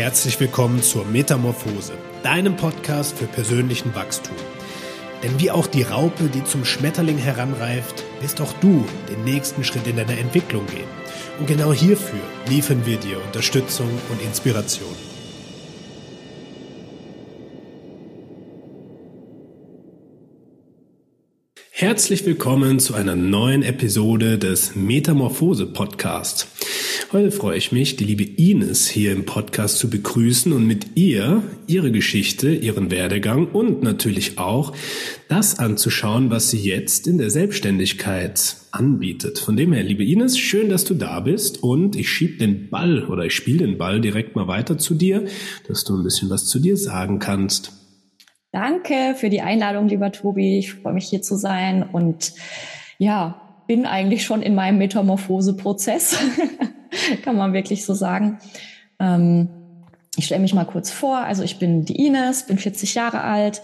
herzlich 0.00 0.40
willkommen 0.40 0.82
zur 0.82 1.04
Metamorphose, 1.04 1.92
deinem 2.22 2.56
Podcast 2.56 3.18
für 3.18 3.26
persönlichen 3.26 3.94
Wachstum. 3.94 4.34
Denn 5.22 5.38
wie 5.38 5.50
auch 5.50 5.66
die 5.66 5.82
Raupe, 5.82 6.30
die 6.32 6.42
zum 6.42 6.64
Schmetterling 6.64 7.18
heranreift, 7.18 8.02
wirst 8.22 8.40
auch 8.40 8.54
du 8.62 8.86
den 9.10 9.24
nächsten 9.24 9.62
Schritt 9.62 9.86
in 9.86 9.96
deiner 9.96 10.16
Entwicklung 10.16 10.64
gehen. 10.68 10.88
Und 11.38 11.48
genau 11.48 11.74
hierfür 11.74 12.18
liefern 12.48 12.86
wir 12.86 12.96
dir 12.96 13.22
Unterstützung 13.22 13.90
und 14.08 14.22
Inspiration. 14.22 14.88
Herzlich 21.72 22.24
willkommen 22.24 22.78
zu 22.78 22.94
einer 22.94 23.16
neuen 23.16 23.62
Episode 23.62 24.38
des 24.38 24.74
Metamorphose 24.74 25.66
Podcasts. 25.66 26.46
Heute 27.12 27.32
freue 27.32 27.56
ich 27.56 27.72
mich, 27.72 27.96
die 27.96 28.04
liebe 28.04 28.22
Ines 28.22 28.88
hier 28.88 29.10
im 29.10 29.26
Podcast 29.26 29.78
zu 29.78 29.90
begrüßen 29.90 30.52
und 30.52 30.64
mit 30.64 30.96
ihr 30.96 31.42
ihre 31.66 31.90
Geschichte, 31.90 32.54
ihren 32.54 32.92
Werdegang 32.92 33.48
und 33.48 33.82
natürlich 33.82 34.38
auch 34.38 34.72
das 35.28 35.58
anzuschauen, 35.58 36.30
was 36.30 36.50
sie 36.50 36.60
jetzt 36.60 37.08
in 37.08 37.18
der 37.18 37.30
Selbstständigkeit 37.30 38.54
anbietet. 38.70 39.40
Von 39.40 39.56
dem 39.56 39.72
her, 39.72 39.82
liebe 39.82 40.04
Ines, 40.04 40.38
schön, 40.38 40.68
dass 40.68 40.84
du 40.84 40.94
da 40.94 41.18
bist 41.18 41.64
und 41.64 41.96
ich 41.96 42.08
schieb 42.08 42.38
den 42.38 42.70
Ball 42.70 43.04
oder 43.04 43.24
ich 43.24 43.34
spiele 43.34 43.66
den 43.66 43.76
Ball 43.76 44.00
direkt 44.00 44.36
mal 44.36 44.46
weiter 44.46 44.78
zu 44.78 44.94
dir, 44.94 45.24
dass 45.66 45.82
du 45.82 45.96
ein 45.96 46.04
bisschen 46.04 46.30
was 46.30 46.46
zu 46.46 46.60
dir 46.60 46.76
sagen 46.76 47.18
kannst. 47.18 47.72
Danke 48.52 49.16
für 49.16 49.30
die 49.30 49.40
Einladung, 49.40 49.88
lieber 49.88 50.12
Tobi. 50.12 50.60
Ich 50.60 50.74
freue 50.74 50.92
mich 50.92 51.08
hier 51.08 51.22
zu 51.22 51.34
sein 51.34 51.82
und 51.82 52.34
ja, 52.98 53.64
bin 53.66 53.84
eigentlich 53.84 54.24
schon 54.24 54.42
in 54.42 54.54
meinem 54.54 54.78
Metamorphose-Prozess, 54.78 56.16
kann 57.22 57.36
man 57.36 57.52
wirklich 57.52 57.84
so 57.84 57.94
sagen. 57.94 58.38
Ähm, 58.98 59.48
ich 60.16 60.26
stelle 60.26 60.42
mich 60.42 60.54
mal 60.54 60.64
kurz 60.64 60.90
vor. 60.90 61.18
Also 61.18 61.42
ich 61.42 61.58
bin 61.58 61.84
die 61.84 62.06
Ines, 62.06 62.46
bin 62.46 62.58
40 62.58 62.94
Jahre 62.94 63.22
alt 63.22 63.62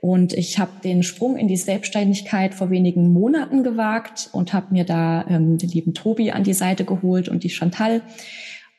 und 0.00 0.32
ich 0.32 0.58
habe 0.58 0.72
den 0.82 1.04
Sprung 1.04 1.36
in 1.36 1.46
die 1.46 1.56
Selbstständigkeit 1.56 2.54
vor 2.54 2.70
wenigen 2.70 3.12
Monaten 3.12 3.62
gewagt 3.62 4.28
und 4.32 4.52
habe 4.52 4.66
mir 4.70 4.84
da 4.84 5.24
ähm, 5.28 5.58
den 5.58 5.68
lieben 5.68 5.94
Tobi 5.94 6.32
an 6.32 6.42
die 6.42 6.54
Seite 6.54 6.84
geholt 6.84 7.28
und 7.28 7.44
die 7.44 7.50
Chantal. 7.50 8.02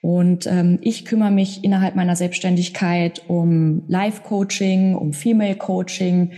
Und 0.02 0.48
ähm, 0.48 0.80
ich 0.82 1.06
kümmere 1.06 1.32
mich 1.32 1.64
innerhalb 1.64 1.96
meiner 1.96 2.18
Selbstständigkeit 2.18 3.22
um 3.30 3.84
Life-Coaching, 3.88 4.96
um 4.96 5.14
Female-Coaching, 5.14 6.34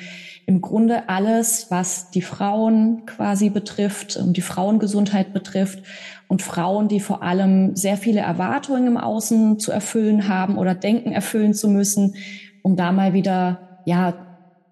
im 0.46 0.62
Grunde 0.62 1.10
alles, 1.10 1.72
was 1.72 2.12
die 2.12 2.22
Frauen 2.22 3.08
quasi 3.08 3.50
betrifft, 3.50 4.18
um 4.18 4.34
die 4.34 4.42
Frauengesundheit 4.42 5.34
betrifft 5.34 5.80
und 6.28 6.42
Frauen, 6.42 6.88
die 6.88 7.00
vor 7.00 7.24
allem 7.24 7.76
sehr 7.76 7.98
viele 7.98 8.22
Erwartungen 8.22 8.88
im 8.88 8.98
Außen 8.98 9.60
zu 9.60 9.72
erfüllen 9.72 10.28
haben 10.28 10.58
oder 10.58 10.76
denken 10.76 11.12
erfüllen 11.12 11.54
zu 11.54 11.70
müssen, 11.70 12.16
um 12.62 12.76
da 12.76 12.92
mal 12.92 13.14
wieder 13.14 13.82
ja 13.86 14.16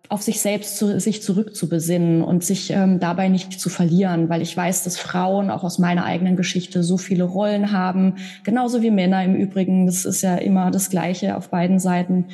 auf 0.10 0.22
sich 0.22 0.42
selbst 0.42 0.78
zu, 0.78 1.00
sich 1.00 1.24
zurückzubesinnen 1.24 2.22
und 2.22 2.44
sich 2.44 2.70
ähm, 2.70 3.00
dabei 3.00 3.30
nicht 3.30 3.60
zu 3.60 3.70
verlieren, 3.70 4.30
weil 4.30 4.42
ich 4.42 4.56
weiß, 4.56 4.84
dass 4.84 4.98
Frauen 4.98 5.50
auch 5.50 5.64
aus 5.64 5.80
meiner 5.80 6.06
eigenen 6.06 6.36
Geschichte 6.36 6.84
so 6.84 6.98
viele 6.98 7.24
Rollen 7.24 7.72
haben, 7.72 8.18
genauso 8.44 8.82
wie 8.82 8.92
Männer 8.92 9.24
im 9.24 9.34
Übrigen. 9.34 9.86
Das 9.86 10.06
ist 10.06 10.22
ja 10.22 10.36
immer 10.36 10.70
das 10.70 10.90
Gleiche 10.90 11.36
auf 11.36 11.50
beiden 11.50 11.80
Seiten. 11.80 12.26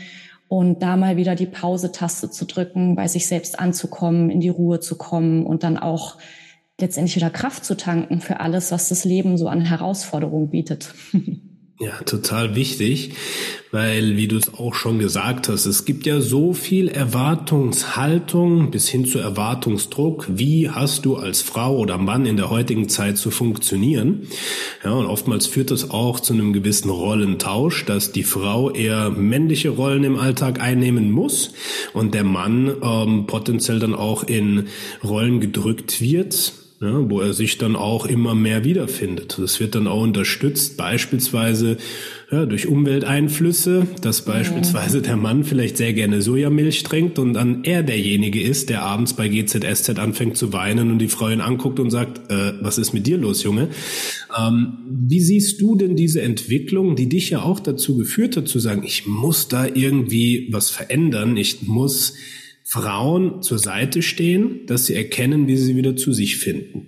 Und 0.50 0.81
da 0.81 0.98
mal 0.98 1.16
wieder 1.16 1.36
die 1.36 1.45
Pause-Taste 1.45 2.31
zu 2.31 2.45
drücken, 2.45 2.95
bei 2.95 3.08
sich 3.08 3.28
selbst 3.28 3.59
anzukommen, 3.59 4.30
in 4.30 4.42
die 4.42 4.50
Ruhe 4.50 4.80
zu 4.80 4.98
kommen 4.98 5.45
und 5.45 5.64
dann 5.64 5.78
auch 5.78 6.17
letztendlich 6.82 7.16
wieder 7.16 7.30
Kraft 7.30 7.66
zu 7.66 7.76
tanken 7.76 8.22
für 8.22 8.40
alles, 8.40 8.72
was 8.72 8.90
das 8.90 9.06
Leben 9.06 9.38
so 9.38 9.48
an 9.48 9.62
Herausforderungen 9.62 10.50
bietet. 10.50 10.94
Ja, 11.82 11.94
total 12.04 12.56
wichtig, 12.56 13.14
weil, 13.72 14.18
wie 14.18 14.28
du 14.28 14.36
es 14.36 14.54
auch 14.54 14.74
schon 14.74 15.00
gesagt 15.00 15.48
hast, 15.48 15.66
es 15.66 15.86
gibt 15.86 16.06
ja 16.06 16.20
so 16.20 16.52
viel 16.52 16.90
Erwartungshaltung 16.90 18.70
bis 18.70 18.90
hin 18.90 19.06
zu 19.06 19.18
Erwartungsdruck. 19.20 20.28
Wie 20.28 20.70
hast 20.70 21.06
du 21.06 21.16
als 21.16 21.42
Frau 21.42 21.78
oder 21.78 21.98
Mann 21.98 22.26
in 22.26 22.36
der 22.36 22.50
heutigen 22.50 22.89
Zeit 22.89 23.18
zu 23.18 23.32
funktionieren? 23.32 24.28
Ja, 24.84 24.92
und 24.92 25.06
oftmals 25.06 25.48
führt 25.48 25.72
das 25.72 25.89
auch 25.89 26.20
zu 26.20 26.34
einem 26.34 26.52
gewissen 26.52 26.89
Rollentausch, 26.89 27.86
dass 27.86 28.12
die 28.12 28.23
Frau 28.23 28.72
eher 28.72 29.10
männliche 29.12 29.70
Rollen 29.70 30.04
im 30.04 30.20
Alltag 30.20 30.60
einnehmen 30.60 31.12
muss 31.12 31.54
und 31.94 32.14
der 32.14 32.26
Mann 32.26 32.76
ähm, 32.84 33.26
potenziell 33.26 33.80
dann 33.80 33.95
auch 33.95 34.23
in 34.23 34.68
Rollen 35.02 35.39
gedrückt 35.39 36.02
wird, 36.02 36.52
ja, 36.82 37.10
wo 37.10 37.20
er 37.20 37.34
sich 37.34 37.58
dann 37.58 37.76
auch 37.76 38.06
immer 38.06 38.36
mehr 38.36 38.64
wiederfindet. 38.64 39.38
Das 39.38 39.60
wird 39.60 39.76
dann 39.76 39.86
auch 39.86 40.02
unterstützt, 40.02 40.78
beispielsweise 40.78 41.76
ja, 42.32 42.45
durch 42.45 42.67
Umwelteinflüsse, 42.67 43.86
dass 44.02 44.23
beispielsweise 44.23 45.02
der 45.02 45.18
Mann 45.18 45.44
vielleicht 45.44 45.76
sehr 45.76 45.92
gerne 45.92 46.22
Sojamilch 46.22 46.84
trinkt 46.84 47.20
und 47.20 47.34
dann 47.34 47.66
er 47.66 47.84
derjenige 47.84 48.42
ist, 48.42 48.70
der 48.70 48.84
abends 48.84 49.14
bei 49.14 49.28
GZSZ 49.28 50.00
anfängt 50.00 50.38
zu 50.38 50.54
weinen 50.54 50.89
und 50.89 51.00
die 51.00 51.10
Frau 51.10 51.28
ihn 51.28 51.42
anguckt 51.42 51.82
und 51.82 51.89
sagt, 51.89 52.32
äh, 52.32 52.54
was 52.62 52.78
ist 52.78 52.94
mit 52.94 53.08
dir 53.08 53.18
los, 53.18 53.44
Junge? 53.44 53.68
Ähm, 54.38 54.78
wie 54.88 55.20
siehst 55.20 55.60
du 55.60 55.76
denn 55.76 55.98
diese 55.98 56.22
Entwicklung, 56.22 56.95
die 56.95 57.10
dich 57.10 57.32
ja 57.32 57.42
auch 57.42 57.60
dazu 57.60 57.98
geführt 57.98 58.38
hat, 58.38 58.48
zu 58.48 58.60
sagen, 58.60 58.84
ich 58.86 59.06
muss 59.06 59.50
da 59.50 59.66
irgendwie 59.66 60.48
was 60.52 60.70
verändern, 60.70 61.36
ich 61.36 61.64
muss 61.64 62.14
Frauen 62.70 63.42
zur 63.42 63.58
Seite 63.58 64.04
stehen, 64.04 64.68
dass 64.68 64.86
sie 64.86 64.96
erkennen, 64.96 65.48
wie 65.48 65.58
sie 65.58 65.76
wieder 65.76 65.96
zu 65.96 66.14
sich 66.14 66.38
finden? 66.38 66.86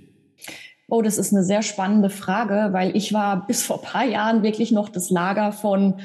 Oh, 0.88 1.02
das 1.02 1.18
ist 1.18 1.34
eine 1.34 1.44
sehr 1.44 1.64
spannende 1.64 2.12
Frage, 2.12 2.70
weil 2.72 2.96
ich 2.96 3.14
war 3.14 3.48
bis 3.48 3.64
vor 3.64 3.82
paar 3.82 4.06
Jahren 4.06 4.44
wirklich 4.44 4.72
noch 4.72 4.90
das 4.90 5.10
Lager 5.10 5.52
von, 5.52 5.96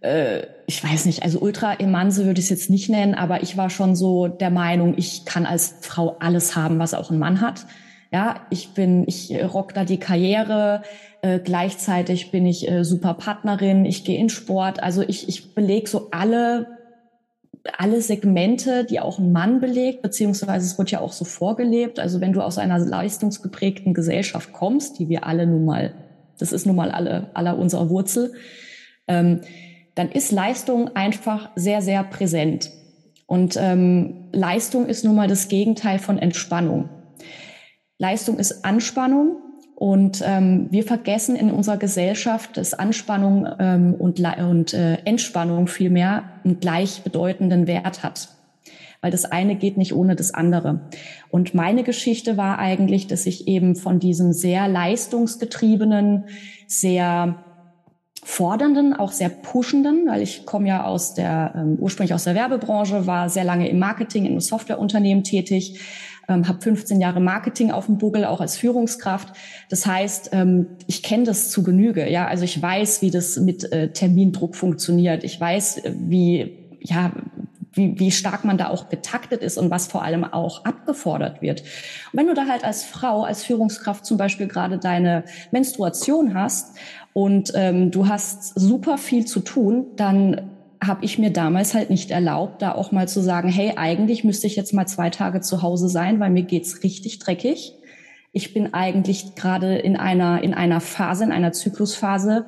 äh, 0.00 0.42
ich 0.68 0.84
weiß 0.84 1.06
nicht, 1.06 1.24
also 1.24 1.40
Ultra-Emanse 1.40 2.24
würde 2.24 2.38
ich 2.38 2.44
es 2.44 2.50
jetzt 2.50 2.70
nicht 2.70 2.88
nennen, 2.88 3.14
aber 3.14 3.42
ich 3.42 3.56
war 3.56 3.68
schon 3.68 3.96
so 3.96 4.28
der 4.28 4.50
Meinung, 4.50 4.94
ich 4.96 5.24
kann 5.24 5.44
als 5.44 5.74
Frau 5.80 6.16
alles 6.20 6.54
haben, 6.54 6.78
was 6.78 6.94
auch 6.94 7.10
ein 7.10 7.18
Mann 7.18 7.40
hat. 7.40 7.66
Ja, 8.12 8.46
ich 8.50 8.74
bin, 8.74 9.08
ich 9.08 9.34
rock 9.52 9.74
da 9.74 9.84
die 9.84 9.98
Karriere, 9.98 10.82
äh, 11.22 11.40
gleichzeitig 11.40 12.30
bin 12.30 12.46
ich 12.46 12.70
äh, 12.70 12.84
super 12.84 13.14
Partnerin, 13.14 13.84
ich 13.84 14.04
gehe 14.04 14.18
in 14.18 14.28
Sport, 14.28 14.80
also 14.84 15.02
ich, 15.02 15.28
ich 15.28 15.52
belege 15.54 15.88
so 15.88 16.10
alle 16.12 16.75
alle 17.78 18.00
Segmente, 18.00 18.84
die 18.84 19.00
auch 19.00 19.18
ein 19.18 19.32
Mann 19.32 19.60
belegt, 19.60 20.02
beziehungsweise 20.02 20.66
es 20.66 20.78
wird 20.78 20.90
ja 20.90 21.00
auch 21.00 21.12
so 21.12 21.24
vorgelebt. 21.24 21.98
Also 21.98 22.20
wenn 22.20 22.32
du 22.32 22.42
aus 22.42 22.58
einer 22.58 22.78
leistungsgeprägten 22.78 23.94
Gesellschaft 23.94 24.52
kommst, 24.52 24.98
die 24.98 25.08
wir 25.08 25.26
alle 25.26 25.46
nun 25.46 25.64
mal, 25.64 25.94
das 26.38 26.52
ist 26.52 26.66
nun 26.66 26.76
mal 26.76 26.90
alle, 26.90 27.30
aller 27.34 27.58
unserer 27.58 27.90
Wurzel, 27.90 28.34
ähm, 29.08 29.40
dann 29.94 30.10
ist 30.10 30.32
Leistung 30.32 30.94
einfach 30.94 31.50
sehr, 31.56 31.82
sehr 31.82 32.04
präsent. 32.04 32.70
Und 33.26 33.56
ähm, 33.60 34.28
Leistung 34.32 34.86
ist 34.86 35.04
nun 35.04 35.16
mal 35.16 35.28
das 35.28 35.48
Gegenteil 35.48 35.98
von 35.98 36.18
Entspannung. 36.18 36.88
Leistung 37.98 38.38
ist 38.38 38.64
Anspannung 38.64 39.38
und 39.76 40.24
ähm, 40.26 40.68
wir 40.70 40.84
vergessen 40.84 41.36
in 41.36 41.50
unserer 41.50 41.76
Gesellschaft, 41.76 42.56
dass 42.56 42.72
Anspannung 42.72 43.46
ähm, 43.58 43.94
und, 43.94 44.18
und 44.18 44.72
äh, 44.72 44.94
Entspannung 45.04 45.66
vielmehr 45.66 46.24
einen 46.44 46.60
gleichbedeutenden 46.60 47.66
Wert 47.66 48.02
hat. 48.02 48.30
Weil 49.02 49.10
das 49.10 49.26
eine 49.26 49.54
geht 49.54 49.76
nicht 49.76 49.94
ohne 49.94 50.16
das 50.16 50.32
andere. 50.32 50.80
Und 51.30 51.54
meine 51.54 51.82
Geschichte 51.82 52.38
war 52.38 52.58
eigentlich, 52.58 53.06
dass 53.06 53.26
ich 53.26 53.48
eben 53.48 53.76
von 53.76 53.98
diesem 54.00 54.32
sehr 54.32 54.66
leistungsgetriebenen, 54.66 56.24
sehr 56.66 57.44
fordernden, 58.24 58.94
auch 58.94 59.12
sehr 59.12 59.28
pushenden, 59.28 60.06
weil 60.08 60.22
ich 60.22 60.46
komme 60.46 60.68
ja 60.68 60.84
aus 60.84 61.12
der 61.12 61.52
ähm, 61.54 61.76
ursprünglich 61.78 62.14
aus 62.14 62.24
der 62.24 62.34
Werbebranche, 62.34 63.06
war 63.06 63.28
sehr 63.28 63.44
lange 63.44 63.68
im 63.68 63.78
Marketing 63.78 64.24
in 64.24 64.32
einem 64.32 64.40
Softwareunternehmen 64.40 65.22
tätig, 65.22 65.78
ähm, 66.28 66.48
habe 66.48 66.60
15 66.60 67.00
Jahre 67.00 67.20
Marketing 67.20 67.70
auf 67.70 67.86
dem 67.86 67.98
Buckel, 67.98 68.24
auch 68.24 68.40
als 68.40 68.56
Führungskraft. 68.56 69.32
Das 69.68 69.86
heißt, 69.86 70.30
ähm, 70.32 70.66
ich 70.86 71.02
kenne 71.02 71.24
das 71.24 71.50
zu 71.50 71.62
Genüge. 71.62 72.10
Ja, 72.10 72.26
also 72.26 72.44
ich 72.44 72.60
weiß, 72.60 73.02
wie 73.02 73.10
das 73.10 73.36
mit 73.38 73.70
äh, 73.72 73.92
Termindruck 73.92 74.56
funktioniert. 74.56 75.24
Ich 75.24 75.40
weiß, 75.40 75.78
äh, 75.78 75.92
wie 75.96 76.58
ja 76.80 77.12
wie, 77.76 77.98
wie 77.98 78.10
stark 78.10 78.44
man 78.44 78.58
da 78.58 78.68
auch 78.68 78.88
getaktet 78.88 79.42
ist 79.42 79.58
und 79.58 79.70
was 79.70 79.86
vor 79.86 80.02
allem 80.02 80.24
auch 80.24 80.64
abgefordert 80.64 81.42
wird. 81.42 81.60
Und 81.60 82.18
wenn 82.18 82.26
du 82.26 82.34
da 82.34 82.46
halt 82.46 82.64
als 82.64 82.84
Frau, 82.84 83.22
als 83.22 83.44
Führungskraft 83.44 84.06
zum 84.06 84.16
Beispiel 84.16 84.48
gerade 84.48 84.78
deine 84.78 85.24
Menstruation 85.50 86.34
hast 86.34 86.76
und 87.12 87.52
ähm, 87.54 87.90
du 87.90 88.08
hast 88.08 88.58
super 88.58 88.98
viel 88.98 89.26
zu 89.26 89.40
tun, 89.40 89.86
dann 89.96 90.55
habe 90.82 91.04
ich 91.04 91.18
mir 91.18 91.30
damals 91.30 91.74
halt 91.74 91.90
nicht 91.90 92.10
erlaubt, 92.10 92.62
da 92.62 92.72
auch 92.72 92.92
mal 92.92 93.08
zu 93.08 93.20
sagen, 93.20 93.48
hey, 93.48 93.72
eigentlich 93.76 94.24
müsste 94.24 94.46
ich 94.46 94.56
jetzt 94.56 94.74
mal 94.74 94.86
zwei 94.86 95.10
Tage 95.10 95.40
zu 95.40 95.62
Hause 95.62 95.88
sein, 95.88 96.20
weil 96.20 96.30
mir 96.30 96.42
geht's 96.42 96.82
richtig 96.82 97.18
dreckig. 97.18 97.72
Ich 98.32 98.52
bin 98.52 98.74
eigentlich 98.74 99.34
gerade 99.34 99.76
in 99.76 99.96
einer, 99.96 100.42
in 100.42 100.52
einer 100.52 100.80
Phase, 100.80 101.24
in 101.24 101.32
einer 101.32 101.52
Zyklusphase, 101.52 102.46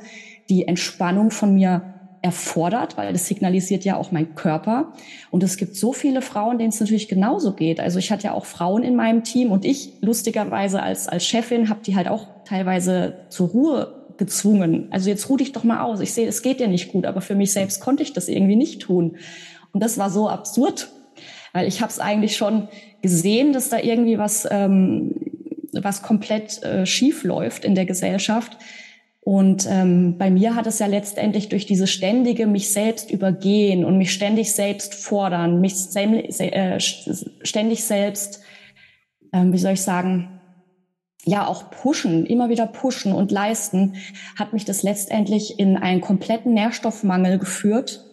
die 0.48 0.68
Entspannung 0.68 1.30
von 1.30 1.54
mir 1.54 1.94
erfordert, 2.20 2.96
weil 2.96 3.12
das 3.12 3.26
signalisiert 3.26 3.84
ja 3.84 3.96
auch 3.96 4.10
mein 4.10 4.34
Körper. 4.34 4.92
Und 5.30 5.42
es 5.42 5.56
gibt 5.56 5.76
so 5.76 5.92
viele 5.92 6.20
Frauen, 6.20 6.58
denen 6.58 6.70
es 6.70 6.80
natürlich 6.80 7.08
genauso 7.08 7.52
geht. 7.52 7.80
Also 7.80 7.98
ich 7.98 8.10
hatte 8.10 8.24
ja 8.24 8.32
auch 8.32 8.44
Frauen 8.44 8.82
in 8.82 8.96
meinem 8.96 9.22
Team 9.22 9.52
und 9.52 9.64
ich 9.64 9.92
lustigerweise 10.00 10.82
als, 10.82 11.08
als 11.08 11.24
Chefin 11.24 11.68
habe 11.68 11.80
die 11.84 11.96
halt 11.96 12.08
auch 12.08 12.26
teilweise 12.44 13.26
zur 13.28 13.48
Ruhe 13.48 13.97
gezwungen. 14.18 14.88
Also 14.90 15.08
jetzt 15.08 15.28
ruh 15.30 15.36
dich 15.36 15.52
doch 15.52 15.64
mal 15.64 15.80
aus. 15.80 16.00
Ich 16.00 16.12
sehe, 16.12 16.28
es 16.28 16.42
geht 16.42 16.60
dir 16.60 16.68
nicht 16.68 16.92
gut, 16.92 17.06
aber 17.06 17.20
für 17.20 17.34
mich 17.34 17.52
selbst 17.52 17.80
konnte 17.80 18.02
ich 18.02 18.12
das 18.12 18.28
irgendwie 18.28 18.56
nicht 18.56 18.82
tun. 18.82 19.16
Und 19.72 19.82
das 19.82 19.98
war 19.98 20.10
so 20.10 20.28
absurd, 20.28 20.88
weil 21.52 21.66
ich 21.66 21.80
habe 21.80 21.90
es 21.90 21.98
eigentlich 21.98 22.36
schon 22.36 22.68
gesehen, 23.00 23.52
dass 23.52 23.68
da 23.68 23.78
irgendwie 23.78 24.18
was, 24.18 24.46
ähm, 24.50 25.14
was 25.72 26.02
komplett 26.02 26.62
äh, 26.62 26.84
schief 26.84 27.24
läuft 27.24 27.64
in 27.64 27.74
der 27.74 27.86
Gesellschaft. 27.86 28.56
Und 29.20 29.66
ähm, 29.70 30.16
bei 30.16 30.30
mir 30.30 30.54
hat 30.54 30.66
es 30.66 30.78
ja 30.78 30.86
letztendlich 30.86 31.48
durch 31.50 31.66
diese 31.66 31.86
ständige 31.86 32.46
mich 32.46 32.72
selbst 32.72 33.10
übergehen 33.10 33.84
und 33.84 33.98
mich 33.98 34.12
ständig 34.12 34.52
selbst 34.52 34.94
fordern, 34.94 35.60
mich 35.60 35.74
äh, 35.94 36.80
ständig 36.80 37.84
selbst, 37.84 38.40
ähm, 39.32 39.52
wie 39.52 39.58
soll 39.58 39.72
ich 39.72 39.82
sagen, 39.82 40.37
ja 41.28 41.46
auch 41.46 41.70
pushen, 41.70 42.26
immer 42.26 42.48
wieder 42.48 42.66
pushen 42.66 43.12
und 43.12 43.30
leisten, 43.30 43.94
hat 44.38 44.52
mich 44.52 44.64
das 44.64 44.82
letztendlich 44.82 45.58
in 45.58 45.76
einen 45.76 46.00
kompletten 46.00 46.54
Nährstoffmangel 46.54 47.38
geführt. 47.38 48.04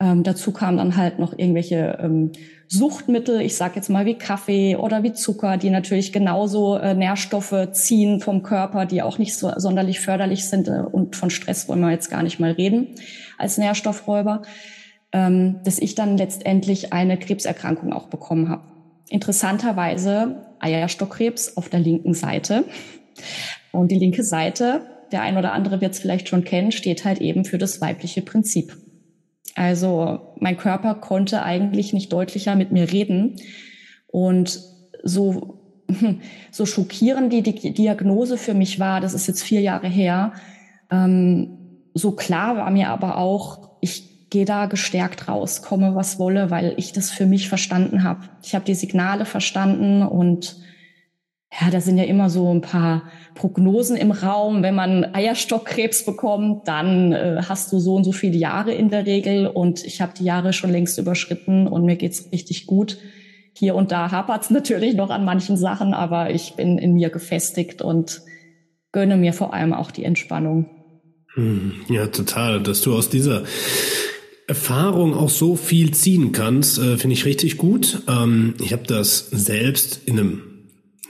Ähm, 0.00 0.22
dazu 0.22 0.52
kamen 0.52 0.78
dann 0.78 0.96
halt 0.96 1.18
noch 1.18 1.38
irgendwelche 1.38 1.98
ähm, 2.02 2.32
Suchtmittel, 2.68 3.40
ich 3.40 3.56
sage 3.56 3.76
jetzt 3.76 3.88
mal 3.88 4.06
wie 4.06 4.14
Kaffee 4.14 4.76
oder 4.76 5.02
wie 5.02 5.12
Zucker, 5.12 5.56
die 5.56 5.70
natürlich 5.70 6.12
genauso 6.12 6.76
äh, 6.76 6.94
Nährstoffe 6.94 7.68
ziehen 7.72 8.20
vom 8.20 8.42
Körper, 8.42 8.86
die 8.86 9.02
auch 9.02 9.18
nicht 9.18 9.36
so 9.36 9.52
sonderlich 9.56 10.00
förderlich 10.00 10.48
sind 10.48 10.68
äh, 10.68 10.82
und 10.90 11.14
von 11.14 11.30
Stress 11.30 11.68
wollen 11.68 11.80
wir 11.80 11.90
jetzt 11.90 12.10
gar 12.10 12.22
nicht 12.22 12.40
mal 12.40 12.52
reden 12.52 12.88
als 13.38 13.58
Nährstoffräuber, 13.58 14.42
ähm, 15.12 15.60
dass 15.64 15.78
ich 15.78 15.94
dann 15.94 16.16
letztendlich 16.16 16.92
eine 16.92 17.18
Krebserkrankung 17.18 17.92
auch 17.92 18.08
bekommen 18.08 18.48
habe. 18.48 18.73
Interessanterweise 19.08 20.46
Eierstockkrebs 20.60 21.56
auf 21.56 21.68
der 21.68 21.80
linken 21.80 22.14
Seite. 22.14 22.64
Und 23.72 23.90
die 23.90 23.98
linke 23.98 24.22
Seite, 24.22 24.82
der 25.12 25.22
ein 25.22 25.36
oder 25.36 25.52
andere 25.52 25.80
wird 25.80 25.92
es 25.92 26.00
vielleicht 26.00 26.28
schon 26.28 26.44
kennen, 26.44 26.72
steht 26.72 27.04
halt 27.04 27.20
eben 27.20 27.44
für 27.44 27.58
das 27.58 27.80
weibliche 27.80 28.22
Prinzip. 28.22 28.76
Also 29.54 30.34
mein 30.40 30.56
Körper 30.56 30.94
konnte 30.96 31.42
eigentlich 31.42 31.92
nicht 31.92 32.12
deutlicher 32.12 32.56
mit 32.56 32.72
mir 32.72 32.90
reden. 32.90 33.36
Und 34.06 34.60
so, 35.02 35.84
so 36.50 36.66
schockierend 36.66 37.32
die, 37.32 37.42
Diagnose 37.42 38.36
für 38.36 38.54
mich 38.54 38.80
war, 38.80 39.00
das 39.00 39.14
ist 39.14 39.26
jetzt 39.26 39.42
vier 39.42 39.60
Jahre 39.60 39.88
her, 39.88 40.32
ähm, 40.90 41.58
so 41.94 42.12
klar 42.12 42.56
war 42.56 42.70
mir 42.70 42.88
aber 42.88 43.18
auch, 43.18 43.73
gehe 44.30 44.44
da 44.44 44.66
gestärkt 44.66 45.28
raus, 45.28 45.62
komme 45.62 45.94
was 45.94 46.18
wolle, 46.18 46.50
weil 46.50 46.74
ich 46.76 46.92
das 46.92 47.10
für 47.10 47.26
mich 47.26 47.48
verstanden 47.48 48.02
habe. 48.02 48.20
Ich 48.42 48.54
habe 48.54 48.64
die 48.64 48.74
Signale 48.74 49.24
verstanden 49.24 50.02
und 50.02 50.56
ja, 51.60 51.70
da 51.70 51.80
sind 51.80 51.98
ja 51.98 52.04
immer 52.04 52.30
so 52.30 52.52
ein 52.52 52.62
paar 52.62 53.04
Prognosen 53.34 53.96
im 53.96 54.10
Raum. 54.10 54.62
Wenn 54.62 54.74
man 54.74 55.14
Eierstockkrebs 55.14 56.04
bekommt, 56.04 56.66
dann 56.66 57.12
äh, 57.12 57.42
hast 57.48 57.72
du 57.72 57.78
so 57.78 57.94
und 57.94 58.04
so 58.04 58.10
viele 58.10 58.36
Jahre 58.36 58.72
in 58.72 58.90
der 58.90 59.06
Regel. 59.06 59.46
Und 59.46 59.84
ich 59.84 60.00
habe 60.00 60.12
die 60.18 60.24
Jahre 60.24 60.52
schon 60.52 60.72
längst 60.72 60.98
überschritten 60.98 61.68
und 61.68 61.84
mir 61.84 61.94
geht's 61.94 62.30
richtig 62.32 62.66
gut. 62.66 62.98
Hier 63.56 63.76
und 63.76 63.92
da 63.92 64.10
hapert's 64.10 64.50
natürlich 64.50 64.94
noch 64.94 65.10
an 65.10 65.24
manchen 65.24 65.56
Sachen, 65.56 65.94
aber 65.94 66.30
ich 66.30 66.54
bin 66.54 66.76
in 66.76 66.94
mir 66.94 67.10
gefestigt 67.10 67.82
und 67.82 68.22
gönne 68.90 69.16
mir 69.16 69.32
vor 69.32 69.54
allem 69.54 69.72
auch 69.74 69.92
die 69.92 70.04
Entspannung. 70.04 70.68
Hm, 71.34 71.74
ja, 71.88 72.08
total. 72.08 72.62
Dass 72.62 72.80
du 72.80 72.96
aus 72.96 73.10
dieser 73.10 73.44
Erfahrung 74.46 75.14
auch 75.14 75.30
so 75.30 75.56
viel 75.56 75.92
ziehen 75.92 76.32
kannst, 76.32 76.78
äh, 76.78 76.98
finde 76.98 77.14
ich 77.14 77.24
richtig 77.24 77.56
gut. 77.56 78.02
Ähm, 78.08 78.54
ich 78.60 78.72
habe 78.72 78.86
das 78.86 79.28
selbst 79.30 80.02
in 80.04 80.18
einem 80.18 80.42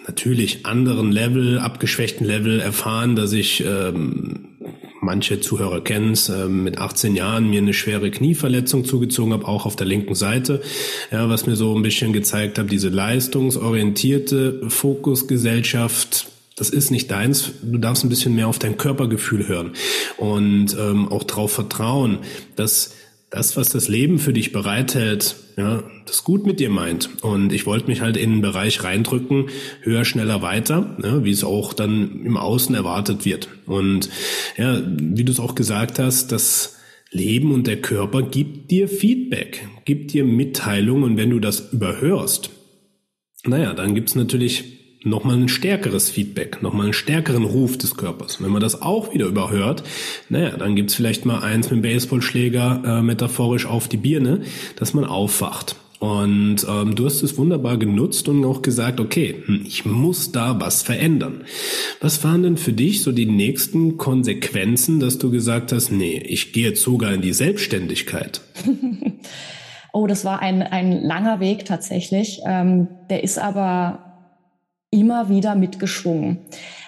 natürlich 0.07 0.67
anderen 0.67 1.11
Level, 1.11 1.59
abgeschwächten 1.59 2.27
Level 2.27 2.61
erfahren, 2.61 3.17
dass 3.17 3.33
ich 3.33 3.65
ähm, 3.67 4.55
manche 5.01 5.41
Zuhörer 5.41 5.83
kennen 5.83 6.13
es, 6.13 6.29
äh, 6.29 6.47
mit 6.47 6.79
18 6.79 7.17
Jahren 7.17 7.51
mir 7.51 7.61
eine 7.61 7.75
schwere 7.75 8.11
Knieverletzung 8.11 8.85
zugezogen 8.85 9.33
habe, 9.33 9.47
auch 9.47 9.67
auf 9.67 9.77
der 9.77 9.87
linken 9.87 10.15
Seite, 10.15 10.63
ja, 11.11 11.29
was 11.29 11.47
mir 11.47 11.57
so 11.57 11.75
ein 11.75 11.83
bisschen 11.83 12.13
gezeigt 12.13 12.59
hat, 12.59 12.71
diese 12.71 12.89
leistungsorientierte 12.89 14.63
Fokusgesellschaft, 14.69 16.29
das 16.57 16.71
ist 16.71 16.91
nicht 16.91 17.11
deins. 17.11 17.51
Du 17.63 17.79
darfst 17.79 18.05
ein 18.05 18.09
bisschen 18.09 18.35
mehr 18.35 18.47
auf 18.47 18.61
dein 18.61 18.77
Körpergefühl 18.77 19.49
hören 19.49 19.73
und 20.19 20.77
ähm, 20.79 21.09
auch 21.09 21.25
darauf 21.25 21.53
vertrauen, 21.53 22.19
dass 22.55 22.95
das, 23.35 23.57
was 23.57 23.69
das 23.69 23.89
Leben 23.89 24.21
für 24.21 24.33
dich 24.33 24.53
bereithält, 24.53 25.35
ja, 25.57 25.83
das 26.07 26.23
gut 26.23 26.47
mit 26.47 26.61
dir 26.61 26.71
meint. 26.71 27.23
Und 27.25 27.53
ich 27.53 27.67
wollte 27.67 27.89
mich 27.89 28.01
halt 28.01 28.17
in 28.17 28.31
einen 28.31 28.41
Bereich 28.43 28.85
reindrücken, 28.85 29.47
höher, 29.81 30.05
schneller, 30.05 30.41
weiter, 30.41 30.97
ja, 31.03 31.25
wie 31.25 31.33
es 31.33 31.43
auch 31.43 31.73
dann 31.73 32.25
im 32.25 32.37
Außen 32.37 32.77
erwartet 32.77 33.25
wird. 33.25 33.49
Und 33.67 34.09
ja, 34.57 34.81
wie 34.87 35.25
du 35.25 35.33
es 35.33 35.41
auch 35.41 35.57
gesagt 35.57 35.99
hast, 35.99 36.31
das 36.31 36.77
Leben 37.11 37.51
und 37.51 37.67
der 37.67 37.81
Körper 37.81 38.23
gibt 38.23 38.71
dir 38.71 38.87
Feedback, 38.87 39.67
gibt 39.85 40.13
dir 40.13 40.25
Mitteilung 40.25 41.03
und 41.03 41.17
wenn 41.17 41.31
du 41.31 41.41
das 41.41 41.73
überhörst, 41.73 42.51
naja, 43.45 43.75
dann 43.75 43.97
gibt's 43.97 44.15
natürlich 44.15 44.74
nochmal 45.05 45.37
ein 45.37 45.49
stärkeres 45.49 46.11
Feedback, 46.11 46.62
nochmal 46.62 46.87
einen 46.87 46.93
stärkeren 46.93 47.45
Ruf 47.45 47.79
des 47.79 47.97
Körpers. 47.97 48.43
wenn 48.43 48.51
man 48.51 48.62
das 48.62 48.83
auch 48.83 49.12
wieder 49.12 49.27
überhört, 49.27 49.85
naja, 50.29 50.56
dann 50.56 50.75
gibt's 50.75 50.95
vielleicht 50.95 51.27
mal 51.27 51.41
eins 51.41 51.71
mit 51.71 51.79
dem 51.79 51.83
Baseballschläger 51.83 52.83
äh, 52.85 53.03
metaphorisch 53.03 53.67
auf 53.67 53.89
die 53.89 53.97
Birne, 53.97 54.43
dass 54.77 54.95
man 54.95 55.05
aufwacht. 55.05 55.77
Und 56.01 56.67
ähm, 56.69 56.97
du 56.97 57.06
hast 57.06 57.23
es 57.23 57.39
wunderbar 57.39 57.79
genutzt 57.79 58.29
und 58.29 58.45
auch 58.45 58.61
gesagt, 58.61 59.01
okay, 59.01 59.37
hm, 59.47 59.65
ich 59.67 59.87
muss 59.87 60.33
da 60.33 60.61
was 60.61 60.83
verändern. 60.83 61.45
Was 62.00 62.23
waren 62.25 62.43
denn 62.43 62.57
für 62.59 62.75
dich 62.75 63.03
so 63.03 63.11
die 63.11 63.25
nächsten 63.25 63.97
Konsequenzen, 63.97 65.00
dass 65.00 65.19
du 65.19 65.31
gesagt 65.31 65.73
hast, 65.73 65.91
nee, 65.91 66.23
ich 66.27 66.53
gehe 66.53 66.69
jetzt 66.69 66.83
sogar 66.83 67.15
in 67.15 67.23
die 67.23 67.33
Selbstständigkeit? 67.33 68.43
oh, 69.95 70.07
das 70.07 70.27
war 70.27 70.41
ein, 70.41 70.62
ein 70.62 71.03
langer 71.03 71.41
Weg 71.41 71.65
tatsächlich. 71.65 72.41
Ähm, 72.47 72.89
der 73.09 73.25
ist 73.25 73.39
aber 73.39 74.13
immer 74.94 75.29
wieder 75.29 75.56
mitgeschwungen, 75.56 76.38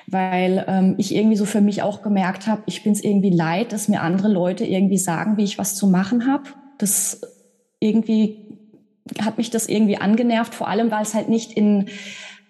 weil 0.06 0.64
ähm, 0.69 0.94
ich 0.97 1.14
irgendwie 1.14 1.37
so 1.37 1.44
für 1.44 1.61
mich 1.61 1.82
auch 1.82 2.03
gemerkt 2.03 2.47
habe, 2.47 2.62
ich 2.67 2.85
bin 2.85 2.93
es 2.93 3.03
irgendwie 3.03 3.31
leid, 3.31 3.73
dass 3.73 3.88
mir 3.88 4.00
andere 4.00 4.29
Leute 4.29 4.64
irgendwie 4.64 4.99
sagen, 4.99 5.37
wie 5.37 5.44
ich 5.44 5.58
was 5.58 5.75
zu 5.75 5.88
machen 5.88 6.31
habe. 6.31 6.44
Das 6.79 7.20
irgendwie 7.81 8.47
hat 9.20 9.38
mich 9.38 9.50
das 9.50 9.69
irgendwie 9.69 9.99
angenervt, 9.99 10.55
vor 10.55 10.69
allem 10.69 10.91
weil 10.91 11.03
es 11.03 11.14
halt 11.14 11.29
nicht 11.29 11.53
in 11.53 11.87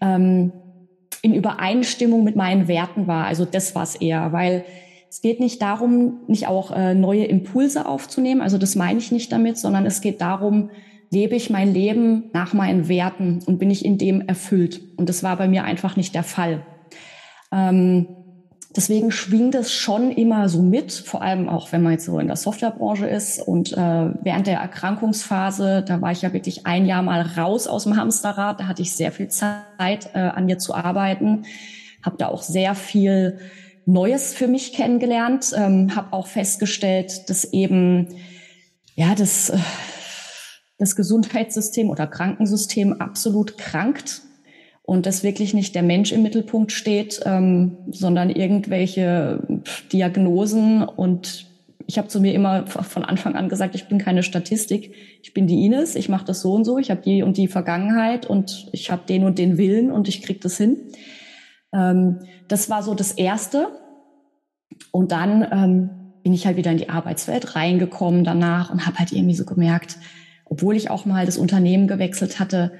ähm, 0.03 0.53
in 1.23 1.35
Übereinstimmung 1.35 2.23
mit 2.23 2.37
meinen 2.37 2.69
Werten 2.69 3.06
war. 3.06 3.26
Also 3.26 3.47
das 3.47 3.75
war 3.75 3.82
es 3.82 3.97
eher, 3.97 4.32
weil 4.32 4.64
es 5.09 5.23
geht 5.23 5.41
nicht 5.41 5.62
darum, 5.62 6.20
nicht 6.26 6.47
auch 6.47 6.70
äh, 6.70 6.94
neue 6.94 7.25
Impulse 7.25 7.87
aufzunehmen. 7.87 8.43
Also 8.43 8.59
das 8.59 8.76
meine 8.76 8.99
ich 8.99 9.11
nicht 9.11 9.32
damit, 9.32 9.57
sondern 9.57 9.87
es 9.87 10.02
geht 10.02 10.21
darum, 10.21 10.71
lebe 11.11 11.37
ich 11.37 11.51
mein 11.51 11.73
Leben 11.73 12.31
nach 12.33 12.53
meinen 12.53 12.89
Werten 12.89 13.41
und 13.47 13.59
bin 13.59 13.71
ich 13.71 13.85
in 13.85 13.99
dem 13.99 14.21
erfüllt. 14.21 14.81
Und 14.97 15.09
das 15.09 15.23
war 15.23 15.37
bei 15.37 15.49
mir 15.49 15.65
einfach 15.65 15.97
nicht 15.97 16.15
der 16.15 16.25
Fall. 16.25 16.67
Ähm, 17.53 18.07
deswegen 18.75 19.11
schwingt 19.11 19.55
es 19.55 19.73
schon 19.73 20.11
immer 20.11 20.49
so 20.49 20.63
mit, 20.63 20.93
vor 20.93 21.23
allem 21.23 21.49
auch 21.49 21.73
wenn 21.73 21.83
man 21.83 21.93
jetzt 21.93 22.05
so 22.05 22.19
in 22.19 22.27
der 22.27 22.37
Softwarebranche 22.37 23.07
ist. 23.07 23.41
Und 23.41 23.73
äh, 23.73 24.11
während 24.23 24.47
der 24.47 24.59
Erkrankungsphase, 24.59 25.85
da 25.87 26.01
war 26.01 26.13
ich 26.13 26.23
ja 26.23 26.33
wirklich 26.33 26.67
ein 26.67 26.87
Jahr 26.87 27.03
mal 27.03 27.23
raus 27.23 27.67
aus 27.67 27.85
dem 27.85 27.97
Hamsterrad, 27.97 28.61
da 28.61 28.67
hatte 28.67 28.83
ich 28.83 28.93
sehr 28.93 29.13
viel 29.13 29.29
Zeit, 29.29 30.11
äh, 30.15 30.19
an 30.19 30.47
mir 30.47 30.59
zu 30.59 30.75
arbeiten, 30.75 31.45
habe 32.03 32.17
da 32.19 32.29
auch 32.29 32.43
sehr 32.43 32.75
viel 32.75 33.39
Neues 33.87 34.35
für 34.35 34.49
mich 34.49 34.73
kennengelernt, 34.73 35.53
ähm, 35.57 35.95
habe 35.95 36.13
auch 36.13 36.27
festgestellt, 36.27 37.31
dass 37.31 37.45
eben 37.53 38.09
ja 38.97 39.15
das 39.15 39.51
äh, 39.51 39.59
das 40.78 40.97
Gesundheitssystem 40.97 41.90
oder 41.90 42.06
Krankensystem 42.06 42.95
absolut 42.95 43.59
krankt 43.59 44.23
und 44.83 45.06
dass 45.06 45.23
wirklich 45.23 45.52
nicht 45.52 45.75
der 45.75 45.83
Mensch 45.83 46.12
im 46.12 46.23
Mittelpunkt 46.23 46.71
steht, 46.71 47.21
ähm, 47.25 47.76
sondern 47.90 48.30
irgendwelche 48.30 49.42
Diagnosen. 49.92 50.83
Und 50.83 51.47
ich 51.87 51.99
habe 51.99 52.09
zu 52.09 52.21
mir 52.21 52.35
immer 52.35 52.66
von 52.66 53.04
Anfang 53.04 53.35
an 53.35 53.49
gesagt, 53.49 53.75
ich 53.75 53.88
bin 53.88 53.99
keine 53.99 54.23
Statistik, 54.23 54.95
ich 55.23 55.35
bin 55.35 55.47
die 55.47 55.64
Ines, 55.64 55.97
ich 55.97 56.09
mache 56.09 56.25
das 56.25 56.40
so 56.40 56.52
und 56.52 56.64
so, 56.64 56.78
ich 56.78 56.90
habe 56.90 57.02
die 57.02 57.23
und 57.23 57.37
die 57.37 57.49
Vergangenheit 57.49 58.26
und 58.26 58.68
ich 58.73 58.90
habe 58.90 59.02
den 59.09 59.25
und 59.25 59.38
den 59.38 59.59
Willen 59.59 59.90
und 59.90 60.09
ich 60.09 60.23
krieg 60.23 60.40
das 60.40 60.56
hin. 60.56 60.76
Ähm, 61.73 62.21
das 62.49 62.71
war 62.71 62.83
so 62.83 62.95
das 62.95 63.12
Erste. 63.12 63.68
Und 64.92 65.11
dann 65.11 65.47
ähm, 65.50 65.90
bin 66.23 66.33
ich 66.33 66.47
halt 66.47 66.56
wieder 66.56 66.71
in 66.71 66.78
die 66.78 66.90
Arbeitswelt 66.90 67.56
reingekommen 67.56 68.25
danach 68.25 68.71
und 68.71 68.87
habe 68.87 68.99
halt 68.99 69.12
irgendwie 69.12 69.35
so 69.35 69.45
gemerkt, 69.45 69.97
obwohl 70.49 70.76
ich 70.76 70.91
auch 70.91 71.05
mal 71.05 71.26
das 71.26 71.37
Unternehmen 71.37 71.88
gewechselt 71.88 72.41
hatte, 72.41 72.73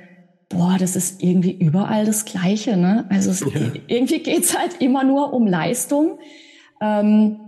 boah, 0.49 0.77
das 0.79 0.97
ist 0.97 1.23
irgendwie 1.23 1.53
überall 1.53 2.07
das 2.07 2.25
Gleiche. 2.25 2.77
Ne? 2.77 3.07
Also 3.11 3.31
es, 3.31 3.41
ja. 3.41 3.73
irgendwie 3.89 4.21
geht's 4.21 4.57
halt 4.57 4.81
immer 4.81 5.05
nur 5.05 5.33
um 5.33 5.47
Leistung. 5.47 6.19
Ähm, 6.81 7.41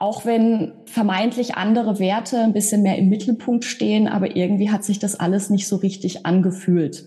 auch 0.00 0.24
wenn 0.24 0.72
vermeintlich 0.86 1.56
andere 1.56 1.98
Werte 1.98 2.38
ein 2.38 2.52
bisschen 2.52 2.82
mehr 2.82 2.98
im 2.98 3.08
Mittelpunkt 3.08 3.64
stehen, 3.64 4.06
aber 4.06 4.36
irgendwie 4.36 4.70
hat 4.70 4.84
sich 4.84 4.98
das 4.98 5.18
alles 5.18 5.50
nicht 5.50 5.66
so 5.66 5.76
richtig 5.76 6.24
angefühlt. 6.24 7.04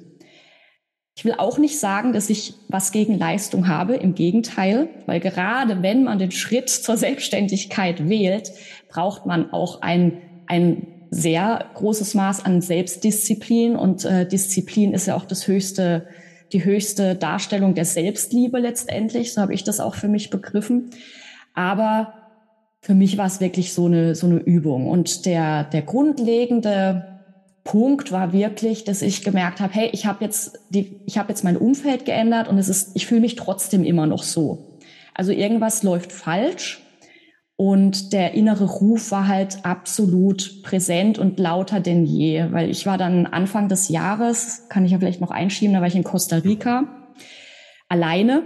Ich 1.16 1.22
Ich 1.22 1.26
will 1.26 1.36
auch 1.38 1.58
nicht 1.58 1.80
sagen, 1.80 2.14
dass 2.14 2.30
ich 2.30 2.56
was 2.68 2.92
gegen 2.92 3.18
Leistung 3.18 3.68
habe. 3.68 3.96
Im 3.96 4.16
Gegenteil, 4.16 4.90
weil 5.06 5.20
gerade 5.20 5.84
wenn 5.84 6.04
man 6.04 6.20
den 6.20 6.32
Schritt 6.32 6.70
zur 6.70 6.98
Selbstständigkeit 6.98 8.10
wählt, 8.10 8.52
braucht 8.90 9.26
man 9.26 9.52
auch 9.54 9.82
ein, 9.82 10.18
ein 10.48 10.88
sehr 11.12 11.66
großes 11.76 12.16
Maß 12.16 12.46
an 12.46 12.62
Selbstdisziplin. 12.62 13.76
Und 13.76 14.06
äh, 14.06 14.26
Disziplin 14.26 14.94
ist 14.94 15.06
ja 15.06 15.16
auch 15.16 15.26
das 15.26 15.46
höchste, 15.46 16.08
die 16.54 16.64
höchste 16.64 17.16
Darstellung 17.16 17.76
der 17.76 17.86
Selbstliebe 17.86 18.58
letztendlich. 18.58 19.34
So 19.34 19.42
habe 19.42 19.54
ich 19.54 19.64
das 19.64 19.82
auch 19.82 19.94
für 19.94 20.08
mich 20.08 20.30
begriffen. 20.30 20.90
Aber 21.54 22.14
für 22.80 22.96
mich 22.96 23.18
war 23.18 23.28
es 23.28 23.42
wirklich 23.42 23.74
so 23.74 23.86
eine, 23.86 24.16
so 24.16 24.26
eine 24.26 24.38
Übung. 24.38 24.90
Und 24.90 25.26
der, 25.26 25.66
der 25.66 25.82
grundlegende 25.82 27.20
Punkt 27.66 28.12
war 28.14 28.34
wirklich, 28.34 28.86
dass 28.86 29.02
ich 29.02 29.24
gemerkt 29.24 29.60
habe, 29.60 29.74
hey, 29.74 29.90
ich 29.92 30.06
habe 30.06 30.24
jetzt 30.24 30.60
die, 30.70 31.02
ich 31.06 31.18
habe 31.18 31.30
jetzt 31.30 31.44
mein 31.44 31.58
Umfeld 31.58 32.06
geändert 32.06 32.48
und 32.48 32.58
es 32.58 32.70
ist, 32.70 32.92
ich 32.96 33.06
fühle 33.06 33.22
mich 33.22 33.36
trotzdem 33.36 33.84
immer 33.84 34.08
noch 34.08 34.24
so. 34.24 34.80
Also 35.14 35.34
irgendwas 35.34 35.84
läuft 35.84 36.14
falsch 36.14 36.82
und 37.62 38.14
der 38.14 38.34
innere 38.34 38.66
Ruf 38.66 39.12
war 39.12 39.28
halt 39.28 39.66
absolut 39.66 40.64
präsent 40.64 41.20
und 41.20 41.40
lauter 41.40 41.80
denn 41.80 42.06
je, 42.06 42.52
weil 42.52 42.70
ich 42.70 42.86
war 42.86 42.98
dann 42.98 43.26
Anfang 43.26 43.70
des 43.70 43.90
Jahres, 43.90 44.68
kann 44.70 44.86
ich 44.86 44.92
ja 44.92 45.00
vielleicht 45.00 45.22
noch 45.22 45.32
einschieben, 45.32 45.74
da 45.74 45.82
war 45.82 45.88
ich 45.88 45.96
in 45.96 46.04
Costa 46.04 46.38
Rica 46.38 46.86
alleine. 47.88 48.44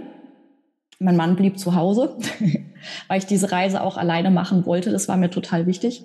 Mein 0.98 1.16
Mann 1.16 1.36
blieb 1.36 1.58
zu 1.58 1.74
Hause, 1.74 2.16
weil 3.08 3.18
ich 3.18 3.26
diese 3.26 3.52
Reise 3.52 3.82
auch 3.82 3.96
alleine 3.96 4.30
machen 4.30 4.66
wollte. 4.66 4.90
Das 4.90 5.08
war 5.08 5.16
mir 5.16 5.30
total 5.30 5.66
wichtig 5.66 6.04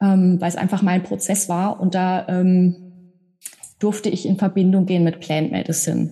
ähm, 0.00 0.40
weil 0.40 0.48
es 0.48 0.56
einfach 0.56 0.82
mein 0.82 1.02
Prozess 1.02 1.48
war. 1.48 1.80
Und 1.80 1.94
da 1.94 2.26
ähm, 2.28 3.12
durfte 3.78 4.08
ich 4.08 4.26
in 4.26 4.36
Verbindung 4.36 4.86
gehen 4.86 5.04
mit 5.04 5.20
Plant 5.20 5.52
Medicine. 5.52 6.10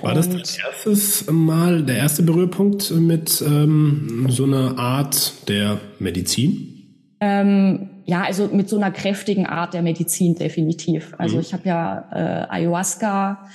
War 0.00 0.14
das 0.14 0.28
das 0.28 0.58
erstes 0.58 1.30
Mal, 1.30 1.82
der 1.84 1.96
erste 1.96 2.22
Berührpunkt 2.22 2.90
mit 2.90 3.42
ähm, 3.46 4.26
so 4.28 4.44
einer 4.44 4.78
Art 4.78 5.48
der 5.48 5.80
Medizin? 5.98 7.16
Ähm, 7.20 7.90
ja, 8.04 8.22
also 8.22 8.48
mit 8.48 8.68
so 8.68 8.76
einer 8.76 8.90
kräftigen 8.90 9.46
Art 9.46 9.74
der 9.74 9.82
Medizin 9.82 10.34
definitiv. 10.34 11.14
Also 11.18 11.36
mhm. 11.36 11.42
ich 11.42 11.52
habe 11.52 11.68
ja 11.68 12.08
äh, 12.12 12.52
Ayahuasca, 12.52 13.48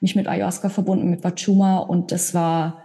mich 0.00 0.16
mit 0.16 0.26
Ayahuasca 0.26 0.68
verbunden, 0.68 1.08
mit 1.08 1.22
Wachuma 1.22 1.78
und 1.78 2.10
das 2.10 2.34
war 2.34 2.82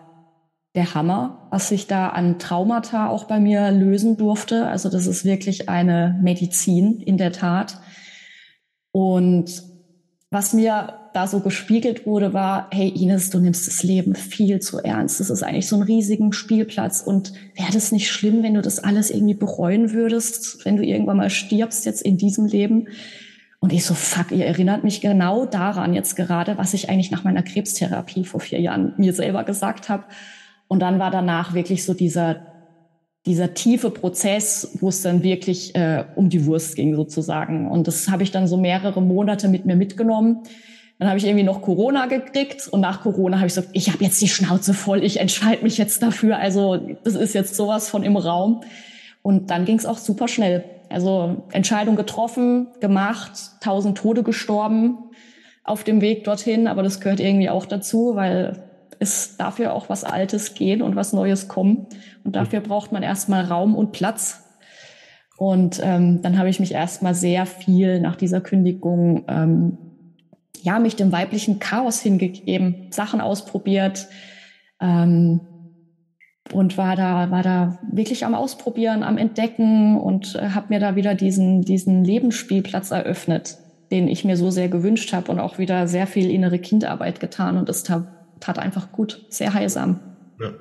der 0.75 0.93
Hammer, 0.93 1.48
was 1.50 1.69
sich 1.69 1.88
da 1.88 2.10
an 2.10 2.38
Traumata 2.38 3.10
auch 3.10 3.24
bei 3.24 3.39
mir 3.39 3.72
lösen 3.72 4.15
durfte. 4.15 4.67
Also 4.67 4.89
das 4.89 5.07
ist 5.07 5.25
wirklich 5.25 5.69
eine 5.69 6.19
Medizin 6.22 7.01
in 7.01 7.17
der 7.17 7.31
Tat. 7.31 7.79
Und 8.91 9.63
was 10.29 10.53
mir 10.53 10.93
da 11.18 11.26
so 11.26 11.40
gespiegelt 11.40 12.06
wurde, 12.06 12.32
war, 12.34 12.68
hey 12.70 12.90
Ines, 12.90 13.32
du 13.32 13.40
nimmst 13.40 13.66
das 13.66 13.82
Leben 13.82 14.14
viel 14.14 14.60
zu 14.60 14.78
ernst. 14.78 15.20
Das 15.20 15.32
ist 15.32 15.42
eigentlich 15.42 15.68
so 15.68 15.76
ein 15.76 15.82
riesigen 15.82 16.32
Spielplatz. 16.32 17.02
Und 17.02 17.34
wäre 17.56 17.72
das 17.74 17.92
nicht 17.92 18.12
schlimm, 18.12 18.44
wenn 18.44 18.54
du 18.54 18.62
das 18.62 18.78
alles 18.78 19.10
irgendwie 19.10 19.34
bereuen 19.34 19.94
würdest, 19.94 20.64
wenn 20.64 20.78
du 20.78 20.84
irgendwann 20.84 21.18
mal 21.18 21.32
stirbst 21.32 21.88
jetzt 21.88 22.04
in 22.04 22.18
diesem 22.18 22.46
Leben? 22.46 22.90
Und 23.60 23.74
ich 23.74 23.84
so, 23.84 23.96
fuck, 23.96 24.32
ihr 24.32 24.46
erinnert 24.46 24.84
mich 24.84 25.02
genau 25.02 25.48
daran 25.48 25.96
jetzt 25.96 26.16
gerade, 26.16 26.60
was 26.60 26.76
ich 26.76 26.88
eigentlich 26.88 27.10
nach 27.10 27.24
meiner 27.24 27.42
Krebstherapie 27.42 28.24
vor 28.24 28.40
vier 28.40 28.62
Jahren 28.62 28.94
mir 28.98 29.14
selber 29.14 29.44
gesagt 29.44 29.90
habe. 29.90 30.04
Und 30.68 30.82
dann 30.82 31.00
war 31.00 31.10
danach 31.10 31.56
wirklich 31.56 31.84
so 31.84 31.96
dieser, 31.96 32.46
dieser 33.26 33.56
tiefe 33.56 33.90
Prozess, 33.90 34.78
wo 34.82 34.90
es 34.90 35.02
dann 35.02 35.24
wirklich 35.24 35.74
äh, 35.74 36.06
um 36.16 36.30
die 36.30 36.46
Wurst 36.46 36.76
ging 36.76 36.96
sozusagen. 36.96 37.72
Und 37.72 37.88
das 37.88 38.08
habe 38.08 38.22
ich 38.22 38.30
dann 38.30 38.48
so 38.48 38.58
mehrere 38.58 39.02
Monate 39.02 39.48
mit 39.48 39.66
mir 39.66 39.76
mitgenommen. 39.76 40.44
Dann 41.00 41.10
habe 41.10 41.20
ich 41.20 41.25
irgendwie 41.25 41.44
noch 41.44 41.62
Corona 41.62 42.08
gekriegt 42.08 42.68
und 42.68 42.82
nach 42.82 43.01
Corona 43.01 43.38
habe 43.38 43.48
ich 43.48 43.54
gesagt, 43.54 43.70
ich 43.74 43.92
habe 43.92 44.04
jetzt 44.04 44.20
die 44.22 44.27
Schnauze 44.27 44.74
voll, 44.74 45.04
ich 45.04 45.20
entscheide 45.20 45.63
mich 45.63 45.77
jetzt 45.77 46.01
dafür. 46.01 46.38
Also 46.38 46.77
das 47.04 47.13
ist 47.13 47.34
jetzt 47.34 47.56
sowas 47.56 47.89
von 47.89 48.04
im 48.04 48.18
Raum. 48.18 48.62
Und 49.22 49.51
dann 49.51 49.66
ging 49.66 49.77
es 49.77 49.86
auch 49.86 49.98
super 49.98 50.27
schnell. 50.27 50.63
Also 50.89 51.44
Entscheidung 51.51 51.96
getroffen, 51.96 52.68
gemacht, 52.80 53.32
tausend 53.62 53.98
Tode 53.98 54.24
gestorben 54.24 54.98
auf 55.63 55.84
dem 55.84 56.01
Weg 56.01 56.24
dorthin, 56.24 56.68
aber 56.68 56.82
das 56.82 57.01
gehört 57.01 57.20
irgendwie 57.20 57.50
auch 57.50 57.66
dazu, 57.66 58.16
weil 58.16 58.63
es 59.00 59.38
darf 59.38 59.60
ja 59.60 59.74
auch 59.74 59.89
was 59.89 60.04
Altes 60.04 60.56
gehen 60.56 60.82
und 60.82 60.96
was 60.96 61.13
Neues 61.13 61.48
kommen. 61.48 61.88
Und 62.24 62.36
dafür 62.36 62.62
braucht 62.62 62.92
man 62.92 63.04
erstmal 63.04 63.46
Raum 63.46 63.75
und 63.75 63.92
Platz. 63.92 64.44
Und 65.38 65.80
ähm, 65.84 66.22
dann 66.22 66.39
habe 66.39 66.50
ich 66.50 66.60
mich 66.60 66.74
erstmal 66.74 67.13
sehr 67.13 67.46
viel 67.46 68.00
nach 68.00 68.16
dieser 68.16 68.42
Kündigung, 68.42 69.25
ähm, 69.27 69.77
ja, 70.68 70.80
mich 70.80 70.98
dem 70.98 71.14
weiblichen 71.14 71.60
Chaos 71.60 72.02
hingegeben, 72.02 72.88
Sachen 72.92 73.22
ausprobiert 73.22 74.08
ähm, 74.82 75.40
und 76.52 76.78
war 76.78 76.98
da, 76.98 77.32
war 77.32 77.42
da 77.42 77.80
wirklich 77.90 78.26
am 78.26 78.36
Ausprobieren, 78.36 79.02
am 79.02 79.18
Entdecken 79.18 79.98
und 79.98 80.36
äh, 80.36 80.50
habe 80.50 80.68
mir 80.68 80.82
da 80.82 80.98
wieder 80.98 81.16
diesen, 81.16 81.62
diesen 81.62 82.04
Lebensspielplatz 82.04 82.92
eröffnet, 82.92 83.60
den 83.92 84.10
ich 84.10 84.26
mir 84.26 84.36
so 84.36 84.52
sehr 84.52 84.68
gewünscht 84.68 85.14
habe 85.14 85.32
und 85.32 85.40
auch 85.40 85.58
wieder 85.58 85.88
sehr 85.88 86.06
viel 86.06 86.30
innere 86.30 86.60
Kindarbeit 86.60 87.22
getan 87.22 87.56
und 87.56 87.70
es 87.70 87.84
tat 87.84 88.04
tat 88.42 88.60
einfach 88.60 88.92
gut, 88.92 89.26
sehr 89.30 89.54
heilsam. 89.54 90.00
Ja. 90.40 90.52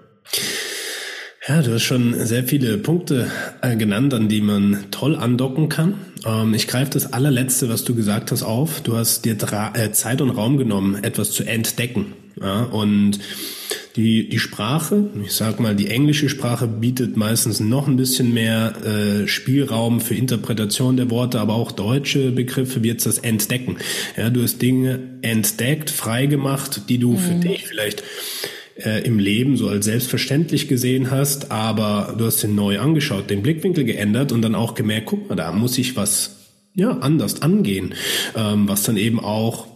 Ja, 1.49 1.63
du 1.63 1.75
hast 1.75 1.83
schon 1.83 2.15
sehr 2.15 2.43
viele 2.43 2.79
Punkte 2.79 3.31
äh, 3.61 3.77
genannt, 3.77 4.15
an 4.15 4.29
die 4.29 4.41
man 4.41 4.87
toll 4.91 5.15
andocken 5.15 5.69
kann. 5.69 5.95
Ähm, 6.27 6.55
ich 6.55 6.67
greife 6.67 6.91
das 6.91 7.13
allerletzte, 7.13 7.69
was 7.69 7.85
du 7.85 7.95
gesagt 7.95 8.33
hast, 8.33 8.43
auf. 8.43 8.81
Du 8.81 8.97
hast 8.97 9.25
dir 9.25 9.37
äh, 9.75 9.93
Zeit 9.93 10.21
und 10.21 10.31
Raum 10.31 10.59
genommen, 10.59 11.03
etwas 11.03 11.31
zu 11.31 11.45
entdecken. 11.45 12.15
Ja, 12.41 12.65
und 12.65 13.19
die, 13.97 14.29
die 14.29 14.39
Sprache, 14.39 15.09
ich 15.25 15.33
sag 15.33 15.59
mal, 15.59 15.75
die 15.75 15.89
englische 15.89 16.29
Sprache 16.29 16.67
bietet 16.67 17.17
meistens 17.17 17.61
noch 17.61 17.89
ein 17.89 17.97
bisschen 17.97 18.35
mehr 18.35 18.75
äh, 18.85 19.27
Spielraum 19.27 20.03
für 20.03 20.15
Interpretation 20.15 20.99
der 20.99 21.11
Worte, 21.11 21.41
aber 21.41 21.55
auch 21.55 21.73
deutsche 21.73 22.31
Begriffe 22.31 22.81
jetzt 22.81 23.07
das 23.07 23.17
Entdecken. 23.17 23.79
Ja, 24.19 24.29
du 24.29 24.43
hast 24.43 24.61
Dinge 24.61 25.19
entdeckt, 25.23 25.89
freigemacht, 25.89 26.91
die 26.91 26.99
du 26.99 27.13
mhm. 27.13 27.19
für 27.19 27.35
dich 27.37 27.67
vielleicht 27.67 28.03
äh, 28.79 29.05
im 29.07 29.19
Leben 29.19 29.57
so 29.57 29.69
als 29.69 29.85
selbstverständlich 29.85 30.69
gesehen 30.69 31.11
hast, 31.11 31.51
aber 31.51 32.15
du 32.17 32.27
hast 32.27 32.43
den 32.43 32.55
neu 32.55 32.79
angeschaut, 32.79 33.31
den 33.31 33.43
Blickwinkel 33.43 33.85
geändert 33.85 34.33
und 34.33 34.43
dann 34.43 34.55
auch 34.55 34.75
gemerkt, 34.75 35.07
guck 35.07 35.29
mal, 35.29 35.37
da 35.37 35.53
muss 35.53 35.79
ich 35.79 35.97
was 35.97 36.37
ja 36.75 36.91
anders 36.99 37.43
angehen, 37.43 37.95
ähm, 38.35 38.69
was 38.69 38.83
dann 38.83 38.97
eben 38.97 39.19
auch 39.19 39.67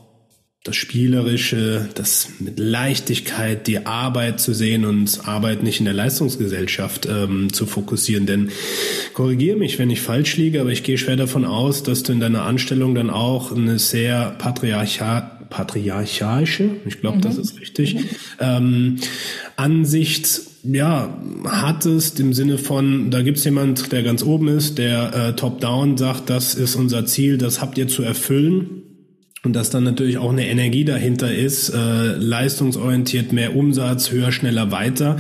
das 0.63 0.77
Spielerische, 0.77 1.89
das 1.95 2.29
mit 2.39 2.59
Leichtigkeit 2.59 3.67
die 3.67 3.87
Arbeit 3.87 4.41
zu 4.41 4.53
sehen 4.53 4.85
und 4.85 5.27
Arbeit 5.27 5.63
nicht 5.63 5.79
in 5.79 5.87
der 5.87 5.95
Leistungsgesellschaft 5.95 7.09
ähm, 7.11 7.51
zu 7.51 7.65
fokussieren. 7.65 8.27
Denn 8.27 8.51
korrigiere 9.15 9.57
mich, 9.57 9.79
wenn 9.79 9.89
ich 9.89 10.03
falsch 10.03 10.37
liege, 10.37 10.61
aber 10.61 10.71
ich 10.71 10.83
gehe 10.83 10.99
schwer 10.99 11.17
davon 11.17 11.47
aus, 11.47 11.83
dass 11.83 12.03
du 12.03 12.13
in 12.13 12.21
deiner 12.21 12.43
Anstellung 12.43 12.95
dann 12.95 13.09
auch 13.09 13.53
eine 13.53 13.79
sehr 13.79 14.33
patriarchal 14.39 15.39
patriarchalische, 15.49 16.71
ich 16.87 17.01
glaube, 17.01 17.17
mhm. 17.17 17.23
das 17.23 17.37
ist 17.37 17.59
richtig, 17.59 17.95
mhm. 17.95 18.09
ähm, 18.39 18.97
Ansicht 19.57 20.43
ja, 20.63 21.19
hattest 21.45 22.21
im 22.21 22.35
Sinne 22.35 22.57
von, 22.57 23.11
da 23.11 23.23
gibt's 23.23 23.43
jemand, 23.45 23.91
der 23.91 24.05
ganz 24.05 24.23
oben 24.23 24.47
ist, 24.47 24.79
der 24.79 25.13
äh, 25.13 25.33
top-down 25.35 25.97
sagt, 25.97 26.31
das 26.31 26.55
ist 26.55 26.77
unser 26.77 27.05
Ziel, 27.05 27.37
das 27.37 27.61
habt 27.61 27.79
ihr 27.79 27.89
zu 27.89 28.05
erfüllen 28.05 28.90
und 29.43 29.55
dass 29.55 29.71
dann 29.71 29.85
natürlich 29.85 30.19
auch 30.19 30.31
eine 30.31 30.47
Energie 30.47 30.85
dahinter 30.85 31.35
ist, 31.35 31.71
äh, 31.71 32.13
leistungsorientiert, 32.15 33.33
mehr 33.33 33.57
Umsatz, 33.57 34.11
höher, 34.11 34.33
schneller, 34.33 34.71
weiter. 34.71 35.17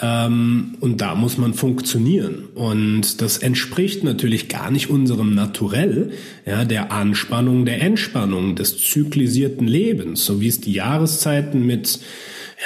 Ähm, 0.00 0.76
und 0.80 1.02
da 1.02 1.14
muss 1.14 1.36
man 1.36 1.52
funktionieren. 1.52 2.46
Und 2.54 3.20
das 3.20 3.36
entspricht 3.36 4.04
natürlich 4.04 4.48
gar 4.48 4.70
nicht 4.70 4.88
unserem 4.88 5.34
Naturell, 5.34 6.12
ja, 6.46 6.64
der 6.64 6.92
Anspannung, 6.92 7.66
der 7.66 7.82
Entspannung, 7.82 8.56
des 8.56 8.78
zyklisierten 8.78 9.66
Lebens, 9.66 10.24
so 10.24 10.40
wie 10.40 10.48
es 10.48 10.62
die 10.62 10.72
Jahreszeiten 10.72 11.66
mit 11.66 12.00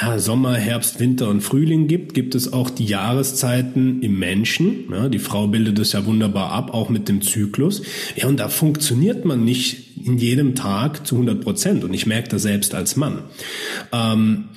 ja, 0.01 0.19
Sommer, 0.19 0.55
Herbst, 0.55 1.01
Winter 1.01 1.29
und 1.29 1.43
Frühling 1.43 1.87
gibt, 1.87 2.15
gibt 2.15 2.35
es 2.35 2.53
auch 2.53 2.71
die 2.71 2.87
Jahreszeiten 2.87 4.03
im 4.03 4.19
Menschen. 4.19 4.85
Ja, 4.91 5.09
die 5.09 5.19
Frau 5.19 5.49
bildet 5.49 5.79
es 5.81 5.93
ja 5.93 6.07
wunderbar 6.07 6.53
ab, 6.53 6.73
auch 6.73 6.89
mit 6.89 7.09
dem 7.09 7.23
Zyklus. 7.23 7.83
Ja, 8.17 8.29
und 8.29 8.39
da 8.39 8.49
funktioniert 8.49 9.25
man 9.25 9.45
nicht 9.45 9.82
in 10.07 10.19
jedem 10.19 10.55
Tag 10.55 11.07
zu 11.07 11.17
100 11.17 11.41
Prozent. 11.41 11.85
Und 11.85 11.95
ich 11.95 12.07
merke 12.07 12.29
das 12.29 12.43
selbst 12.43 12.75
als 12.75 12.97
Mann. 12.97 13.25
Ähm, 13.93 14.51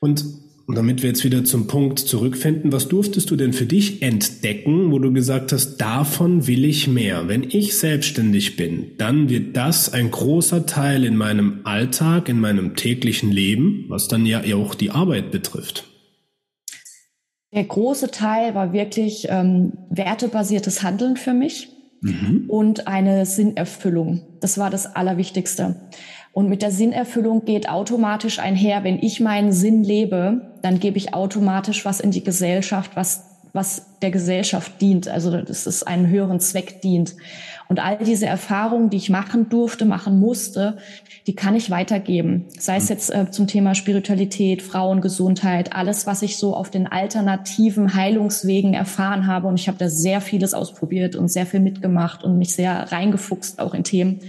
und 0.00 0.24
und 0.68 0.74
damit 0.74 1.02
wir 1.02 1.08
jetzt 1.08 1.24
wieder 1.24 1.44
zum 1.44 1.66
Punkt 1.66 1.98
zurückfinden, 1.98 2.72
was 2.72 2.88
durftest 2.88 3.30
du 3.30 3.36
denn 3.36 3.54
für 3.54 3.64
dich 3.64 4.02
entdecken, 4.02 4.92
wo 4.92 4.98
du 4.98 5.14
gesagt 5.14 5.50
hast, 5.50 5.78
davon 5.78 6.46
will 6.46 6.66
ich 6.66 6.86
mehr. 6.86 7.26
Wenn 7.26 7.42
ich 7.42 7.78
selbstständig 7.78 8.56
bin, 8.56 8.90
dann 8.98 9.30
wird 9.30 9.56
das 9.56 9.90
ein 9.90 10.10
großer 10.10 10.66
Teil 10.66 11.06
in 11.06 11.16
meinem 11.16 11.60
Alltag, 11.64 12.28
in 12.28 12.38
meinem 12.38 12.76
täglichen 12.76 13.32
Leben, 13.32 13.86
was 13.88 14.08
dann 14.08 14.26
ja 14.26 14.42
auch 14.56 14.74
die 14.74 14.90
Arbeit 14.90 15.30
betrifft. 15.30 15.84
Der 17.54 17.64
große 17.64 18.10
Teil 18.10 18.54
war 18.54 18.74
wirklich 18.74 19.26
ähm, 19.30 19.72
wertebasiertes 19.88 20.82
Handeln 20.82 21.16
für 21.16 21.32
mich 21.32 21.70
mhm. 22.00 22.44
und 22.48 22.86
eine 22.86 23.26
Sinnerfüllung. 23.26 24.22
Das 24.40 24.58
war 24.58 24.70
das 24.70 24.94
Allerwichtigste. 24.94 25.76
Und 26.32 26.48
mit 26.48 26.62
der 26.62 26.70
Sinnerfüllung 26.70 27.44
geht 27.44 27.68
automatisch 27.68 28.38
einher, 28.38 28.84
wenn 28.84 28.98
ich 28.98 29.20
meinen 29.20 29.52
Sinn 29.52 29.82
lebe, 29.82 30.52
dann 30.62 30.78
gebe 30.78 30.96
ich 30.96 31.14
automatisch 31.14 31.84
was 31.84 32.00
in 32.00 32.10
die 32.10 32.22
Gesellschaft, 32.22 32.92
was 32.94 33.27
was 33.52 33.86
der 34.02 34.10
Gesellschaft 34.10 34.80
dient, 34.80 35.08
also 35.08 35.30
dass 35.40 35.66
es 35.66 35.82
einen 35.82 36.08
höheren 36.08 36.40
Zweck 36.40 36.80
dient. 36.82 37.14
Und 37.68 37.80
all 37.80 37.98
diese 37.98 38.26
Erfahrungen, 38.26 38.88
die 38.88 38.96
ich 38.96 39.10
machen 39.10 39.50
durfte, 39.50 39.84
machen 39.84 40.18
musste, 40.18 40.78
die 41.26 41.34
kann 41.34 41.54
ich 41.54 41.70
weitergeben. 41.70 42.46
Sei 42.58 42.76
es 42.76 42.84
mhm. 42.84 42.88
jetzt 42.88 43.14
äh, 43.14 43.30
zum 43.30 43.46
Thema 43.46 43.74
Spiritualität, 43.74 44.62
Frauengesundheit, 44.62 45.74
alles, 45.74 46.06
was 46.06 46.22
ich 46.22 46.38
so 46.38 46.56
auf 46.56 46.70
den 46.70 46.86
alternativen 46.86 47.94
Heilungswegen 47.94 48.72
erfahren 48.72 49.26
habe. 49.26 49.48
Und 49.48 49.60
ich 49.60 49.68
habe 49.68 49.76
da 49.76 49.90
sehr 49.90 50.22
vieles 50.22 50.54
ausprobiert 50.54 51.14
und 51.16 51.28
sehr 51.28 51.44
viel 51.44 51.60
mitgemacht 51.60 52.24
und 52.24 52.38
mich 52.38 52.54
sehr 52.54 52.90
reingefuchst 52.90 53.58
auch 53.58 53.74
in 53.74 53.84
Themen. 53.84 54.20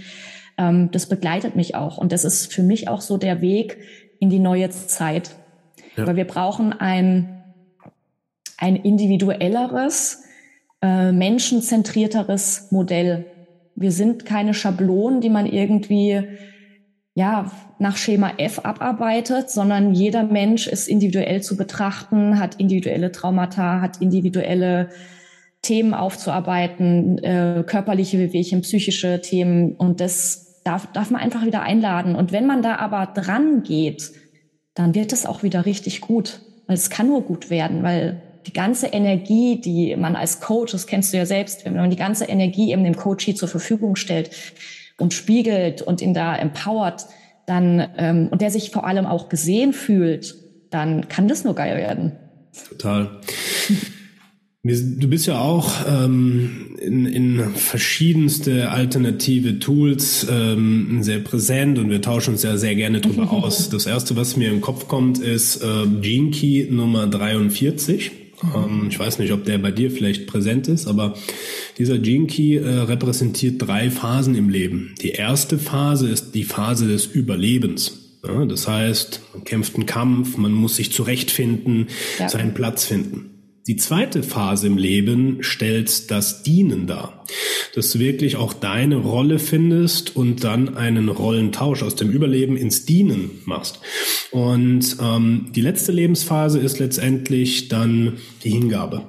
Ähm, 0.58 0.90
das 0.92 1.06
begleitet 1.06 1.56
mich 1.56 1.74
auch. 1.74 1.96
Und 1.96 2.12
das 2.12 2.24
ist 2.24 2.52
für 2.52 2.62
mich 2.62 2.88
auch 2.88 3.00
so 3.00 3.16
der 3.16 3.40
Weg 3.40 3.78
in 4.18 4.28
die 4.28 4.38
neue 4.38 4.68
Zeit. 4.68 5.30
Ja. 5.96 6.06
Weil 6.06 6.16
wir 6.16 6.26
brauchen 6.26 6.74
ein 6.78 7.39
ein 8.60 8.76
individuelleres, 8.76 10.22
äh, 10.82 11.10
menschenzentrierteres 11.10 12.68
Modell. 12.70 13.26
Wir 13.74 13.90
sind 13.90 14.24
keine 14.24 14.54
Schablonen, 14.54 15.20
die 15.20 15.30
man 15.30 15.46
irgendwie 15.46 16.22
ja, 17.14 17.50
nach 17.78 17.96
Schema 17.96 18.34
F 18.38 18.60
abarbeitet, 18.60 19.50
sondern 19.50 19.94
jeder 19.94 20.22
Mensch 20.22 20.66
ist 20.66 20.88
individuell 20.88 21.42
zu 21.42 21.56
betrachten, 21.56 22.38
hat 22.38 22.56
individuelle 22.56 23.10
Traumata, 23.10 23.80
hat 23.80 24.00
individuelle 24.00 24.90
Themen 25.62 25.92
aufzuarbeiten, 25.92 27.18
äh, 27.18 27.64
körperliche 27.66 28.18
Wehwehchen, 28.18 28.60
psychische 28.62 29.20
Themen 29.20 29.74
und 29.74 30.00
das 30.00 30.62
darf, 30.64 30.86
darf 30.92 31.10
man 31.10 31.20
einfach 31.20 31.44
wieder 31.44 31.62
einladen. 31.62 32.14
Und 32.14 32.32
wenn 32.32 32.46
man 32.46 32.62
da 32.62 32.76
aber 32.76 33.06
dran 33.06 33.62
geht, 33.62 34.12
dann 34.74 34.94
wird 34.94 35.12
es 35.12 35.26
auch 35.26 35.42
wieder 35.42 35.66
richtig 35.66 36.00
gut. 36.00 36.40
Weil 36.66 36.76
es 36.76 36.88
kann 36.88 37.08
nur 37.08 37.22
gut 37.22 37.50
werden, 37.50 37.82
weil 37.82 38.22
die 38.46 38.52
ganze 38.52 38.86
Energie, 38.88 39.60
die 39.60 39.94
man 39.96 40.16
als 40.16 40.40
Coach, 40.40 40.72
das 40.72 40.86
kennst 40.86 41.12
du 41.12 41.16
ja 41.16 41.26
selbst, 41.26 41.64
wenn 41.64 41.74
man 41.74 41.90
die 41.90 41.96
ganze 41.96 42.24
Energie 42.24 42.72
eben 42.72 42.84
dem 42.84 42.96
Coachie 42.96 43.34
zur 43.34 43.48
Verfügung 43.48 43.96
stellt 43.96 44.30
und 44.98 45.14
spiegelt 45.14 45.82
und 45.82 46.00
ihn 46.00 46.14
da 46.14 46.36
empowert, 46.36 47.06
dann 47.46 47.88
ähm, 47.96 48.28
und 48.30 48.40
der 48.40 48.50
sich 48.50 48.70
vor 48.70 48.86
allem 48.86 49.06
auch 49.06 49.28
gesehen 49.28 49.72
fühlt, 49.72 50.36
dann 50.70 51.08
kann 51.08 51.28
das 51.28 51.44
nur 51.44 51.54
geil 51.54 51.76
werden. 51.76 52.12
Total. 52.68 53.20
Du 54.62 55.08
bist 55.08 55.26
ja 55.26 55.40
auch 55.40 55.72
ähm, 55.88 56.76
in, 56.78 57.06
in 57.06 57.54
verschiedenste 57.54 58.70
alternative 58.70 59.58
Tools 59.58 60.26
ähm, 60.30 61.02
sehr 61.02 61.20
präsent 61.20 61.78
und 61.78 61.88
wir 61.88 62.02
tauschen 62.02 62.34
uns 62.34 62.42
ja 62.42 62.58
sehr 62.58 62.74
gerne 62.74 63.00
drüber 63.00 63.32
aus. 63.32 63.70
Das 63.70 63.86
erste, 63.86 64.16
was 64.16 64.36
mir 64.36 64.50
im 64.50 64.60
Kopf 64.60 64.86
kommt, 64.86 65.18
ist 65.18 65.62
äh, 65.62 65.86
Gene 66.02 66.30
Key 66.30 66.66
Nummer 66.70 67.06
43. 67.06 68.19
Ähm, 68.42 68.86
ich 68.88 68.98
weiß 68.98 69.18
nicht, 69.18 69.32
ob 69.32 69.44
der 69.44 69.58
bei 69.58 69.70
dir 69.70 69.90
vielleicht 69.90 70.26
präsent 70.26 70.68
ist, 70.68 70.86
aber 70.86 71.14
dieser 71.78 71.98
Gene 71.98 72.26
Key 72.26 72.56
äh, 72.56 72.66
repräsentiert 72.66 73.62
drei 73.62 73.90
Phasen 73.90 74.34
im 74.34 74.48
Leben. 74.48 74.94
Die 75.02 75.10
erste 75.10 75.58
Phase 75.58 76.08
ist 76.08 76.34
die 76.34 76.44
Phase 76.44 76.88
des 76.88 77.06
Überlebens. 77.06 77.98
Ja, 78.26 78.44
das 78.44 78.68
heißt, 78.68 79.20
man 79.32 79.44
kämpft 79.44 79.76
einen 79.76 79.86
Kampf, 79.86 80.36
man 80.36 80.52
muss 80.52 80.76
sich 80.76 80.92
zurechtfinden, 80.92 81.88
ja. 82.18 82.28
seinen 82.28 82.52
Platz 82.52 82.84
finden. 82.84 83.39
Die 83.70 83.76
zweite 83.76 84.24
Phase 84.24 84.66
im 84.66 84.78
Leben 84.78 85.44
stellt 85.44 86.10
das 86.10 86.42
Dienen 86.42 86.88
dar, 86.88 87.24
dass 87.76 87.92
du 87.92 88.00
wirklich 88.00 88.34
auch 88.34 88.52
deine 88.52 88.96
Rolle 88.96 89.38
findest 89.38 90.16
und 90.16 90.42
dann 90.42 90.76
einen 90.76 91.08
Rollentausch 91.08 91.84
aus 91.84 91.94
dem 91.94 92.10
Überleben 92.10 92.56
ins 92.56 92.84
Dienen 92.84 93.30
machst. 93.44 93.78
Und 94.32 94.96
ähm, 95.00 95.52
die 95.54 95.60
letzte 95.60 95.92
Lebensphase 95.92 96.58
ist 96.58 96.80
letztendlich 96.80 97.68
dann 97.68 98.14
die 98.42 98.50
Hingabe 98.50 99.06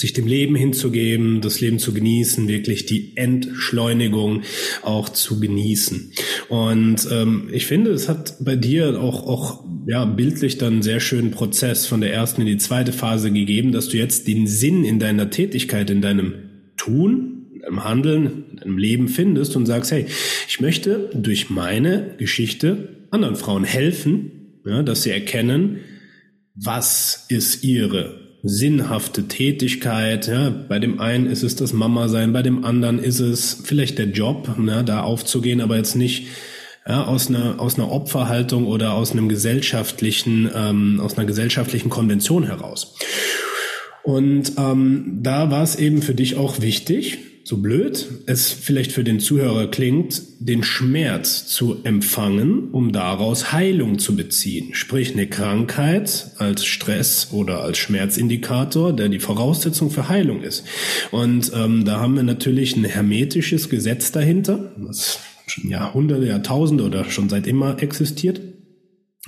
sich 0.00 0.14
dem 0.14 0.26
Leben 0.26 0.56
hinzugeben, 0.56 1.40
das 1.42 1.60
Leben 1.60 1.78
zu 1.78 1.92
genießen, 1.92 2.48
wirklich 2.48 2.86
die 2.86 3.16
Entschleunigung 3.16 4.42
auch 4.82 5.10
zu 5.10 5.38
genießen. 5.38 6.12
Und 6.48 7.06
ähm, 7.12 7.48
ich 7.52 7.66
finde, 7.66 7.90
es 7.90 8.08
hat 8.08 8.36
bei 8.40 8.56
dir 8.56 9.00
auch, 9.00 9.26
auch 9.26 9.64
ja, 9.86 10.04
bildlich 10.06 10.56
dann 10.56 10.74
einen 10.74 10.82
sehr 10.82 11.00
schönen 11.00 11.30
Prozess 11.30 11.86
von 11.86 12.00
der 12.00 12.12
ersten 12.12 12.40
in 12.40 12.46
die 12.46 12.56
zweite 12.56 12.92
Phase 12.92 13.30
gegeben, 13.30 13.72
dass 13.72 13.88
du 13.88 13.98
jetzt 13.98 14.26
den 14.26 14.46
Sinn 14.46 14.84
in 14.84 14.98
deiner 14.98 15.30
Tätigkeit, 15.30 15.90
in 15.90 16.00
deinem 16.00 16.34
Tun, 16.76 17.50
in 17.52 17.60
deinem 17.60 17.84
Handeln, 17.84 18.44
in 18.50 18.56
deinem 18.56 18.78
Leben 18.78 19.08
findest 19.08 19.54
und 19.54 19.66
sagst, 19.66 19.92
hey, 19.92 20.06
ich 20.48 20.60
möchte 20.60 21.10
durch 21.14 21.50
meine 21.50 22.14
Geschichte 22.16 23.06
anderen 23.10 23.36
Frauen 23.36 23.64
helfen, 23.64 24.60
ja, 24.64 24.82
dass 24.82 25.02
sie 25.02 25.10
erkennen, 25.10 25.78
was 26.54 27.26
ist 27.28 27.64
ihre 27.64 28.19
sinnhafte 28.42 29.28
Tätigkeit. 29.28 30.26
Ja, 30.26 30.50
bei 30.50 30.78
dem 30.78 31.00
einen 31.00 31.26
ist 31.26 31.42
es 31.42 31.56
das 31.56 31.72
Mama 31.72 32.08
sein, 32.08 32.32
bei 32.32 32.42
dem 32.42 32.64
anderen 32.64 32.98
ist 32.98 33.20
es 33.20 33.62
vielleicht 33.64 33.98
der 33.98 34.08
Job, 34.08 34.58
ne, 34.58 34.82
da 34.84 35.02
aufzugehen, 35.02 35.60
aber 35.60 35.76
jetzt 35.76 35.96
nicht 35.96 36.28
ja, 36.86 37.04
aus 37.04 37.28
einer 37.28 37.60
aus 37.60 37.78
einer 37.78 37.90
Opferhaltung 37.90 38.66
oder 38.66 38.94
aus 38.94 39.12
einem 39.12 39.28
gesellschaftlichen 39.28 40.50
ähm, 40.54 41.00
aus 41.00 41.16
einer 41.16 41.26
gesellschaftlichen 41.26 41.90
Konvention 41.90 42.44
heraus. 42.44 42.96
Und 44.02 44.52
ähm, 44.56 45.18
da 45.22 45.50
war 45.50 45.62
es 45.62 45.76
eben 45.76 46.00
für 46.00 46.14
dich 46.14 46.36
auch 46.36 46.60
wichtig, 46.60 47.18
so 47.50 47.56
blöd 47.56 48.06
es 48.26 48.52
vielleicht 48.52 48.92
für 48.92 49.02
den 49.02 49.18
Zuhörer 49.18 49.66
klingt, 49.66 50.22
den 50.38 50.62
Schmerz 50.62 51.48
zu 51.48 51.78
empfangen, 51.82 52.70
um 52.70 52.92
daraus 52.92 53.50
Heilung 53.50 53.98
zu 53.98 54.14
beziehen. 54.14 54.72
Sprich 54.72 55.14
eine 55.14 55.26
Krankheit 55.26 56.30
als 56.38 56.64
Stress 56.64 57.30
oder 57.32 57.62
als 57.62 57.78
Schmerzindikator, 57.78 58.92
der 58.92 59.08
die 59.08 59.18
Voraussetzung 59.18 59.90
für 59.90 60.08
Heilung 60.08 60.42
ist. 60.42 60.64
Und 61.10 61.50
ähm, 61.52 61.84
da 61.84 61.98
haben 61.98 62.14
wir 62.14 62.22
natürlich 62.22 62.76
ein 62.76 62.84
hermetisches 62.84 63.68
Gesetz 63.68 64.12
dahinter, 64.12 64.70
was 64.76 65.18
schon 65.48 65.68
Jahrhunderte, 65.68 66.26
Jahrtausende 66.26 66.84
oder 66.84 67.10
schon 67.10 67.28
seit 67.28 67.48
immer 67.48 67.82
existiert. 67.82 68.40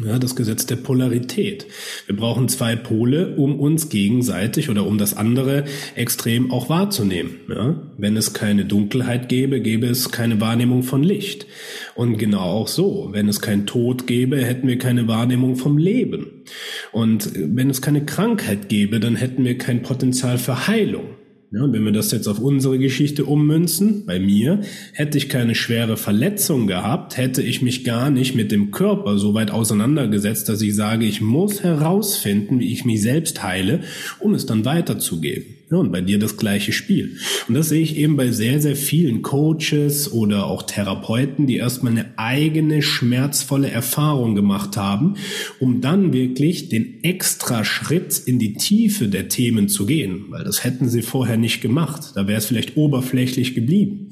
Ja, 0.00 0.18
das 0.18 0.35
Gesetz 0.37 0.64
der 0.64 0.76
Polarität. 0.76 1.66
Wir 2.07 2.16
brauchen 2.16 2.48
zwei 2.48 2.76
Pole, 2.76 3.37
um 3.37 3.61
uns 3.61 3.90
gegenseitig 3.90 4.70
oder 4.70 4.87
um 4.87 4.96
das 4.96 5.14
andere 5.14 5.64
extrem 5.94 6.50
auch 6.50 6.70
wahrzunehmen. 6.70 7.40
Ja, 7.46 7.83
wenn 7.98 8.16
es 8.16 8.33
keine 8.33 8.64
Dunkelheit 8.64 9.28
gäbe, 9.28 9.61
gäbe 9.61 9.87
es 9.87 10.11
keine 10.11 10.40
Wahrnehmung 10.40 10.83
von 10.83 11.02
Licht. 11.02 11.46
Und 11.94 12.16
genau 12.16 12.40
auch 12.40 12.68
so. 12.68 13.11
Wenn 13.12 13.28
es 13.28 13.42
kein 13.42 13.66
Tod 13.66 14.07
gäbe, 14.07 14.42
hätten 14.42 14.66
wir 14.66 14.78
keine 14.78 15.09
Wahrnehmung 15.09 15.57
vom 15.57 15.76
Leben. 15.76 16.44
Und 16.92 17.31
wenn 17.35 17.68
es 17.68 17.83
keine 17.83 18.07
Krankheit 18.07 18.70
gäbe, 18.70 18.98
dann 18.98 19.16
hätten 19.16 19.44
wir 19.44 19.59
kein 19.59 19.83
Potenzial 19.83 20.38
für 20.38 20.68
Heilung. 20.68 21.16
Ja, 21.55 21.71
wenn 21.71 21.85
wir 21.85 21.93
das 21.93 22.11
jetzt 22.12 22.29
auf 22.29 22.38
unsere 22.38 22.79
Geschichte 22.79 23.27
ummünzen, 23.27 24.07
bei 24.07 24.19
mir, 24.19 24.62
hätte 24.95 25.19
ich 25.19 25.29
keine 25.29 25.55
schwere 25.55 25.99
Verletzung 25.99 26.67
gehabt, 26.67 27.19
hätte 27.19 27.43
ich 27.43 27.61
mich 27.61 27.85
gar 27.85 28.09
nicht 28.09 28.35
mit 28.35 28.51
dem 28.51 28.71
Körper 28.71 29.19
so 29.19 29.35
weit 29.35 29.51
auseinandergesetzt, 29.51 30.49
dass 30.49 30.62
ich 30.62 30.75
sage, 30.75 31.05
ich 31.05 31.21
muss 31.21 31.62
herausfinden, 31.62 32.59
wie 32.59 32.73
ich 32.73 32.87
mich 32.87 33.03
selbst 33.03 33.43
heile, 33.43 33.81
um 34.19 34.33
es 34.33 34.47
dann 34.47 34.65
weiterzugeben. 34.65 35.62
Und 35.81 35.91
bei 35.91 36.01
dir 36.01 36.19
das 36.19 36.37
gleiche 36.37 36.73
Spiel. 36.73 37.17
Und 37.49 37.55
das 37.55 37.69
sehe 37.69 37.83
ich 37.83 37.97
eben 37.97 38.17
bei 38.17 38.31
sehr, 38.31 38.61
sehr 38.61 38.77
vielen 38.77 39.23
Coaches 39.23 40.13
oder 40.13 40.47
auch 40.47 40.63
Therapeuten, 40.63 41.47
die 41.47 41.57
erstmal 41.57 41.93
eine 41.93 42.19
eigene 42.19 42.83
schmerzvolle 42.83 43.71
Erfahrung 43.71 44.35
gemacht 44.35 44.77
haben, 44.77 45.15
um 45.61 45.81
dann 45.81 46.13
wirklich 46.13 46.69
den 46.69 47.03
extra 47.03 47.65
Schritt 47.65 48.21
in 48.27 48.39
die 48.39 48.55
Tiefe 48.55 49.09
der 49.09 49.29
Themen 49.29 49.69
zu 49.69 49.87
gehen. 49.87 50.27
Weil 50.29 50.45
das 50.45 50.65
hätten 50.65 50.89
sie 50.89 51.03
vorher 51.03 51.37
nicht 51.37 51.61
gemacht. 51.61 52.13
Da 52.15 52.29
wäre 52.29 52.39
es 52.39 52.47
vielleicht 52.47 52.77
oberflächlich 52.77 53.55
geblieben. 53.55 54.11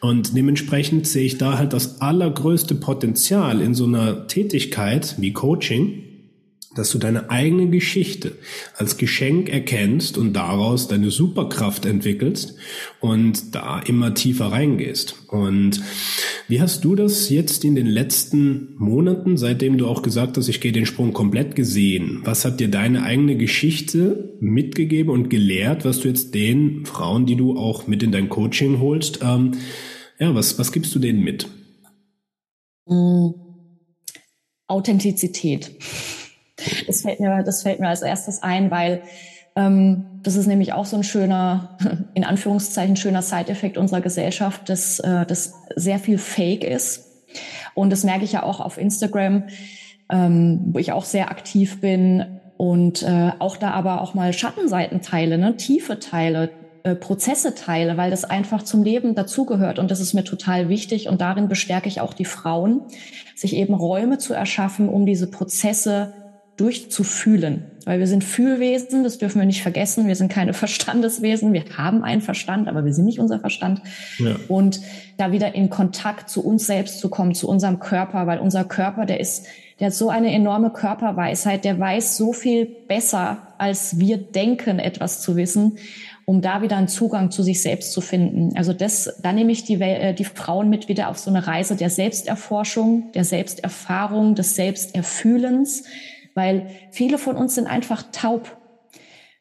Und 0.00 0.36
dementsprechend 0.36 1.06
sehe 1.06 1.24
ich 1.24 1.38
da 1.38 1.58
halt 1.58 1.72
das 1.72 2.00
allergrößte 2.00 2.74
Potenzial 2.74 3.60
in 3.60 3.74
so 3.74 3.86
einer 3.86 4.26
Tätigkeit 4.26 5.16
wie 5.18 5.32
Coaching, 5.32 6.05
dass 6.76 6.90
du 6.90 6.98
deine 6.98 7.30
eigene 7.30 7.68
Geschichte 7.68 8.32
als 8.76 8.96
Geschenk 8.96 9.48
erkennst 9.48 10.18
und 10.18 10.34
daraus 10.34 10.88
deine 10.88 11.10
Superkraft 11.10 11.86
entwickelst 11.86 12.54
und 13.00 13.54
da 13.54 13.80
immer 13.80 14.14
tiefer 14.14 14.46
reingehst. 14.46 15.16
Und 15.28 15.80
wie 16.48 16.60
hast 16.60 16.84
du 16.84 16.94
das 16.94 17.30
jetzt 17.30 17.64
in 17.64 17.74
den 17.74 17.86
letzten 17.86 18.74
Monaten, 18.78 19.36
seitdem 19.36 19.78
du 19.78 19.86
auch 19.86 20.02
gesagt 20.02 20.36
hast, 20.36 20.48
ich 20.48 20.60
gehe 20.60 20.72
den 20.72 20.86
Sprung 20.86 21.12
komplett 21.12 21.56
gesehen? 21.56 22.20
Was 22.24 22.44
hat 22.44 22.60
dir 22.60 22.68
deine 22.68 23.02
eigene 23.02 23.36
Geschichte 23.36 24.36
mitgegeben 24.40 25.10
und 25.12 25.30
gelehrt, 25.30 25.84
was 25.84 26.00
du 26.00 26.08
jetzt 26.08 26.34
den 26.34 26.86
Frauen, 26.86 27.26
die 27.26 27.36
du 27.36 27.56
auch 27.56 27.86
mit 27.86 28.02
in 28.02 28.12
dein 28.12 28.28
Coaching 28.28 28.78
holst, 28.78 29.20
ähm, 29.22 29.52
ja, 30.18 30.34
was, 30.34 30.58
was 30.58 30.72
gibst 30.72 30.94
du 30.94 30.98
denen 30.98 31.22
mit? 31.22 31.46
Authentizität. 34.68 35.72
Das 36.86 37.02
fällt 37.02 37.20
mir, 37.20 37.42
das 37.42 37.62
fällt 37.62 37.80
mir 37.80 37.88
als 37.88 38.02
erstes 38.02 38.42
ein, 38.42 38.70
weil 38.70 39.02
ähm, 39.56 40.06
das 40.22 40.36
ist 40.36 40.46
nämlich 40.46 40.72
auch 40.72 40.84
so 40.84 40.96
ein 40.96 41.02
schöner, 41.02 41.78
in 42.14 42.24
Anführungszeichen 42.24 42.96
schöner 42.96 43.22
Side-Effekt 43.22 43.78
unserer 43.78 44.00
Gesellschaft, 44.00 44.68
dass, 44.68 45.00
äh, 45.00 45.26
dass 45.26 45.54
sehr 45.74 45.98
viel 45.98 46.18
Fake 46.18 46.64
ist. 46.64 47.04
Und 47.74 47.90
das 47.90 48.04
merke 48.04 48.24
ich 48.24 48.32
ja 48.32 48.42
auch 48.42 48.60
auf 48.60 48.78
Instagram, 48.78 49.44
ähm, 50.10 50.60
wo 50.72 50.78
ich 50.78 50.92
auch 50.92 51.04
sehr 51.04 51.30
aktiv 51.30 51.80
bin 51.80 52.40
und 52.56 53.02
äh, 53.02 53.32
auch 53.38 53.56
da 53.56 53.72
aber 53.72 54.00
auch 54.00 54.14
mal 54.14 54.32
Schattenseiten 54.32 55.02
teile, 55.02 55.36
ne, 55.36 55.56
tiefe 55.56 55.98
Teile, 55.98 56.50
äh, 56.84 56.94
Prozesse 56.94 57.54
teile, 57.54 57.96
weil 57.96 58.10
das 58.10 58.24
einfach 58.24 58.62
zum 58.62 58.82
Leben 58.82 59.14
dazugehört 59.14 59.78
und 59.78 59.90
das 59.90 60.00
ist 60.00 60.14
mir 60.14 60.24
total 60.24 60.68
wichtig 60.68 61.08
und 61.08 61.20
darin 61.20 61.48
bestärke 61.48 61.88
ich 61.88 62.00
auch 62.00 62.14
die 62.14 62.24
Frauen, 62.24 62.82
sich 63.34 63.56
eben 63.56 63.74
Räume 63.74 64.18
zu 64.18 64.32
erschaffen, 64.32 64.88
um 64.88 65.04
diese 65.04 65.30
Prozesse 65.30 66.14
durchzufühlen. 66.56 67.64
Weil 67.84 68.00
wir 68.00 68.06
sind 68.06 68.24
Fühlwesen, 68.24 69.04
das 69.04 69.18
dürfen 69.18 69.40
wir 69.40 69.46
nicht 69.46 69.62
vergessen. 69.62 70.08
Wir 70.08 70.16
sind 70.16 70.32
keine 70.32 70.52
Verstandeswesen. 70.54 71.52
Wir 71.52 71.64
haben 71.76 72.02
einen 72.02 72.20
Verstand, 72.20 72.68
aber 72.68 72.84
wir 72.84 72.92
sind 72.92 73.04
nicht 73.04 73.20
unser 73.20 73.38
Verstand. 73.38 73.82
Ja. 74.18 74.36
Und 74.48 74.80
da 75.16 75.32
wieder 75.32 75.54
in 75.54 75.70
Kontakt 75.70 76.28
zu 76.28 76.44
uns 76.44 76.66
selbst 76.66 76.98
zu 76.98 77.08
kommen, 77.08 77.34
zu 77.34 77.48
unserem 77.48 77.78
Körper, 77.78 78.26
weil 78.26 78.38
unser 78.38 78.64
Körper, 78.64 79.06
der 79.06 79.20
ist, 79.20 79.46
der 79.78 79.88
hat 79.88 79.94
so 79.94 80.08
eine 80.08 80.32
enorme 80.32 80.70
Körperweisheit, 80.70 81.64
der 81.64 81.78
weiß 81.78 82.16
so 82.16 82.32
viel 82.32 82.66
besser, 82.66 83.38
als 83.58 83.98
wir 83.98 84.16
denken, 84.16 84.78
etwas 84.78 85.20
zu 85.20 85.36
wissen, 85.36 85.78
um 86.24 86.40
da 86.40 86.60
wieder 86.62 86.76
einen 86.76 86.88
Zugang 86.88 87.30
zu 87.30 87.42
sich 87.44 87.62
selbst 87.62 87.92
zu 87.92 88.00
finden. 88.00 88.56
Also 88.56 88.72
das, 88.72 89.14
da 89.22 89.32
nehme 89.32 89.52
ich 89.52 89.64
die, 89.64 89.80
äh, 89.80 90.12
die 90.12 90.24
Frauen 90.24 90.70
mit 90.70 90.88
wieder 90.88 91.08
auf 91.08 91.18
so 91.18 91.30
eine 91.30 91.46
Reise 91.46 91.76
der 91.76 91.88
Selbsterforschung, 91.90 93.12
der 93.12 93.24
Selbsterfahrung, 93.24 94.34
des 94.34 94.56
Selbsterfühlens, 94.56 95.84
weil 96.36 96.68
viele 96.92 97.18
von 97.18 97.34
uns 97.36 97.54
sind 97.56 97.66
einfach 97.66 98.04
taub. 98.12 98.56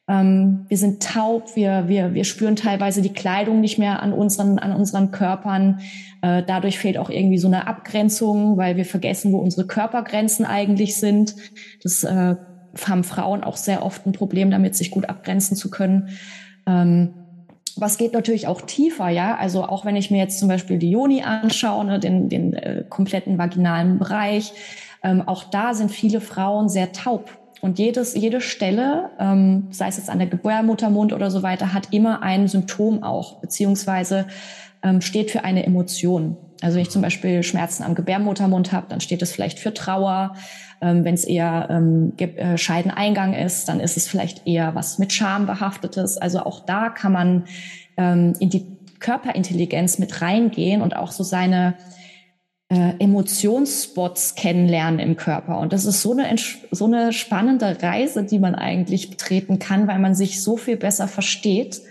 Ähm, 0.08 0.66
wir 0.70 0.78
sind 0.78 1.04
taub, 1.04 1.56
wir, 1.56 1.88
wir, 1.88 2.14
wir 2.14 2.24
spüren 2.24 2.56
teilweise 2.56 3.02
die 3.02 3.14
Kleidung 3.14 3.60
nicht 3.60 3.78
mehr 3.78 4.02
an 4.02 4.14
unseren, 4.14 4.60
an 4.60 4.72
unseren 4.72 5.12
Körpern. 5.12 5.82
Äh, 6.22 6.44
dadurch 6.48 6.80
fehlt 6.80 6.98
auch 6.98 7.10
irgendwie 7.10 7.38
so 7.38 7.48
eine 7.48 7.68
Abgrenzung, 7.68 8.58
weil 8.58 8.78
wir 8.78 8.86
vergessen, 8.86 9.34
wo 9.34 9.38
unsere 9.38 9.68
Körpergrenzen 9.68 10.46
eigentlich 10.46 10.96
sind. 10.96 11.36
Das 11.84 12.04
äh, 12.04 12.36
haben 12.88 13.04
Frauen 13.04 13.44
auch 13.44 13.58
sehr 13.58 13.84
oft 13.84 14.06
ein 14.06 14.14
Problem 14.14 14.52
damit, 14.52 14.76
sich 14.76 14.92
gut 14.92 15.10
abgrenzen 15.10 15.58
zu 15.58 15.70
können. 15.70 16.10
Ähm, 16.66 17.14
was 17.78 17.98
geht 17.98 18.14
natürlich 18.14 18.48
auch 18.48 18.62
tiefer, 18.62 19.10
ja. 19.10 19.36
Also 19.36 19.66
auch 19.66 19.86
wenn 19.86 19.98
ich 19.98 20.10
mir 20.10 20.20
jetzt 20.20 20.40
zum 20.40 20.48
Beispiel 20.48 20.78
die 20.78 20.92
Joni 20.92 21.24
anschaue, 21.24 21.84
ne, 21.84 22.00
den, 22.00 22.30
den 22.30 22.54
äh, 22.54 22.86
kompletten 22.88 23.38
vaginalen 23.38 24.00
Bereich, 24.00 24.54
ähm, 25.06 25.22
auch 25.28 25.44
da 25.44 25.76
sind 25.76 25.92
viele 25.92 26.20
Frauen 26.20 26.68
sehr 26.68 26.92
taub. 26.92 27.30
Und 27.62 27.80
jedes, 27.80 28.16
jede 28.16 28.42
Stelle, 28.42 29.12
ähm, 29.20 29.68
sei 29.70 29.88
es 29.88 29.98
jetzt 29.98 30.10
an 30.10 30.18
der 30.18 30.28
Gebärmuttermund 30.28 31.14
oder 31.14 31.32
so 31.32 31.44
weiter, 31.44 31.74
hat 31.74 31.94
immer 31.94 32.22
ein 32.22 32.48
Symptom 32.48 33.04
auch, 33.04 33.40
beziehungsweise 33.40 34.26
ähm, 34.84 35.02
steht 35.02 35.32
für 35.32 35.44
eine 35.44 35.66
Emotion. 35.66 36.38
Also 36.62 36.76
wenn 36.76 36.84
ich 36.84 36.90
zum 36.90 37.02
Beispiel 37.02 37.44
Schmerzen 37.44 37.84
am 37.84 37.96
Gebärmuttermund 37.96 38.72
habe, 38.72 38.88
dann 38.90 39.00
steht 39.00 39.22
es 39.22 39.32
vielleicht 39.32 39.60
für 39.60 39.74
Trauer. 39.74 40.36
Ähm, 40.82 41.06
wenn 41.06 41.14
es 41.14 41.24
eher 41.24 41.68
ähm, 41.70 42.14
äh, 42.18 42.58
Scheideneingang 42.58 43.34
ist, 43.34 43.70
dann 43.70 43.80
ist 43.80 43.98
es 43.98 44.08
vielleicht 44.08 44.48
eher 44.48 44.74
was 44.74 44.98
mit 44.98 45.14
Scham 45.14 45.46
behaftetes. 45.46 46.18
Also 46.18 46.40
auch 46.40 46.66
da 46.66 46.90
kann 46.90 47.12
man 47.12 47.44
ähm, 47.98 48.34
in 48.40 48.50
die 48.50 48.66
Körperintelligenz 49.00 50.00
mit 50.00 50.22
reingehen 50.22 50.82
und 50.82 50.96
auch 50.96 51.12
so 51.12 51.24
seine 51.24 51.76
äh, 52.70 52.94
Emotionsspots 53.00 54.36
kennenlernen 54.36 55.00
im 55.00 55.16
Körper. 55.16 55.60
Und 55.60 55.74
das 55.74 55.86
ist 55.86 56.02
so 56.02 56.14
eine, 56.14 56.36
so 56.72 56.86
eine 56.86 57.14
spannende 57.14 57.82
Reise, 57.82 58.24
die 58.24 58.40
man 58.40 58.56
eigentlich 58.56 59.10
betreten 59.10 59.60
kann, 59.60 59.88
weil 59.88 60.00
man 60.00 60.16
sich 60.16 60.42
so 60.42 60.58
viel 60.58 60.78
besser 60.78 61.08
versteht 61.08 61.82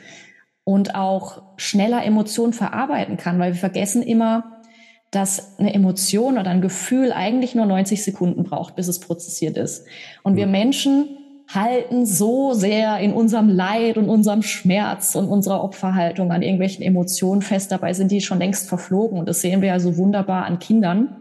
und 0.65 0.95
auch 0.95 1.43
schneller 1.57 2.05
Emotionen 2.05 2.53
verarbeiten 2.53 3.17
kann, 3.17 3.39
weil 3.39 3.53
wir 3.53 3.61
vergessen 3.61 4.03
immer, 4.03 4.63
dass 5.11 5.59
eine 5.61 5.73
Emotion 5.73 6.39
oder 6.39 6.51
ein 6.51 6.61
Gefühl 6.61 7.13
eigentlich 7.13 7.55
nur 7.55 7.67
90 7.67 8.03
Sekunden 8.03 8.43
braucht, 8.43 8.75
bis 8.75 8.89
es 8.89 8.99
prozessiert 8.99 9.57
ist. 9.57 9.87
Und 10.25 10.35
wir 10.37 10.49
Menschen 10.49 11.19
halten 11.55 12.07
so 12.07 12.53
sehr 12.53 12.99
in 12.99 13.13
unserem 13.13 13.49
Leid 13.49 13.97
und 13.97 14.09
unserem 14.09 14.43
Schmerz 14.43 15.15
und 15.15 15.29
unserer 15.29 15.63
Opferhaltung 15.63 16.33
an 16.33 16.43
irgendwelchen 16.43 16.85
Emotionen 16.85 17.43
fest. 17.43 17.73
Dabei 17.73 17.93
sind 17.93 18.11
die 18.11 18.21
schon 18.21 18.39
längst 18.39 18.69
verflogen. 18.69 19.19
Und 19.19 19.29
das 19.29 19.41
sehen 19.41 19.61
wir 19.61 19.69
ja 19.69 19.81
so 19.81 19.97
wunderbar 19.97 20.47
an 20.47 20.59
Kindern. 20.59 21.17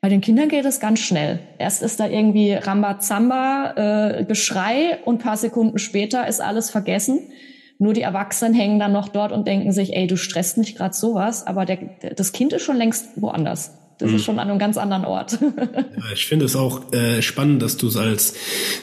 Bei 0.00 0.08
den 0.08 0.20
Kindern 0.20 0.48
geht 0.48 0.64
es 0.64 0.80
ganz 0.80 1.00
schnell. 1.00 1.40
Erst 1.58 1.82
ist 1.82 2.00
da 2.00 2.08
irgendwie 2.08 2.54
Rambazamba, 2.54 3.74
äh, 4.20 4.24
Geschrei 4.24 4.98
und 5.04 5.18
paar 5.18 5.36
Sekunden 5.36 5.78
später 5.78 6.26
ist 6.26 6.40
alles 6.40 6.70
vergessen. 6.70 7.20
Nur 7.78 7.92
die 7.92 8.02
Erwachsenen 8.02 8.54
hängen 8.54 8.78
dann 8.78 8.92
noch 8.92 9.08
dort 9.08 9.32
und 9.32 9.46
denken 9.46 9.72
sich, 9.72 9.96
ey, 9.96 10.06
du 10.06 10.16
stresst 10.16 10.58
mich 10.58 10.74
gerade 10.76 10.94
sowas, 10.94 11.46
aber 11.46 11.64
der, 11.64 11.78
das 12.14 12.32
Kind 12.32 12.52
ist 12.52 12.62
schon 12.62 12.76
längst 12.76 13.20
woanders. 13.20 13.79
Das 14.00 14.10
mhm. 14.10 14.16
ist 14.16 14.24
schon 14.24 14.38
an 14.38 14.48
einem 14.48 14.58
ganz 14.58 14.78
anderen 14.78 15.04
Ort. 15.04 15.38
ja, 15.40 16.04
ich 16.14 16.26
finde 16.26 16.46
es 16.46 16.56
auch 16.56 16.92
äh, 16.92 17.20
spannend, 17.20 17.60
dass 17.60 17.76
du 17.76 17.86
es 17.86 17.96
als, 17.96 18.34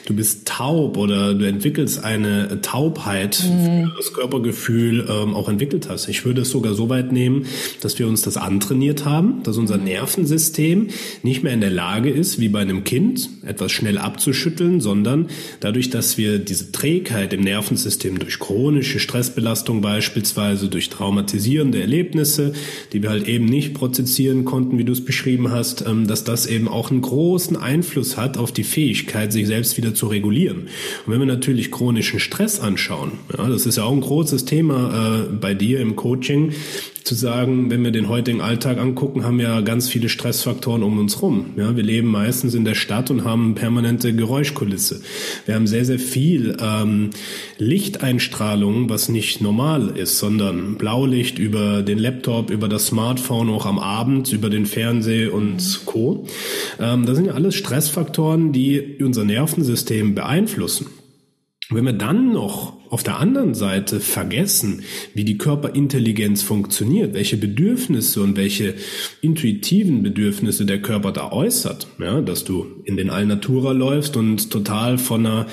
du 0.06 0.14
bist 0.14 0.46
taub 0.46 0.96
oder 0.96 1.34
du 1.34 1.44
entwickelst 1.46 2.04
eine 2.04 2.60
Taubheit 2.62 3.42
mhm. 3.44 3.88
für 3.88 3.96
das 3.96 4.12
Körpergefühl 4.12 5.06
ähm, 5.10 5.34
auch 5.34 5.48
entwickelt 5.48 5.88
hast. 5.88 6.08
Ich 6.08 6.24
würde 6.24 6.42
es 6.42 6.50
sogar 6.50 6.74
so 6.74 6.88
weit 6.88 7.10
nehmen, 7.10 7.46
dass 7.80 7.98
wir 7.98 8.06
uns 8.06 8.22
das 8.22 8.36
antrainiert 8.36 9.04
haben, 9.04 9.42
dass 9.42 9.56
unser 9.56 9.78
mhm. 9.78 9.84
Nervensystem 9.84 10.88
nicht 11.24 11.42
mehr 11.42 11.52
in 11.52 11.60
der 11.60 11.70
Lage 11.70 12.10
ist, 12.10 12.38
wie 12.38 12.48
bei 12.48 12.60
einem 12.60 12.84
Kind, 12.84 13.28
etwas 13.44 13.72
schnell 13.72 13.98
abzuschütteln, 13.98 14.80
sondern 14.80 15.28
dadurch, 15.58 15.90
dass 15.90 16.16
wir 16.16 16.38
diese 16.38 16.70
Trägheit 16.70 17.32
im 17.32 17.40
Nervensystem 17.40 18.20
durch 18.20 18.38
chronische 18.38 19.00
Stressbelastung 19.00 19.80
beispielsweise, 19.80 20.68
durch 20.68 20.90
traumatisierende 20.90 21.80
Erlebnisse, 21.80 22.52
die 22.92 23.02
wir 23.02 23.10
halt 23.10 23.26
eben 23.26 23.46
nicht 23.46 23.74
prozessieren 23.74 24.44
konnten, 24.44 24.78
wie 24.78 24.84
du 24.84 24.92
es 24.92 25.07
beschrieben 25.08 25.50
hast, 25.50 25.86
ähm, 25.86 26.06
dass 26.06 26.22
das 26.22 26.44
eben 26.44 26.68
auch 26.68 26.90
einen 26.90 27.00
großen 27.00 27.56
Einfluss 27.56 28.18
hat 28.18 28.36
auf 28.36 28.52
die 28.52 28.62
Fähigkeit, 28.62 29.32
sich 29.32 29.46
selbst 29.46 29.78
wieder 29.78 29.94
zu 29.94 30.06
regulieren. 30.06 30.68
Und 31.06 31.12
wenn 31.12 31.18
wir 31.18 31.26
natürlich 31.26 31.72
chronischen 31.72 32.20
Stress 32.20 32.60
anschauen, 32.60 33.12
ja, 33.36 33.48
das 33.48 33.64
ist 33.64 33.78
ja 33.78 33.84
auch 33.84 33.92
ein 33.92 34.02
großes 34.02 34.44
Thema 34.44 35.24
äh, 35.24 35.32
bei 35.32 35.54
dir 35.54 35.80
im 35.80 35.96
Coaching, 35.96 36.52
zu 37.08 37.14
sagen, 37.14 37.70
wenn 37.70 37.82
wir 37.82 37.90
den 37.90 38.10
heutigen 38.10 38.42
Alltag 38.42 38.76
angucken, 38.76 39.24
haben 39.24 39.38
wir 39.38 39.62
ganz 39.62 39.88
viele 39.88 40.10
Stressfaktoren 40.10 40.82
um 40.82 40.98
uns 40.98 41.22
rum. 41.22 41.54
Ja, 41.56 41.74
wir 41.74 41.82
leben 41.82 42.08
meistens 42.08 42.54
in 42.54 42.66
der 42.66 42.74
Stadt 42.74 43.10
und 43.10 43.24
haben 43.24 43.54
permanente 43.54 44.14
Geräuschkulisse. 44.14 45.00
Wir 45.46 45.54
haben 45.54 45.66
sehr, 45.66 45.86
sehr 45.86 45.98
viel 45.98 46.58
ähm, 46.60 47.10
Lichteinstrahlung, 47.56 48.90
was 48.90 49.08
nicht 49.08 49.40
normal 49.40 49.96
ist, 49.96 50.18
sondern 50.18 50.76
Blaulicht 50.76 51.38
über 51.38 51.80
den 51.82 51.98
Laptop, 51.98 52.50
über 52.50 52.68
das 52.68 52.88
Smartphone, 52.88 53.48
auch 53.48 53.64
am 53.64 53.78
Abend, 53.78 54.30
über 54.30 54.50
den 54.50 54.66
Fernseher 54.66 55.32
und 55.32 55.80
Co. 55.86 56.26
Ähm, 56.78 57.06
das 57.06 57.16
sind 57.16 57.24
ja 57.24 57.32
alles 57.32 57.54
Stressfaktoren, 57.54 58.52
die 58.52 58.98
unser 59.00 59.24
Nervensystem 59.24 60.14
beeinflussen. 60.14 60.88
Wenn 61.70 61.86
wir 61.86 61.94
dann 61.94 62.32
noch 62.34 62.77
auf 62.90 63.02
der 63.02 63.18
anderen 63.18 63.54
Seite 63.54 64.00
vergessen, 64.00 64.82
wie 65.14 65.24
die 65.24 65.38
Körperintelligenz 65.38 66.42
funktioniert, 66.42 67.14
welche 67.14 67.36
Bedürfnisse 67.36 68.22
und 68.22 68.36
welche 68.36 68.74
intuitiven 69.20 70.02
Bedürfnisse 70.02 70.66
der 70.66 70.80
Körper 70.80 71.12
da 71.12 71.32
äußert, 71.32 71.86
ja, 71.98 72.20
dass 72.20 72.44
du 72.44 72.66
in 72.84 72.96
den 72.96 73.10
Allnatura 73.10 73.72
läufst 73.72 74.16
und 74.16 74.50
total 74.50 74.98
von 74.98 75.26
einer 75.26 75.46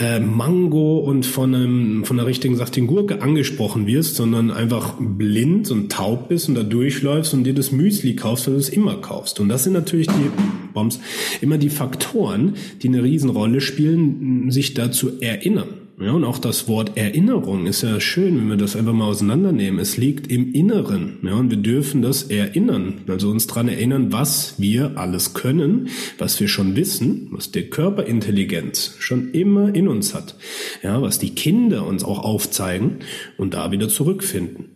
äh, 0.00 0.18
Mango 0.18 0.98
und 0.98 1.26
von, 1.26 1.54
einem, 1.54 2.04
von 2.04 2.18
einer 2.18 2.26
richtigen 2.26 2.56
saftigen 2.56 2.86
Gurke 2.86 3.20
angesprochen 3.20 3.86
wirst, 3.86 4.16
sondern 4.16 4.50
einfach 4.50 4.94
blind 4.98 5.70
und 5.70 5.92
taub 5.92 6.28
bist 6.28 6.48
und 6.48 6.54
da 6.54 6.62
durchläufst 6.62 7.34
und 7.34 7.44
dir 7.44 7.54
das 7.54 7.70
Müsli 7.70 8.16
kaufst, 8.16 8.46
weil 8.46 8.54
du 8.54 8.60
es 8.60 8.68
immer 8.68 8.96
kaufst. 8.96 9.40
Und 9.40 9.48
das 9.48 9.64
sind 9.64 9.74
natürlich 9.74 10.06
die 10.06 10.30
Bombs, 10.72 11.00
immer 11.40 11.58
die 11.58 11.70
Faktoren, 11.70 12.54
die 12.82 12.88
eine 12.88 13.02
Riesenrolle 13.02 13.60
spielen, 13.60 14.50
sich 14.50 14.74
dazu 14.74 15.20
erinnern. 15.20 15.79
Ja, 16.00 16.12
und 16.12 16.24
auch 16.24 16.38
das 16.38 16.66
Wort 16.66 16.96
Erinnerung 16.96 17.66
ist 17.66 17.82
ja 17.82 18.00
schön, 18.00 18.38
wenn 18.38 18.48
wir 18.48 18.56
das 18.56 18.74
einfach 18.74 18.94
mal 18.94 19.04
auseinandernehmen. 19.04 19.78
Es 19.78 19.98
liegt 19.98 20.32
im 20.32 20.54
Inneren. 20.54 21.18
Ja, 21.22 21.34
und 21.34 21.50
wir 21.50 21.58
dürfen 21.58 22.00
das 22.00 22.22
erinnern. 22.22 23.02
Also 23.06 23.28
uns 23.28 23.46
dran 23.46 23.68
erinnern, 23.68 24.10
was 24.10 24.54
wir 24.56 24.96
alles 24.96 25.34
können, 25.34 25.88
was 26.16 26.40
wir 26.40 26.48
schon 26.48 26.74
wissen, 26.74 27.28
was 27.32 27.50
die 27.50 27.68
Körperintelligenz 27.68 28.94
schon 28.98 29.32
immer 29.32 29.74
in 29.74 29.88
uns 29.88 30.14
hat. 30.14 30.36
Ja, 30.82 31.02
was 31.02 31.18
die 31.18 31.34
Kinder 31.34 31.86
uns 31.86 32.02
auch 32.02 32.20
aufzeigen 32.20 33.00
und 33.36 33.52
da 33.52 33.70
wieder 33.70 33.90
zurückfinden. 33.90 34.70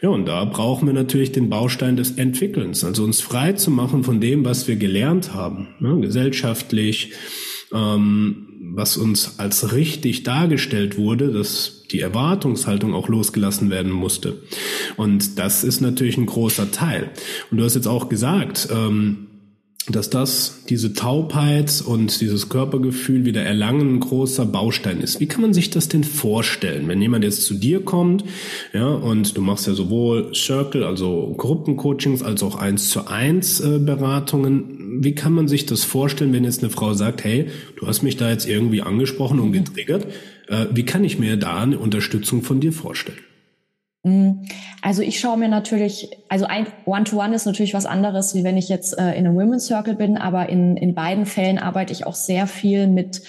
Ja, 0.00 0.08
und 0.08 0.24
da 0.24 0.42
brauchen 0.46 0.86
wir 0.86 0.94
natürlich 0.94 1.32
den 1.32 1.50
Baustein 1.50 1.96
des 1.96 2.12
Entwickelns. 2.12 2.82
Also 2.82 3.04
uns 3.04 3.20
frei 3.20 3.52
zu 3.52 3.70
machen 3.70 4.04
von 4.04 4.22
dem, 4.22 4.46
was 4.46 4.68
wir 4.68 4.76
gelernt 4.76 5.34
haben. 5.34 5.68
Ja, 5.80 5.94
gesellschaftlich, 5.96 7.12
ähm, 7.74 8.48
was 8.74 8.96
uns 8.96 9.38
als 9.38 9.72
richtig 9.72 10.22
dargestellt 10.22 10.96
wurde, 10.96 11.30
dass 11.32 11.82
die 11.90 12.00
Erwartungshaltung 12.00 12.94
auch 12.94 13.08
losgelassen 13.08 13.70
werden 13.70 13.92
musste. 13.92 14.42
Und 14.96 15.38
das 15.38 15.62
ist 15.62 15.80
natürlich 15.80 16.16
ein 16.16 16.26
großer 16.26 16.70
Teil. 16.70 17.10
Und 17.50 17.58
du 17.58 17.64
hast 17.64 17.74
jetzt 17.74 17.88
auch 17.88 18.08
gesagt, 18.08 18.68
ähm, 18.72 19.28
dass 19.88 20.10
das, 20.10 20.62
diese 20.68 20.92
Taubheit 20.92 21.82
und 21.84 22.20
dieses 22.20 22.48
Körpergefühl 22.48 23.24
wieder 23.24 23.42
erlangen 23.42 23.96
ein 23.96 24.00
großer 24.00 24.46
Baustein 24.46 25.00
ist. 25.00 25.18
Wie 25.18 25.26
kann 25.26 25.42
man 25.42 25.52
sich 25.52 25.70
das 25.70 25.88
denn 25.88 26.04
vorstellen, 26.04 26.86
wenn 26.86 27.02
jemand 27.02 27.24
jetzt 27.24 27.44
zu 27.44 27.54
dir 27.54 27.84
kommt, 27.84 28.24
ja, 28.72 28.86
und 28.86 29.36
du 29.36 29.40
machst 29.40 29.66
ja 29.66 29.74
sowohl 29.74 30.32
Circle, 30.34 30.84
also 30.84 31.34
Gruppencoachings, 31.36 32.22
als 32.22 32.44
auch 32.44 32.54
eins 32.54 32.90
zu 32.90 33.08
eins 33.08 33.58
äh, 33.58 33.80
Beratungen. 33.80 35.02
Wie 35.02 35.16
kann 35.16 35.32
man 35.32 35.48
sich 35.48 35.66
das 35.66 35.84
vorstellen, 35.84 36.32
wenn 36.32 36.44
jetzt 36.44 36.62
eine 36.62 36.70
Frau 36.70 36.94
sagt, 36.94 37.24
hey, 37.24 37.46
du 37.76 37.86
hast 37.88 38.02
mich 38.02 38.16
da 38.16 38.30
jetzt 38.30 38.48
irgendwie 38.48 38.82
angesprochen 38.82 39.40
und 39.40 39.50
getriggert, 39.50 40.06
äh, 40.46 40.66
wie 40.72 40.84
kann 40.84 41.02
ich 41.02 41.18
mir 41.18 41.36
da 41.36 41.60
eine 41.60 41.78
Unterstützung 41.78 42.42
von 42.42 42.60
dir 42.60 42.72
vorstellen? 42.72 43.18
Mm, 44.02 44.44
also 44.80 45.02
ich 45.02 45.20
schaue 45.20 45.38
mir 45.38 45.48
natürlich, 45.48 46.10
also 46.28 46.46
ein 46.46 46.66
One-to-One 46.84 47.34
ist 47.34 47.46
natürlich 47.46 47.74
was 47.74 47.86
anderes, 47.86 48.34
wie 48.34 48.44
wenn 48.44 48.56
ich 48.56 48.68
jetzt 48.68 48.98
äh, 48.98 49.12
in 49.12 49.26
einem 49.26 49.36
Women's 49.36 49.66
Circle 49.66 49.94
bin, 49.94 50.16
aber 50.16 50.48
in, 50.48 50.76
in 50.76 50.94
beiden 50.94 51.26
Fällen 51.26 51.58
arbeite 51.58 51.92
ich 51.92 52.06
auch 52.06 52.14
sehr 52.14 52.46
viel 52.46 52.88
mit, 52.88 53.22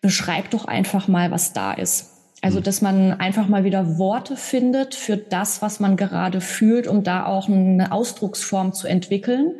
beschreib 0.00 0.50
doch 0.50 0.64
einfach 0.64 1.08
mal, 1.08 1.30
was 1.30 1.52
da 1.52 1.72
ist. 1.72 2.14
Also, 2.40 2.60
mhm. 2.60 2.64
dass 2.64 2.82
man 2.82 3.12
einfach 3.12 3.48
mal 3.48 3.64
wieder 3.64 3.98
Worte 3.98 4.36
findet 4.36 4.94
für 4.94 5.16
das, 5.16 5.62
was 5.62 5.80
man 5.80 5.96
gerade 5.96 6.40
fühlt, 6.40 6.86
um 6.86 7.02
da 7.02 7.26
auch 7.26 7.48
eine 7.48 7.90
Ausdrucksform 7.92 8.72
zu 8.72 8.86
entwickeln 8.86 9.58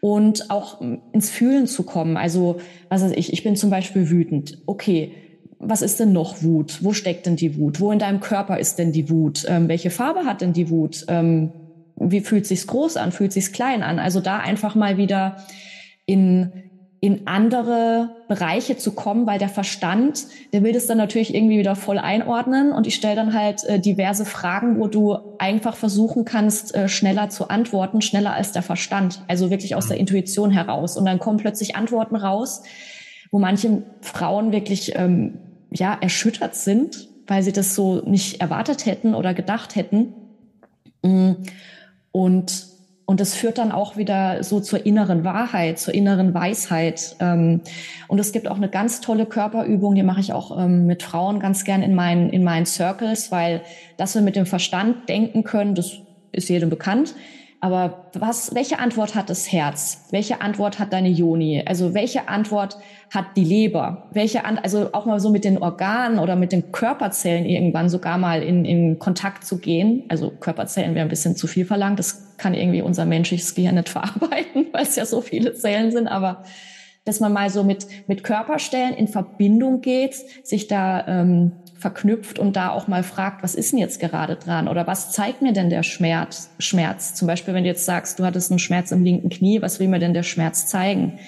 und 0.00 0.50
auch 0.50 0.80
ins 1.12 1.30
Fühlen 1.30 1.66
zu 1.66 1.82
kommen. 1.82 2.16
Also, 2.16 2.60
was 2.88 3.02
weiß 3.02 3.12
ich, 3.12 3.32
ich 3.32 3.42
bin 3.42 3.56
zum 3.56 3.70
Beispiel 3.70 4.10
wütend. 4.10 4.58
Okay, 4.66 5.14
was 5.60 5.82
ist 5.82 6.00
denn 6.00 6.12
noch 6.12 6.42
Wut? 6.42 6.82
Wo 6.82 6.92
steckt 6.94 7.26
denn 7.26 7.36
die 7.36 7.58
Wut? 7.58 7.80
Wo 7.80 7.92
in 7.92 7.98
deinem 7.98 8.20
Körper 8.20 8.58
ist 8.58 8.78
denn 8.78 8.92
die 8.92 9.10
Wut? 9.10 9.44
Ähm, 9.46 9.68
welche 9.68 9.90
Farbe 9.90 10.24
hat 10.24 10.40
denn 10.40 10.54
die 10.54 10.70
Wut? 10.70 11.04
Ähm, 11.08 11.52
wie 11.96 12.20
fühlt 12.20 12.46
sich's 12.46 12.66
groß 12.66 12.96
an? 12.96 13.12
Fühlt 13.12 13.32
sich's 13.32 13.52
klein 13.52 13.82
an? 13.82 13.98
Also 13.98 14.20
da 14.20 14.38
einfach 14.38 14.74
mal 14.74 14.96
wieder 14.96 15.36
in 16.06 16.50
in 17.02 17.26
andere 17.26 18.10
Bereiche 18.28 18.76
zu 18.76 18.92
kommen, 18.92 19.26
weil 19.26 19.38
der 19.38 19.48
Verstand, 19.48 20.26
der 20.52 20.62
will 20.62 20.72
das 20.72 20.86
dann 20.86 20.98
natürlich 20.98 21.34
irgendwie 21.34 21.58
wieder 21.58 21.74
voll 21.74 21.98
einordnen 21.98 22.72
und 22.72 22.86
ich 22.86 22.94
stelle 22.94 23.16
dann 23.16 23.32
halt 23.32 23.64
äh, 23.64 23.80
diverse 23.80 24.26
Fragen, 24.26 24.78
wo 24.78 24.86
du 24.86 25.16
einfach 25.38 25.76
versuchen 25.76 26.26
kannst, 26.26 26.74
äh, 26.74 26.88
schneller 26.88 27.30
zu 27.30 27.48
antworten, 27.48 28.02
schneller 28.02 28.34
als 28.34 28.52
der 28.52 28.60
Verstand, 28.60 29.24
also 29.28 29.50
wirklich 29.50 29.74
aus 29.76 29.86
der 29.88 29.96
mhm. 29.96 30.00
Intuition 30.00 30.50
heraus. 30.50 30.98
Und 30.98 31.06
dann 31.06 31.18
kommen 31.18 31.38
plötzlich 31.38 31.74
Antworten 31.74 32.16
raus, 32.16 32.62
wo 33.30 33.38
manche 33.38 33.82
Frauen 34.02 34.52
wirklich 34.52 34.92
ähm, 34.94 35.38
ja, 35.70 35.96
erschüttert 36.00 36.54
sind, 36.54 37.08
weil 37.26 37.42
sie 37.42 37.52
das 37.52 37.74
so 37.74 38.02
nicht 38.04 38.40
erwartet 38.40 38.86
hätten 38.86 39.14
oder 39.14 39.34
gedacht 39.34 39.76
hätten. 39.76 40.14
Mm. 41.02 41.32
Und, 42.12 42.66
und 43.06 43.20
das 43.20 43.34
führt 43.34 43.58
dann 43.58 43.70
auch 43.70 43.96
wieder 43.96 44.42
so 44.42 44.58
zur 44.58 44.84
inneren 44.84 45.22
Wahrheit, 45.22 45.78
zur 45.78 45.94
inneren 45.94 46.34
Weisheit. 46.34 47.14
Ähm, 47.20 47.60
und 48.08 48.18
es 48.18 48.32
gibt 48.32 48.48
auch 48.48 48.56
eine 48.56 48.68
ganz 48.68 49.00
tolle 49.00 49.26
Körperübung, 49.26 49.94
die 49.94 50.02
mache 50.02 50.20
ich 50.20 50.32
auch 50.32 50.58
ähm, 50.58 50.86
mit 50.86 51.04
Frauen 51.04 51.38
ganz 51.38 51.64
gern 51.64 51.82
in 51.82 51.94
meinen, 51.94 52.30
in 52.30 52.42
meinen 52.42 52.66
Circles, 52.66 53.30
weil 53.30 53.62
dass 53.96 54.14
wir 54.14 54.22
mit 54.22 54.34
dem 54.34 54.46
Verstand 54.46 55.08
denken 55.08 55.44
können, 55.44 55.76
das 55.76 55.98
ist 56.32 56.48
jedem 56.48 56.70
bekannt. 56.70 57.14
Aber 57.62 58.10
was, 58.14 58.54
welche 58.54 58.78
Antwort 58.78 59.14
hat 59.14 59.28
das 59.28 59.52
Herz? 59.52 60.06
Welche 60.10 60.40
Antwort 60.40 60.78
hat 60.78 60.94
deine 60.94 61.10
Joni? 61.10 61.62
Also 61.66 61.92
welche 61.92 62.28
Antwort 62.28 62.78
hat 63.12 63.36
die 63.36 63.44
Leber? 63.44 64.08
Welche 64.12 64.46
An 64.46 64.58
also 64.58 64.94
auch 64.94 65.04
mal 65.04 65.20
so 65.20 65.28
mit 65.28 65.44
den 65.44 65.58
Organen 65.58 66.18
oder 66.18 66.36
mit 66.36 66.52
den 66.52 66.72
Körperzellen 66.72 67.44
irgendwann 67.44 67.90
sogar 67.90 68.16
mal 68.16 68.42
in, 68.42 68.64
in 68.64 68.98
Kontakt 68.98 69.44
zu 69.44 69.58
gehen. 69.58 70.04
Also 70.08 70.30
Körperzellen 70.30 70.94
wäre 70.94 71.04
ein 71.04 71.10
bisschen 71.10 71.36
zu 71.36 71.46
viel 71.46 71.66
verlangt. 71.66 71.98
Das 71.98 72.36
kann 72.38 72.54
irgendwie 72.54 72.80
unser 72.80 73.04
menschliches 73.04 73.54
Gehirn 73.54 73.74
nicht 73.74 73.88
verarbeiten, 73.90 74.68
weil 74.72 74.82
es 74.82 74.96
ja 74.96 75.04
so 75.04 75.20
viele 75.20 75.52
Zellen 75.52 75.92
sind. 75.92 76.08
Aber 76.08 76.44
dass 77.04 77.20
man 77.20 77.32
mal 77.32 77.50
so 77.50 77.62
mit, 77.62 77.86
mit 78.06 78.24
Körperstellen 78.24 78.94
in 78.94 79.08
Verbindung 79.08 79.82
geht, 79.82 80.14
sich 80.46 80.66
da 80.66 81.06
ähm, 81.06 81.52
verknüpft 81.80 82.38
und 82.38 82.56
da 82.56 82.70
auch 82.70 82.88
mal 82.88 83.02
fragt, 83.02 83.42
was 83.42 83.54
ist 83.54 83.72
denn 83.72 83.78
jetzt 83.78 84.00
gerade 84.00 84.36
dran 84.36 84.68
oder 84.68 84.86
was 84.86 85.12
zeigt 85.12 85.40
mir 85.40 85.52
denn 85.52 85.70
der 85.70 85.82
Schmerz? 85.82 86.50
Schmerz? 86.58 87.14
Zum 87.14 87.26
Beispiel, 87.26 87.54
wenn 87.54 87.64
du 87.64 87.70
jetzt 87.70 87.86
sagst, 87.86 88.18
du 88.18 88.24
hattest 88.24 88.50
einen 88.50 88.58
Schmerz 88.58 88.92
im 88.92 89.02
linken 89.02 89.30
Knie, 89.30 89.62
was 89.62 89.80
will 89.80 89.88
mir 89.88 89.98
denn 89.98 90.14
der 90.14 90.22
Schmerz 90.22 90.66
zeigen? 90.66 91.18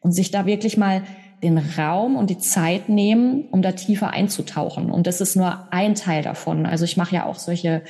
Und 0.00 0.12
sich 0.12 0.32
da 0.32 0.44
wirklich 0.44 0.76
mal 0.76 1.02
den 1.42 1.58
Raum 1.58 2.16
und 2.16 2.30
die 2.30 2.38
Zeit 2.38 2.88
nehmen, 2.88 3.44
um 3.50 3.62
da 3.62 3.72
tiefer 3.72 4.10
einzutauchen. 4.10 4.90
Und 4.90 5.06
das 5.06 5.20
ist 5.20 5.36
nur 5.36 5.68
ein 5.70 5.94
Teil 5.94 6.22
davon. 6.22 6.66
Also 6.66 6.84
ich 6.84 6.96
mache 6.96 7.14
ja 7.14 7.26
auch 7.26 7.38
solche 7.38 7.82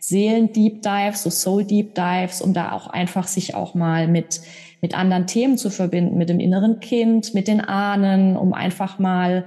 Seelen-Deep 0.00 0.82
Dives, 0.82 1.22
so 1.22 1.30
Soul-Deep 1.30 1.94
Dives, 1.94 2.42
um 2.42 2.52
da 2.52 2.72
auch 2.72 2.86
einfach 2.88 3.26
sich 3.26 3.54
auch 3.54 3.74
mal 3.74 4.06
mit, 4.06 4.40
mit 4.82 4.96
anderen 4.96 5.26
Themen 5.26 5.56
zu 5.56 5.70
verbinden, 5.70 6.18
mit 6.18 6.28
dem 6.28 6.40
inneren 6.40 6.80
Kind, 6.80 7.32
mit 7.32 7.48
den 7.48 7.62
Ahnen, 7.62 8.36
um 8.36 8.52
einfach 8.52 8.98
mal, 8.98 9.44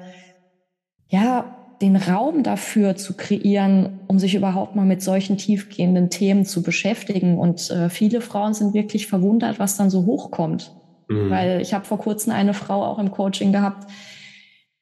ja, 1.10 1.57
den 1.82 1.96
Raum 1.96 2.44
dafür 2.44 2.96
zu 2.96 3.16
kreieren, 3.16 4.00
um 4.08 4.18
sich 4.20 4.36
überhaupt 4.36 4.76
mal 4.76 4.86
mit 4.86 5.02
solchen 5.02 5.38
tiefgehenden 5.38 6.10
Themen 6.10 6.46
zu 6.46 6.64
beschäftigen. 6.64 7.38
Und 7.38 7.70
äh, 7.70 7.90
viele 7.90 8.22
Frauen 8.22 8.54
sind 8.54 8.74
wirklich 8.74 9.08
verwundert, 9.08 9.60
was 9.60 9.78
dann 9.78 9.90
so 9.90 10.06
hochkommt. 10.06 10.76
Mhm. 11.08 11.30
Weil 11.30 11.62
ich 11.62 11.74
habe 11.74 11.86
vor 11.86 12.00
kurzem 12.00 12.34
eine 12.34 12.54
Frau 12.54 12.84
auch 12.84 13.00
im 13.00 13.12
Coaching 13.12 13.52
gehabt, 13.52 13.88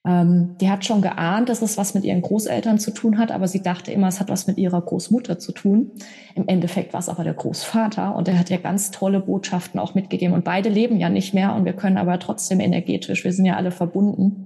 ähm, 0.05 0.55
die 0.61 0.69
hat 0.69 0.85
schon 0.85 1.01
geahnt, 1.01 1.49
dass 1.49 1.61
es 1.61 1.77
was 1.77 1.95
mit 1.95 2.03
ihren 2.03 2.21
Großeltern 2.21 2.77
zu 2.77 2.91
tun 2.91 3.17
hat, 3.17 3.31
aber 3.31 3.47
sie 3.47 3.63
dachte 3.63 3.91
immer, 3.91 4.07
es 4.07 4.19
hat 4.19 4.29
was 4.29 4.45
mit 4.45 4.57
ihrer 4.57 4.79
Großmutter 4.79 5.39
zu 5.39 5.51
tun. 5.51 5.91
Im 6.35 6.47
Endeffekt 6.47 6.93
war 6.93 6.99
es 6.99 7.09
aber 7.09 7.23
der 7.23 7.33
Großvater 7.33 8.15
und 8.15 8.27
der 8.27 8.37
hat 8.39 8.49
ja 8.49 8.57
ganz 8.57 8.91
tolle 8.91 9.19
Botschaften 9.19 9.79
auch 9.79 9.95
mitgegeben. 9.95 10.35
Und 10.35 10.45
beide 10.45 10.69
leben 10.69 10.97
ja 10.97 11.09
nicht 11.09 11.33
mehr 11.33 11.55
und 11.55 11.65
wir 11.65 11.73
können 11.73 11.97
aber 11.97 12.19
trotzdem 12.19 12.59
energetisch, 12.59 13.23
wir 13.23 13.33
sind 13.33 13.45
ja 13.45 13.55
alle 13.55 13.71
verbunden. 13.71 14.45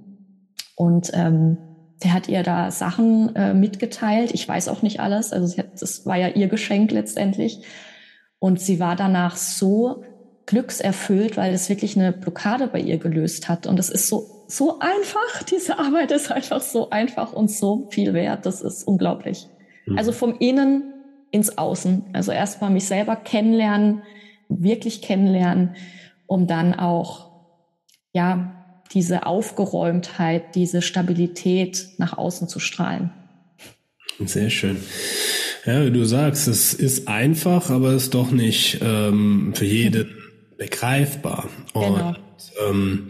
Und 0.76 1.12
ähm, 1.14 1.58
der 2.04 2.14
hat 2.14 2.30
ihr 2.30 2.44
da 2.44 2.72
Sachen 2.72 3.36
äh, 3.36 3.54
mitgeteilt. 3.54 4.32
Ich 4.34 4.48
weiß 4.48 4.70
auch 4.70 4.82
nicht 4.82 5.00
alles. 5.00 5.34
Also 5.34 5.58
hat, 5.58 5.82
das 5.82 6.06
war 6.06 6.18
ja 6.18 6.30
ihr 6.30 6.48
Geschenk 6.48 6.92
letztendlich. 6.92 7.62
Und 8.40 8.62
sie 8.62 8.80
war 8.80 8.96
danach 8.96 9.36
so 9.36 10.04
glückserfüllt, 10.46 11.36
weil 11.36 11.54
es 11.54 11.70
wirklich 11.70 11.98
eine 11.98 12.14
Blockade 12.14 12.68
bei 12.68 12.80
ihr 12.80 12.98
gelöst 12.98 13.50
hat. 13.50 13.68
Und 13.68 13.80
es 13.80 13.90
ist 13.90 14.08
so, 14.08 14.46
so 14.48 14.80
einfach. 14.80 15.44
Diese 15.50 15.78
Arbeit 15.78 16.12
ist 16.12 16.32
einfach 16.32 16.62
so 16.62 16.90
einfach 16.90 17.34
und 17.34 17.52
so 17.52 17.90
viel 17.92 18.14
wert. 18.14 18.46
Das 18.46 18.62
ist 18.62 18.84
unglaublich. 18.84 19.48
Mhm. 19.86 19.98
Also 19.98 20.12
vom 20.12 20.38
Innen 20.40 20.94
ins 21.32 21.58
Außen. 21.58 22.06
Also 22.14 22.32
erstmal 22.32 22.70
mich 22.70 22.86
selber 22.86 23.18
kennenlernen, 23.18 24.04
wirklich 24.48 25.02
kennenlernen, 25.02 25.76
um 26.28 26.48
dann 26.48 26.74
auch, 26.74 27.30
ja, 28.14 28.59
diese 28.94 29.26
Aufgeräumtheit, 29.26 30.56
diese 30.56 30.82
Stabilität 30.82 31.90
nach 31.98 32.18
außen 32.18 32.48
zu 32.48 32.60
strahlen. 32.60 33.12
Sehr 34.26 34.50
schön. 34.50 34.78
Ja, 35.66 35.86
wie 35.86 35.92
du 35.92 36.06
sagst, 36.06 36.48
es 36.48 36.74
ist 36.74 37.08
einfach, 37.08 37.70
aber 37.70 37.90
es 37.90 38.04
ist 38.04 38.14
doch 38.14 38.32
nicht 38.32 38.80
ähm, 38.82 39.54
für 39.56 39.66
jeden 39.66 40.10
begreifbar. 40.58 41.50
Genau. 41.74 42.10
Und 42.10 42.18
ähm, 42.70 43.08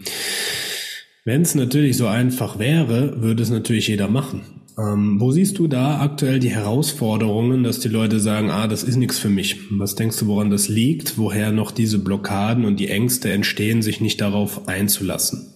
wenn 1.24 1.42
es 1.42 1.54
natürlich 1.54 1.96
so 1.96 2.06
einfach 2.06 2.58
wäre, 2.58 3.20
würde 3.22 3.42
es 3.42 3.50
natürlich 3.50 3.88
jeder 3.88 4.08
machen. 4.08 4.60
Ähm, 4.78 5.20
wo 5.20 5.30
siehst 5.32 5.58
du 5.58 5.66
da 5.66 6.00
aktuell 6.00 6.38
die 6.38 6.50
Herausforderungen, 6.50 7.64
dass 7.64 7.80
die 7.80 7.88
Leute 7.88 8.20
sagen, 8.20 8.50
ah, 8.50 8.66
das 8.66 8.82
ist 8.82 8.96
nichts 8.96 9.18
für 9.18 9.28
mich? 9.28 9.56
Was 9.70 9.94
denkst 9.94 10.18
du, 10.18 10.26
woran 10.26 10.50
das 10.50 10.68
liegt? 10.68 11.18
Woher 11.18 11.52
noch 11.52 11.70
diese 11.70 11.98
Blockaden 11.98 12.64
und 12.64 12.78
die 12.78 12.88
Ängste 12.88 13.32
entstehen, 13.32 13.82
sich 13.82 14.00
nicht 14.00 14.20
darauf 14.20 14.68
einzulassen? 14.68 15.52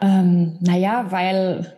Ähm, 0.00 0.58
naja, 0.60 1.06
weil, 1.10 1.72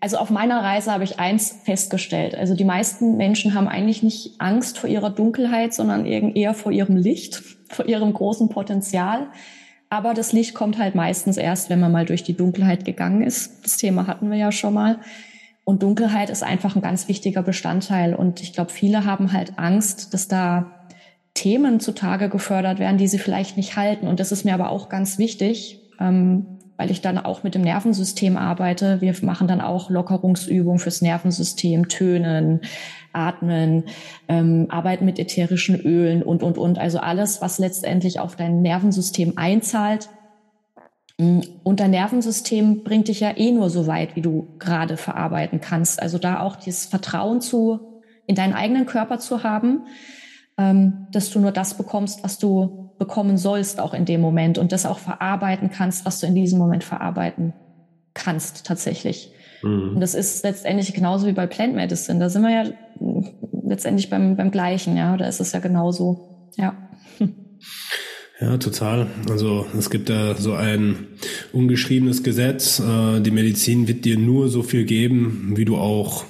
also 0.00 0.16
auf 0.18 0.30
meiner 0.30 0.62
Reise 0.62 0.92
habe 0.92 1.04
ich 1.04 1.18
eins 1.18 1.60
festgestellt. 1.64 2.34
Also 2.34 2.54
die 2.54 2.64
meisten 2.64 3.16
Menschen 3.16 3.54
haben 3.54 3.68
eigentlich 3.68 4.02
nicht 4.02 4.40
Angst 4.40 4.78
vor 4.78 4.88
ihrer 4.88 5.10
Dunkelheit, 5.10 5.74
sondern 5.74 6.06
eher 6.06 6.54
vor 6.54 6.72
ihrem 6.72 6.96
Licht, 6.96 7.42
vor 7.68 7.86
ihrem 7.86 8.12
großen 8.12 8.48
Potenzial. 8.48 9.28
Aber 9.90 10.14
das 10.14 10.32
Licht 10.32 10.54
kommt 10.54 10.78
halt 10.78 10.94
meistens 10.94 11.36
erst, 11.36 11.68
wenn 11.68 11.78
man 11.78 11.92
mal 11.92 12.06
durch 12.06 12.22
die 12.22 12.36
Dunkelheit 12.36 12.86
gegangen 12.86 13.22
ist. 13.22 13.62
Das 13.64 13.76
Thema 13.76 14.06
hatten 14.06 14.30
wir 14.30 14.38
ja 14.38 14.50
schon 14.50 14.72
mal. 14.72 15.00
Und 15.64 15.82
Dunkelheit 15.82 16.30
ist 16.30 16.42
einfach 16.42 16.74
ein 16.74 16.82
ganz 16.82 17.08
wichtiger 17.08 17.42
Bestandteil. 17.42 18.14
Und 18.14 18.40
ich 18.42 18.52
glaube, 18.52 18.70
viele 18.70 19.04
haben 19.04 19.32
halt 19.32 19.58
Angst, 19.58 20.14
dass 20.14 20.28
da 20.28 20.86
Themen 21.34 21.78
zutage 21.78 22.28
gefördert 22.28 22.78
werden, 22.78 22.98
die 22.98 23.06
sie 23.06 23.18
vielleicht 23.18 23.56
nicht 23.56 23.76
halten. 23.76 24.06
Und 24.06 24.18
das 24.18 24.32
ist 24.32 24.44
mir 24.44 24.54
aber 24.54 24.70
auch 24.70 24.88
ganz 24.88 25.18
wichtig, 25.18 25.80
ähm, 26.00 26.58
weil 26.82 26.90
ich 26.90 27.00
dann 27.00 27.16
auch 27.16 27.44
mit 27.44 27.54
dem 27.54 27.62
Nervensystem 27.62 28.36
arbeite. 28.36 29.00
Wir 29.00 29.14
machen 29.22 29.46
dann 29.46 29.60
auch 29.60 29.88
Lockerungsübungen 29.88 30.80
fürs 30.80 31.00
Nervensystem, 31.00 31.86
Tönen, 31.86 32.62
Atmen, 33.12 33.84
ähm, 34.26 34.66
arbeiten 34.68 35.04
mit 35.04 35.20
ätherischen 35.20 35.78
Ölen 35.78 36.24
und, 36.24 36.42
und, 36.42 36.58
und. 36.58 36.80
Also 36.80 36.98
alles, 36.98 37.40
was 37.40 37.60
letztendlich 37.60 38.18
auf 38.18 38.34
dein 38.34 38.62
Nervensystem 38.62 39.34
einzahlt. 39.36 40.08
Und 41.18 41.78
dein 41.78 41.92
Nervensystem 41.92 42.82
bringt 42.82 43.06
dich 43.06 43.20
ja 43.20 43.36
eh 43.36 43.52
nur 43.52 43.70
so 43.70 43.86
weit, 43.86 44.16
wie 44.16 44.22
du 44.22 44.48
gerade 44.58 44.96
verarbeiten 44.96 45.60
kannst. 45.60 46.02
Also 46.02 46.18
da 46.18 46.40
auch 46.40 46.56
dieses 46.56 46.86
Vertrauen 46.86 47.40
zu, 47.40 48.02
in 48.26 48.34
deinen 48.34 48.54
eigenen 48.54 48.86
Körper 48.86 49.20
zu 49.20 49.44
haben, 49.44 49.86
ähm, 50.58 51.06
dass 51.12 51.30
du 51.30 51.38
nur 51.38 51.52
das 51.52 51.74
bekommst, 51.74 52.24
was 52.24 52.40
du 52.40 52.81
bekommen 53.02 53.36
sollst, 53.36 53.80
auch 53.80 53.94
in 53.94 54.04
dem 54.04 54.20
Moment 54.20 54.58
und 54.58 54.70
das 54.70 54.86
auch 54.86 55.00
verarbeiten 55.00 55.70
kannst, 55.70 56.06
was 56.06 56.20
du 56.20 56.26
in 56.28 56.36
diesem 56.36 56.58
Moment 56.58 56.84
verarbeiten 56.84 57.52
kannst 58.14 58.64
tatsächlich. 58.64 59.32
Mhm. 59.62 59.94
Und 59.94 60.00
das 60.00 60.14
ist 60.14 60.44
letztendlich 60.44 60.94
genauso 60.94 61.26
wie 61.26 61.32
bei 61.32 61.46
Plant 61.46 61.74
Medicine. 61.74 62.20
Da 62.20 62.28
sind 62.28 62.42
wir 62.42 62.50
ja 62.50 62.64
letztendlich 63.64 64.08
beim, 64.08 64.36
beim 64.36 64.52
Gleichen, 64.52 64.96
ja. 64.96 65.16
Da 65.16 65.26
ist 65.26 65.40
es 65.40 65.52
ja 65.52 65.58
genauso, 65.58 66.48
ja. 66.56 66.74
Ja, 68.40 68.56
total. 68.58 69.06
Also 69.30 69.66
es 69.78 69.88
gibt 69.88 70.08
da 70.08 70.34
so 70.34 70.54
ein 70.54 71.06
ungeschriebenes 71.52 72.24
Gesetz. 72.24 72.80
Äh, 72.80 73.20
die 73.20 73.30
Medizin 73.30 73.86
wird 73.86 74.04
dir 74.04 74.18
nur 74.18 74.48
so 74.48 74.64
viel 74.64 74.84
geben, 74.84 75.52
wie 75.54 75.64
du 75.64 75.76
auch 75.76 76.24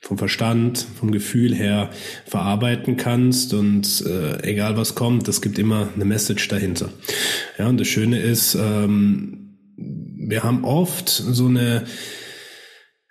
vom 0.00 0.16
Verstand, 0.16 0.86
vom 0.98 1.10
Gefühl 1.10 1.54
her 1.54 1.90
verarbeiten 2.26 2.96
kannst 2.96 3.52
und 3.52 4.04
äh, 4.06 4.42
egal 4.48 4.76
was 4.76 4.94
kommt, 4.94 5.28
es 5.28 5.42
gibt 5.42 5.58
immer 5.58 5.88
eine 5.94 6.04
Message 6.04 6.48
dahinter. 6.48 6.90
Ja, 7.58 7.68
und 7.68 7.78
das 7.80 7.88
Schöne 7.88 8.20
ist, 8.20 8.54
ähm, 8.54 9.58
wir 9.76 10.44
haben 10.44 10.64
oft 10.64 11.08
so 11.08 11.46
eine 11.46 11.84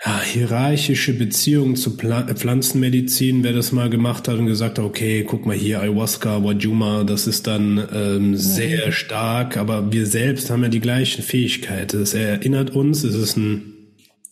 ja, 0.06 0.22
hierarchische 0.22 1.14
Beziehung 1.14 1.76
zu 1.76 1.98
Pla 1.98 2.24
Pflanzenmedizin, 2.34 3.44
wer 3.44 3.54
das 3.54 3.72
mal 3.72 3.90
gemacht 3.90 4.28
hat 4.28 4.38
und 4.38 4.46
gesagt 4.46 4.78
hat, 4.78 4.86
okay, 4.86 5.26
guck 5.28 5.46
mal 5.46 5.56
hier, 5.56 5.82
Ayahuasca, 5.82 6.44
Wajuma, 6.44 7.04
das 7.04 7.28
ist 7.28 7.48
dann 7.48 7.86
ähm, 7.94 8.38
sehr 8.38 8.92
stark, 8.92 9.58
aber 9.58 9.92
wir 9.92 10.06
selbst 10.06 10.50
haben 10.50 10.64
ja 10.64 10.70
die 10.70 10.80
gleichen 10.80 11.24
Fähigkeiten. 11.24 12.02
Es 12.02 12.14
erinnert 12.14 12.70
uns, 12.70 13.04
es 13.04 13.16
ist 13.16 13.38
ein 13.38 13.77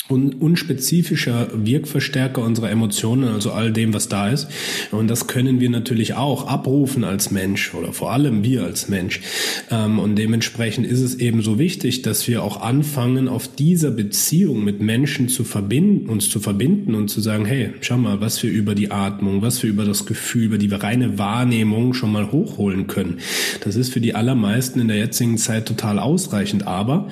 un 0.08 0.34
unspezifischer 0.34 1.48
Wirkverstärker 1.54 2.44
unserer 2.44 2.70
Emotionen, 2.70 3.28
also 3.30 3.52
all 3.52 3.72
dem, 3.72 3.94
was 3.94 4.08
da 4.08 4.30
ist. 4.30 4.48
Und 4.92 5.08
das 5.08 5.26
können 5.26 5.60
wir 5.60 5.70
natürlich 5.72 6.14
auch 6.14 6.48
abrufen 6.48 7.04
als 7.04 7.32
Mensch 7.32 7.74
oder 7.74 7.92
vor 7.92 8.12
allem 8.12 8.44
wir 8.44 8.64
als 8.64 8.88
Mensch. 8.88 9.22
Ähm, 9.72 9.98
und 9.98 10.16
dementsprechend 10.16 10.86
ist 10.86 11.02
es 11.02 11.16
eben 11.16 11.42
so 11.42 11.58
wichtig, 11.58 12.04
dass 12.04 12.28
wir 12.28 12.44
auch 12.44 12.62
anfangen, 12.62 13.28
auf 13.28 13.48
dieser 13.48 13.90
Beziehung 13.90 14.64
mit 14.64 14.80
Menschen 14.80 15.28
zu 15.28 15.44
verbinden, 15.44 16.08
uns 16.08 16.30
zu 16.30 16.40
verbinden 16.40 16.94
und 16.94 17.08
zu 17.08 17.20
sagen, 17.20 17.46
hey, 17.46 17.72
schau 17.82 17.98
mal, 17.98 18.22
was 18.22 18.44
wir 18.44 18.52
über 18.52 18.76
die 18.76 18.92
Atmung, 18.92 19.42
was 19.42 19.64
wir 19.64 19.72
über 19.72 19.86
das 19.86 20.06
Gefühl, 20.06 20.44
über 20.44 20.58
die 20.60 20.72
reine 20.72 21.18
Wahrnehmung 21.18 21.96
schon 21.96 22.12
mal 22.12 22.32
hochholen 22.32 22.86
können. 22.86 23.18
Das 23.64 23.76
ist 23.76 23.92
für 23.92 24.02
die 24.02 24.14
allermeisten 24.14 24.80
in 24.80 24.88
der 24.88 24.98
jetzigen 24.98 25.40
Zeit 25.40 25.68
total 25.68 25.98
ausreichend, 25.98 26.68
aber 26.68 27.08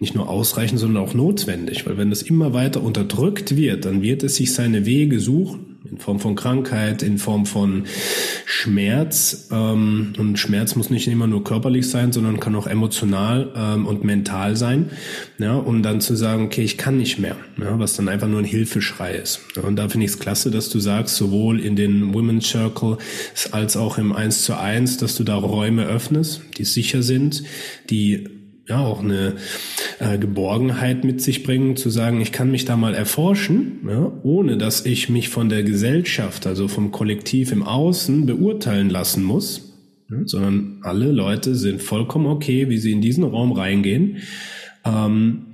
nicht 0.00 0.14
nur 0.14 0.28
ausreichend, 0.28 0.78
sondern 0.78 1.02
auch 1.02 1.14
notwendig, 1.14 1.86
weil 1.86 1.96
wenn 1.96 2.10
das 2.10 2.22
immer 2.22 2.52
weiter 2.52 2.82
unterdrückt 2.82 3.56
wird, 3.56 3.84
dann 3.84 4.00
wird 4.00 4.22
es 4.22 4.36
sich 4.36 4.54
seine 4.54 4.86
Wege 4.86 5.18
suchen, 5.18 5.68
in 5.90 5.98
Form 5.98 6.20
von 6.20 6.34
Krankheit, 6.34 7.02
in 7.02 7.18
Form 7.18 7.46
von 7.46 7.84
Schmerz. 8.44 9.48
Ähm, 9.50 10.12
und 10.18 10.38
Schmerz 10.38 10.76
muss 10.76 10.90
nicht 10.90 11.08
immer 11.08 11.26
nur 11.26 11.44
körperlich 11.44 11.88
sein, 11.88 12.12
sondern 12.12 12.40
kann 12.40 12.54
auch 12.54 12.66
emotional 12.66 13.52
ähm, 13.56 13.86
und 13.86 14.04
mental 14.04 14.56
sein. 14.56 14.90
Ja, 15.38 15.54
um 15.54 15.82
dann 15.82 16.00
zu 16.00 16.14
sagen, 16.14 16.44
okay, 16.44 16.62
ich 16.62 16.78
kann 16.78 16.98
nicht 16.98 17.18
mehr, 17.18 17.36
ja, 17.60 17.78
was 17.78 17.94
dann 17.94 18.08
einfach 18.08 18.28
nur 18.28 18.40
ein 18.40 18.44
Hilfeschrei 18.44 19.14
ist. 19.14 19.40
Und 19.62 19.76
da 19.76 19.88
finde 19.88 20.06
ich 20.06 20.12
es 20.12 20.18
klasse, 20.18 20.50
dass 20.50 20.68
du 20.68 20.78
sagst, 20.78 21.16
sowohl 21.16 21.60
in 21.60 21.76
den 21.76 22.12
Women's 22.12 22.48
Circle 22.48 22.98
als 23.52 23.76
auch 23.76 23.98
im 23.98 24.12
1 24.12 24.42
zu 24.42 24.58
1, 24.58 24.98
dass 24.98 25.16
du 25.16 25.24
da 25.24 25.36
Räume 25.36 25.86
öffnest, 25.86 26.42
die 26.58 26.64
sicher 26.64 27.02
sind, 27.02 27.44
die 27.88 28.37
ja 28.68 28.84
auch 28.84 29.02
eine 29.02 29.36
äh, 29.98 30.18
Geborgenheit 30.18 31.04
mit 31.04 31.22
sich 31.22 31.42
bringen, 31.42 31.76
zu 31.76 31.90
sagen, 31.90 32.20
ich 32.20 32.32
kann 32.32 32.50
mich 32.50 32.64
da 32.64 32.76
mal 32.76 32.94
erforschen, 32.94 33.80
ja, 33.88 34.12
ohne 34.22 34.58
dass 34.58 34.84
ich 34.84 35.08
mich 35.08 35.28
von 35.28 35.48
der 35.48 35.62
Gesellschaft, 35.62 36.46
also 36.46 36.68
vom 36.68 36.92
Kollektiv 36.92 37.50
im 37.52 37.62
Außen 37.62 38.26
beurteilen 38.26 38.90
lassen 38.90 39.22
muss, 39.22 39.74
ja, 40.10 40.18
sondern 40.24 40.80
alle 40.82 41.10
Leute 41.10 41.54
sind 41.54 41.82
vollkommen 41.82 42.26
okay, 42.26 42.68
wie 42.68 42.78
sie 42.78 42.92
in 42.92 43.00
diesen 43.00 43.24
Raum 43.24 43.52
reingehen. 43.52 44.18
Ähm, 44.84 45.46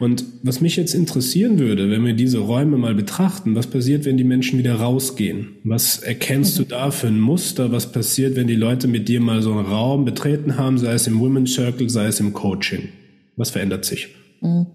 und 0.00 0.24
was 0.42 0.62
mich 0.62 0.76
jetzt 0.76 0.94
interessieren 0.94 1.58
würde, 1.58 1.90
wenn 1.90 2.04
wir 2.06 2.14
diese 2.14 2.38
Räume 2.38 2.78
mal 2.78 2.94
betrachten, 2.94 3.54
was 3.54 3.66
passiert, 3.66 4.06
wenn 4.06 4.16
die 4.16 4.24
Menschen 4.24 4.58
wieder 4.58 4.76
rausgehen? 4.76 5.58
Was 5.62 5.98
erkennst 5.98 6.58
du 6.58 6.64
da 6.64 6.90
für 6.90 7.08
ein 7.08 7.20
Muster? 7.20 7.70
Was 7.70 7.92
passiert, 7.92 8.34
wenn 8.34 8.46
die 8.46 8.56
Leute 8.56 8.88
mit 8.88 9.10
dir 9.10 9.20
mal 9.20 9.42
so 9.42 9.52
einen 9.52 9.66
Raum 9.66 10.06
betreten 10.06 10.56
haben, 10.56 10.78
sei 10.78 10.94
es 10.94 11.06
im 11.06 11.20
Women's 11.20 11.52
Circle, 11.52 11.90
sei 11.90 12.06
es 12.06 12.18
im 12.18 12.32
Coaching? 12.32 12.88
Was 13.36 13.50
verändert 13.50 13.84
sich? 13.84 14.08
Mhm. 14.40 14.68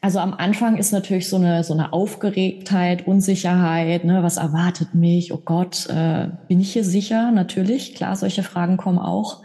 Also 0.00 0.18
am 0.18 0.32
Anfang 0.32 0.78
ist 0.78 0.92
natürlich 0.92 1.28
so 1.28 1.36
eine, 1.36 1.62
so 1.62 1.74
eine 1.74 1.92
Aufgeregtheit, 1.92 3.06
Unsicherheit, 3.06 4.04
ne, 4.04 4.22
was 4.22 4.38
erwartet 4.38 4.94
mich? 4.94 5.30
Oh 5.30 5.42
Gott, 5.44 5.86
äh, 5.90 6.28
bin 6.46 6.60
ich 6.60 6.72
hier 6.72 6.84
sicher? 6.84 7.32
Natürlich, 7.32 7.94
klar, 7.94 8.16
solche 8.16 8.42
Fragen 8.42 8.78
kommen 8.78 8.98
auch 8.98 9.42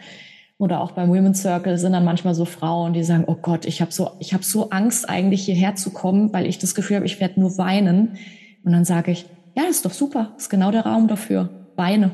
oder 0.63 0.79
auch 0.79 0.91
beim 0.91 1.09
Women's 1.09 1.41
Circle 1.41 1.77
sind 1.77 1.91
dann 1.91 2.05
manchmal 2.05 2.33
so 2.33 2.45
Frauen, 2.45 2.93
die 2.93 3.03
sagen, 3.03 3.25
oh 3.27 3.35
Gott, 3.35 3.65
ich 3.65 3.81
habe 3.81 3.91
so, 3.91 4.11
ich 4.19 4.33
habe 4.33 4.45
so 4.45 4.69
Angst 4.69 5.09
eigentlich 5.09 5.43
hierher 5.43 5.75
zu 5.75 5.89
kommen, 5.89 6.31
weil 6.31 6.45
ich 6.45 6.57
das 6.57 6.73
Gefühl 6.73 6.95
habe, 6.95 7.05
ich 7.05 7.19
werde 7.19 7.39
nur 7.39 7.57
weinen. 7.57 8.17
Und 8.63 8.71
dann 8.71 8.85
sage 8.85 9.11
ich, 9.11 9.25
ja, 9.55 9.63
ist 9.63 9.83
doch 9.83 9.91
super, 9.91 10.31
ist 10.37 10.49
genau 10.49 10.71
der 10.71 10.85
Raum 10.85 11.09
dafür. 11.09 11.49
Weine 11.75 12.11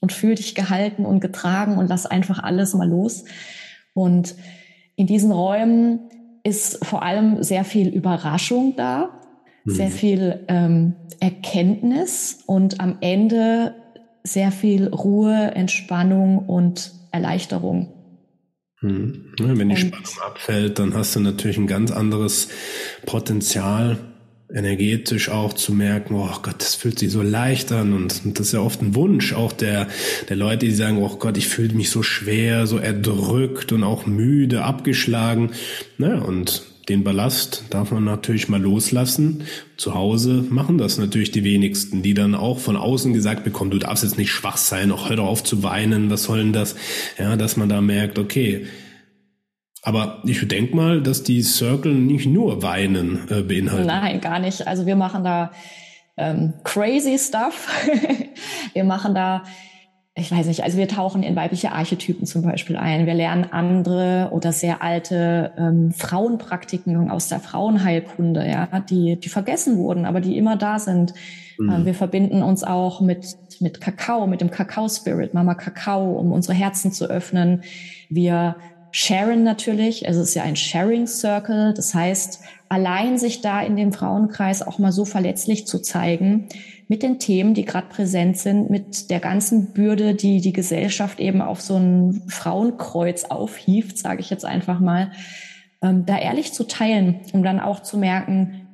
und 0.00 0.12
fühl 0.12 0.36
dich 0.36 0.54
gehalten 0.54 1.04
und 1.04 1.18
getragen 1.18 1.76
und 1.76 1.88
lass 1.88 2.06
einfach 2.06 2.40
alles 2.40 2.72
mal 2.74 2.88
los. 2.88 3.24
Und 3.94 4.36
in 4.94 5.08
diesen 5.08 5.32
Räumen 5.32 5.98
ist 6.44 6.84
vor 6.84 7.02
allem 7.02 7.42
sehr 7.42 7.64
viel 7.64 7.88
Überraschung 7.88 8.74
da, 8.76 9.10
mhm. 9.64 9.70
sehr 9.72 9.90
viel 9.90 10.44
ähm, 10.46 10.94
Erkenntnis 11.18 12.44
und 12.46 12.80
am 12.80 12.98
Ende 13.00 13.74
sehr 14.22 14.52
viel 14.52 14.86
Ruhe, 14.86 15.52
Entspannung 15.56 16.38
und 16.38 16.92
Erleichterung. 17.16 17.92
Hm. 18.80 19.32
wenn 19.38 19.68
die 19.68 19.74
und, 19.74 19.78
Spannung 19.78 20.22
abfällt, 20.24 20.78
dann 20.78 20.94
hast 20.94 21.16
du 21.16 21.20
natürlich 21.20 21.56
ein 21.56 21.66
ganz 21.66 21.90
anderes 21.90 22.48
Potenzial, 23.06 23.98
energetisch 24.52 25.28
auch 25.28 25.54
zu 25.54 25.72
merken, 25.72 26.14
oh 26.14 26.30
Gott, 26.42 26.56
das 26.58 26.74
fühlt 26.74 26.98
sich 26.98 27.10
so 27.10 27.22
leicht 27.22 27.72
an 27.72 27.92
und, 27.92 28.24
und 28.24 28.38
das 28.38 28.48
ist 28.48 28.52
ja 28.52 28.60
oft 28.60 28.80
ein 28.80 28.94
Wunsch 28.94 29.32
auch 29.32 29.52
der, 29.52 29.88
der 30.28 30.36
Leute, 30.36 30.66
die 30.66 30.72
sagen, 30.72 30.98
oh 30.98 31.16
Gott, 31.16 31.36
ich 31.36 31.48
fühle 31.48 31.74
mich 31.74 31.90
so 31.90 32.02
schwer, 32.02 32.66
so 32.66 32.78
erdrückt 32.78 33.72
und 33.72 33.82
auch 33.82 34.06
müde, 34.06 34.62
abgeschlagen. 34.62 35.50
Naja, 35.98 36.20
und 36.20 36.62
den 36.88 37.02
Ballast 37.02 37.64
darf 37.70 37.90
man 37.90 38.04
natürlich 38.04 38.48
mal 38.48 38.60
loslassen. 38.60 39.44
Zu 39.76 39.94
Hause 39.94 40.44
machen 40.48 40.78
das 40.78 40.98
natürlich 40.98 41.32
die 41.32 41.42
wenigsten, 41.42 42.02
die 42.02 42.14
dann 42.14 42.34
auch 42.34 42.58
von 42.58 42.76
außen 42.76 43.12
gesagt 43.12 43.42
bekommen, 43.42 43.70
du 43.70 43.78
darfst 43.78 44.04
jetzt 44.04 44.18
nicht 44.18 44.30
schwach 44.30 44.56
sein, 44.56 44.92
auch 44.92 45.08
hör 45.08 45.16
doch 45.16 45.26
auf 45.26 45.42
zu 45.42 45.62
weinen, 45.62 46.10
was 46.10 46.24
soll 46.24 46.38
denn 46.38 46.52
das? 46.52 46.76
Ja, 47.18 47.36
dass 47.36 47.56
man 47.56 47.68
da 47.68 47.80
merkt, 47.80 48.18
okay. 48.18 48.66
Aber 49.82 50.22
ich 50.24 50.46
denke 50.46 50.74
mal, 50.74 51.00
dass 51.00 51.22
die 51.22 51.42
Circle 51.42 51.94
nicht 51.94 52.26
nur 52.26 52.62
Weinen 52.62 53.28
äh, 53.30 53.42
beinhalten. 53.42 53.86
Nein, 53.86 54.20
gar 54.20 54.38
nicht. 54.38 54.66
Also 54.66 54.86
wir 54.86 54.96
machen 54.96 55.22
da 55.22 55.52
ähm, 56.16 56.54
crazy 56.64 57.18
stuff. 57.18 57.68
wir 58.72 58.84
machen 58.84 59.14
da 59.14 59.44
ich 60.18 60.32
weiß 60.32 60.46
nicht, 60.46 60.64
also 60.64 60.78
wir 60.78 60.88
tauchen 60.88 61.22
in 61.22 61.36
weibliche 61.36 61.72
Archetypen 61.72 62.26
zum 62.26 62.40
Beispiel 62.40 62.76
ein. 62.78 63.04
Wir 63.04 63.12
lernen 63.12 63.44
andere 63.50 64.30
oder 64.32 64.50
sehr 64.50 64.82
alte 64.82 65.52
ähm, 65.58 65.92
Frauenpraktiken 65.92 67.10
aus 67.10 67.28
der 67.28 67.38
Frauenheilkunde, 67.38 68.48
ja, 68.48 68.66
die, 68.80 69.20
die 69.20 69.28
vergessen 69.28 69.76
wurden, 69.76 70.06
aber 70.06 70.22
die 70.22 70.38
immer 70.38 70.56
da 70.56 70.78
sind. 70.78 71.12
Mhm. 71.58 71.70
Ähm, 71.70 71.84
wir 71.84 71.94
verbinden 71.94 72.42
uns 72.42 72.64
auch 72.64 73.02
mit, 73.02 73.36
mit 73.60 73.82
Kakao, 73.82 74.26
mit 74.26 74.40
dem 74.40 74.50
Kakao-Spirit, 74.50 75.34
Mama 75.34 75.54
Kakao, 75.54 76.18
um 76.18 76.32
unsere 76.32 76.54
Herzen 76.54 76.92
zu 76.92 77.10
öffnen. 77.10 77.62
Wir 78.08 78.56
sharen 78.92 79.42
natürlich, 79.42 80.08
also 80.08 80.22
es 80.22 80.30
ist 80.30 80.34
ja 80.34 80.44
ein 80.44 80.56
Sharing 80.56 81.06
Circle, 81.06 81.74
das 81.74 81.92
heißt, 81.92 82.40
allein 82.70 83.18
sich 83.18 83.42
da 83.42 83.60
in 83.60 83.76
dem 83.76 83.92
Frauenkreis 83.92 84.66
auch 84.66 84.78
mal 84.78 84.92
so 84.92 85.04
verletzlich 85.04 85.66
zu 85.66 85.80
zeigen, 85.82 86.48
mit 86.88 87.02
den 87.02 87.18
Themen, 87.18 87.54
die 87.54 87.64
gerade 87.64 87.88
präsent 87.88 88.38
sind, 88.38 88.70
mit 88.70 89.10
der 89.10 89.20
ganzen 89.20 89.72
Bürde, 89.72 90.14
die 90.14 90.40
die 90.40 90.52
Gesellschaft 90.52 91.18
eben 91.18 91.42
auf 91.42 91.60
so 91.60 91.76
ein 91.76 92.22
Frauenkreuz 92.28 93.24
aufhieft, 93.24 93.98
sage 93.98 94.20
ich 94.20 94.30
jetzt 94.30 94.44
einfach 94.44 94.78
mal, 94.78 95.10
ähm, 95.82 96.06
da 96.06 96.18
ehrlich 96.18 96.52
zu 96.52 96.64
teilen, 96.64 97.20
um 97.32 97.42
dann 97.42 97.60
auch 97.60 97.80
zu 97.80 97.98
merken, 97.98 98.66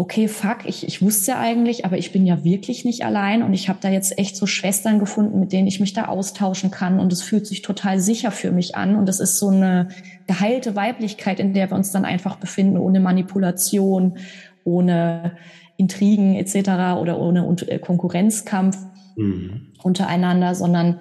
okay, 0.00 0.28
fuck, 0.28 0.64
ich, 0.64 0.86
ich 0.86 1.02
wusste 1.02 1.32
ja 1.32 1.40
eigentlich, 1.40 1.84
aber 1.84 1.98
ich 1.98 2.10
bin 2.10 2.24
ja 2.24 2.42
wirklich 2.42 2.86
nicht 2.86 3.04
allein 3.04 3.42
und 3.42 3.52
ich 3.52 3.68
habe 3.68 3.80
da 3.82 3.90
jetzt 3.90 4.18
echt 4.18 4.34
so 4.34 4.46
Schwestern 4.46 4.98
gefunden, 4.98 5.38
mit 5.38 5.52
denen 5.52 5.68
ich 5.68 5.78
mich 5.78 5.92
da 5.92 6.06
austauschen 6.06 6.70
kann 6.70 6.98
und 6.98 7.12
es 7.12 7.22
fühlt 7.22 7.46
sich 7.46 7.60
total 7.60 8.00
sicher 8.00 8.30
für 8.30 8.50
mich 8.50 8.76
an 8.76 8.96
und 8.96 9.06
das 9.06 9.20
ist 9.20 9.38
so 9.38 9.48
eine 9.48 9.88
geheilte 10.26 10.74
Weiblichkeit, 10.74 11.38
in 11.38 11.52
der 11.52 11.70
wir 11.70 11.76
uns 11.76 11.92
dann 11.92 12.06
einfach 12.06 12.36
befinden, 12.36 12.78
ohne 12.78 12.98
Manipulation, 12.98 14.16
ohne 14.64 15.36
Intrigen 15.80 16.34
etc. 16.34 17.00
oder 17.00 17.18
ohne 17.18 17.46
äh, 17.66 17.78
Konkurrenzkampf 17.78 18.76
mhm. 19.16 19.72
untereinander, 19.82 20.54
sondern 20.54 21.00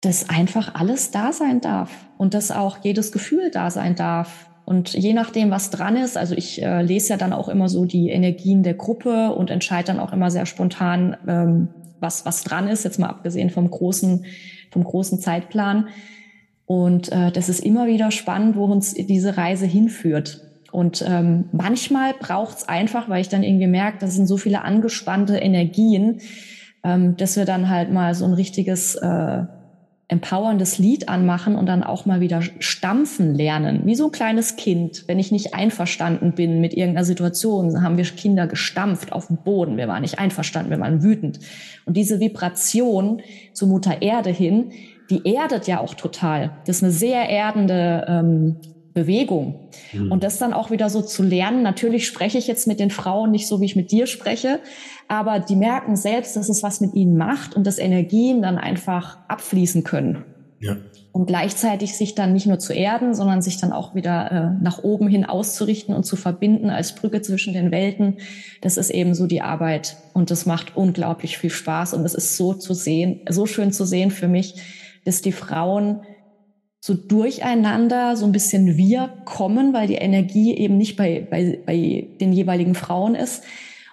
dass 0.00 0.28
einfach 0.28 0.74
alles 0.74 1.10
da 1.10 1.32
sein 1.32 1.60
darf 1.60 1.90
und 2.18 2.34
dass 2.34 2.50
auch 2.50 2.78
jedes 2.82 3.12
Gefühl 3.12 3.50
da 3.50 3.70
sein 3.70 3.94
darf. 3.94 4.50
Und 4.64 4.92
je 4.92 5.12
nachdem, 5.12 5.50
was 5.50 5.70
dran 5.70 5.96
ist, 5.96 6.16
also 6.16 6.34
ich 6.34 6.62
äh, 6.62 6.82
lese 6.82 7.10
ja 7.10 7.16
dann 7.16 7.32
auch 7.32 7.48
immer 7.48 7.68
so 7.68 7.84
die 7.84 8.10
Energien 8.10 8.62
der 8.62 8.74
Gruppe 8.74 9.32
und 9.32 9.50
entscheide 9.50 9.86
dann 9.86 10.00
auch 10.00 10.12
immer 10.12 10.30
sehr 10.30 10.44
spontan, 10.44 11.16
ähm, 11.26 11.68
was, 12.00 12.26
was 12.26 12.44
dran 12.44 12.68
ist, 12.68 12.84
jetzt 12.84 12.98
mal 12.98 13.08
abgesehen 13.08 13.50
vom 13.50 13.70
großen, 13.70 14.26
vom 14.70 14.84
großen 14.84 15.20
Zeitplan. 15.20 15.88
Und 16.66 17.10
äh, 17.10 17.32
das 17.32 17.48
ist 17.48 17.60
immer 17.60 17.86
wieder 17.86 18.10
spannend, 18.10 18.56
wo 18.56 18.64
uns 18.66 18.92
diese 18.92 19.36
Reise 19.36 19.66
hinführt. 19.66 20.47
Und 20.70 21.04
ähm, 21.06 21.48
manchmal 21.52 22.14
braucht 22.14 22.58
es 22.58 22.68
einfach, 22.68 23.08
weil 23.08 23.20
ich 23.20 23.28
dann 23.28 23.42
irgendwie 23.42 23.66
merke, 23.66 23.98
das 24.00 24.14
sind 24.14 24.26
so 24.26 24.36
viele 24.36 24.62
angespannte 24.62 25.36
Energien, 25.38 26.20
ähm, 26.84 27.16
dass 27.16 27.36
wir 27.36 27.44
dann 27.44 27.68
halt 27.68 27.90
mal 27.90 28.14
so 28.14 28.24
ein 28.24 28.34
richtiges 28.34 28.94
äh, 28.96 29.44
empowerndes 30.08 30.78
Lied 30.78 31.10
anmachen 31.10 31.54
und 31.54 31.66
dann 31.66 31.82
auch 31.82 32.06
mal 32.06 32.20
wieder 32.20 32.40
stampfen 32.40 33.34
lernen, 33.34 33.82
wie 33.84 33.94
so 33.94 34.06
ein 34.06 34.12
kleines 34.12 34.56
Kind. 34.56 35.04
Wenn 35.06 35.18
ich 35.18 35.30
nicht 35.30 35.54
einverstanden 35.54 36.32
bin 36.32 36.62
mit 36.62 36.72
irgendeiner 36.72 37.04
Situation, 37.04 37.82
haben 37.82 37.98
wir 37.98 38.04
Kinder 38.04 38.46
gestampft 38.46 39.12
auf 39.12 39.26
dem 39.26 39.36
Boden. 39.36 39.76
Wir 39.76 39.86
waren 39.86 40.00
nicht 40.00 40.18
einverstanden, 40.18 40.70
wir 40.70 40.80
waren 40.80 41.02
wütend. 41.02 41.40
Und 41.84 41.98
diese 41.98 42.20
Vibration 42.20 43.20
zur 43.52 43.68
Mutter 43.68 44.00
Erde 44.00 44.30
hin, 44.30 44.72
die 45.10 45.26
erdet 45.26 45.66
ja 45.66 45.78
auch 45.80 45.94
total. 45.94 46.52
Das 46.66 46.76
ist 46.76 46.82
eine 46.82 46.92
sehr 46.92 47.28
erdende 47.28 48.06
ähm, 48.08 48.56
Bewegung. 48.98 49.68
Mhm. 49.92 50.10
Und 50.10 50.24
das 50.24 50.38
dann 50.38 50.52
auch 50.52 50.70
wieder 50.70 50.90
so 50.90 51.02
zu 51.02 51.22
lernen. 51.22 51.62
Natürlich 51.62 52.06
spreche 52.06 52.38
ich 52.38 52.46
jetzt 52.46 52.66
mit 52.66 52.80
den 52.80 52.90
Frauen 52.90 53.30
nicht 53.30 53.46
so, 53.46 53.60
wie 53.60 53.66
ich 53.66 53.76
mit 53.76 53.92
dir 53.92 54.06
spreche, 54.06 54.60
aber 55.06 55.40
die 55.40 55.56
merken 55.56 55.96
selbst, 55.96 56.36
dass 56.36 56.48
es 56.48 56.62
was 56.62 56.80
mit 56.80 56.94
ihnen 56.94 57.16
macht 57.16 57.54
und 57.54 57.66
dass 57.66 57.78
Energien 57.78 58.42
dann 58.42 58.58
einfach 58.58 59.18
abfließen 59.28 59.84
können. 59.84 60.24
Ja. 60.60 60.76
Und 61.12 61.26
gleichzeitig 61.26 61.96
sich 61.96 62.14
dann 62.14 62.32
nicht 62.32 62.46
nur 62.46 62.58
zu 62.58 62.72
erden, 62.72 63.14
sondern 63.14 63.42
sich 63.42 63.58
dann 63.58 63.72
auch 63.72 63.94
wieder 63.94 64.30
äh, 64.30 64.62
nach 64.62 64.82
oben 64.82 65.08
hin 65.08 65.24
auszurichten 65.24 65.94
und 65.94 66.04
zu 66.04 66.16
verbinden 66.16 66.70
als 66.70 66.94
Brücke 66.94 67.22
zwischen 67.22 67.54
den 67.54 67.70
Welten. 67.70 68.18
Das 68.60 68.76
ist 68.76 68.90
eben 68.90 69.14
so 69.14 69.26
die 69.26 69.40
Arbeit 69.40 69.96
und 70.12 70.30
das 70.30 70.46
macht 70.46 70.76
unglaublich 70.76 71.38
viel 71.38 71.50
Spaß 71.50 71.94
und 71.94 72.04
es 72.04 72.14
ist 72.14 72.36
so 72.36 72.54
zu 72.54 72.74
sehen, 72.74 73.20
so 73.28 73.46
schön 73.46 73.72
zu 73.72 73.84
sehen 73.84 74.10
für 74.10 74.28
mich, 74.28 74.56
dass 75.04 75.22
die 75.22 75.32
Frauen 75.32 76.00
so 76.80 76.94
durcheinander 76.94 78.16
so 78.16 78.24
ein 78.24 78.32
bisschen 78.32 78.76
wir 78.76 79.10
kommen, 79.24 79.72
weil 79.72 79.86
die 79.86 79.96
Energie 79.96 80.56
eben 80.56 80.78
nicht 80.78 80.96
bei, 80.96 81.26
bei, 81.28 81.60
bei 81.66 82.08
den 82.20 82.32
jeweiligen 82.32 82.74
Frauen 82.74 83.14
ist. 83.14 83.42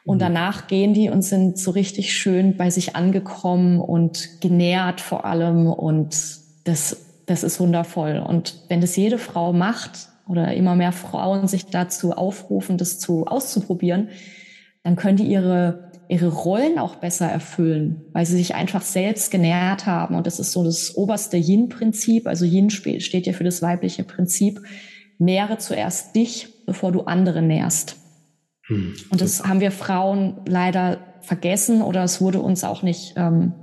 Und 0.06 0.18
mhm. 0.18 0.20
danach 0.20 0.68
gehen 0.68 0.94
die 0.94 1.10
und 1.10 1.24
sind 1.24 1.58
so 1.58 1.72
richtig 1.72 2.14
schön 2.14 2.58
bei 2.58 2.70
sich 2.70 2.96
angekommen 2.96 3.80
und 3.80 4.40
genährt 4.40 5.02
vor 5.02 5.26
allem. 5.26 5.68
Und 5.68 6.16
das, 6.64 7.06
das 7.26 7.44
ist 7.44 7.60
wundervoll. 7.60 8.24
Und 8.26 8.64
wenn 8.70 8.82
das 8.82 8.96
jede 8.96 9.18
Frau 9.18 9.52
macht 9.52 10.10
oder 10.28 10.54
immer 10.54 10.76
mehr 10.76 10.92
Frauen 10.92 11.48
sich 11.48 11.66
dazu 11.66 12.12
aufrufen, 12.12 12.78
das 12.78 13.00
zu 13.00 13.26
auszuprobieren, 13.26 14.10
dann 14.84 14.96
können 14.96 15.18
die 15.18 15.26
ihre 15.26 15.92
ihre 16.08 16.28
Rollen 16.28 16.78
auch 16.78 16.96
besser 16.96 17.28
erfüllen, 17.28 18.06
weil 18.14 18.26
sie 18.26 18.38
sich 18.38 18.56
einfach 18.56 18.82
selbst 18.82 19.32
genährt 19.32 19.86
haben. 19.86 20.16
Und 20.16 20.28
das 20.28 20.40
ist 20.40 20.52
so 20.52 20.64
das 20.64 20.96
oberste 20.96 21.38
Yin-Prinzip. 21.38 22.28
Also 22.28 22.46
Yin 22.46 22.70
steht 22.70 23.26
ja 23.26 23.34
für 23.34 23.44
das 23.44 23.62
weibliche 23.62 24.04
Prinzip. 24.04 24.62
Nähre 25.18 25.58
zuerst 25.58 26.16
dich, 26.16 26.66
bevor 26.66 26.92
du 26.92 27.02
andere 27.02 27.42
nährst. 27.42 27.98
Hm, 28.68 28.96
und 29.10 29.22
das 29.22 29.44
haben 29.46 29.62
wir 29.62 29.72
Frauen 29.72 30.42
leider 30.46 31.00
vergessen 31.22 31.82
oder 31.82 32.04
es 32.04 32.22
wurde 32.22 32.40
uns 32.40 32.64
auch 32.64 32.84
nicht, 32.84 33.14
ähm, 33.18 33.54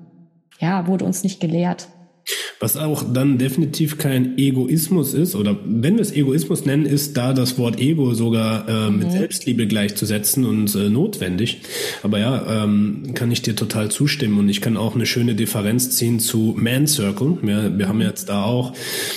ja, 0.59 0.87
wurde 0.87 1.05
uns 1.05 1.23
nicht 1.23 1.41
gelehrt. 1.41 1.89
Was 2.61 2.77
auch 2.77 3.03
dann 3.13 3.39
definitiv 3.39 3.99
kein 3.99 4.39
Egoismus 4.39 5.15
ist, 5.15 5.35
oder 5.35 5.57
wenn 5.65 5.95
wir 5.97 6.03
es 6.03 6.13
Egoismus 6.13 6.65
nennen, 6.65 6.87
ist 6.87 7.17
da 7.17 7.33
das 7.33 7.59
Wort 7.59 7.81
Ego 7.81 8.15
sogar 8.15 8.69
äh, 8.69 8.91
mit 8.91 9.09
mhm. 9.09 9.11
Selbstliebe 9.11 9.67
gleichzusetzen 9.67 10.45
und 10.45 10.73
äh, 10.77 10.89
notwendig. 10.89 11.63
Aber 12.03 12.19
ja, 12.21 12.63
ähm, 12.65 13.15
kann 13.15 13.33
ich 13.33 13.43
dir 13.43 13.57
total 13.57 13.91
zustimmen 13.91 14.39
und 14.39 14.49
ich 14.49 14.61
kann 14.61 14.77
auch 14.77 14.95
eine 14.95 15.07
schöne 15.07 15.35
Differenz 15.35 15.91
ziehen 15.97 16.21
zu 16.21 16.55
Man 16.57 16.87
Circle. 16.87 17.39
Wir, 17.43 17.77
wir 17.77 17.89
haben 17.89 18.01
jetzt 18.01 18.29
da 18.29 18.45
auch 18.45 18.75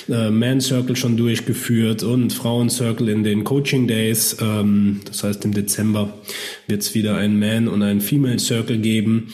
äh, 0.09 0.31
Man 0.31 0.59
Circle 0.59 0.95
schon 0.95 1.15
durchgeführt 1.15 2.01
und 2.01 2.33
Frauen 2.33 2.69
Circle 2.71 3.09
in 3.09 3.23
den 3.23 3.43
Coaching 3.43 3.87
Days. 3.87 4.37
Ähm, 4.41 5.01
das 5.05 5.23
heißt, 5.23 5.45
im 5.45 5.53
Dezember 5.53 6.13
wird 6.67 6.81
es 6.81 6.95
wieder 6.95 7.17
einen 7.17 7.37
Man 7.37 7.67
und 7.67 7.83
einen 7.83 8.01
Female 8.01 8.39
Circle 8.39 8.79
geben, 8.79 9.27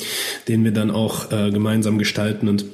den 0.47 0.65
wir 0.65 0.71
dann 0.71 0.91
auch 0.91 1.32
äh, 1.32 1.49
gemeinsam 1.49 1.97
gestalten 1.97 2.49
und 2.49 2.65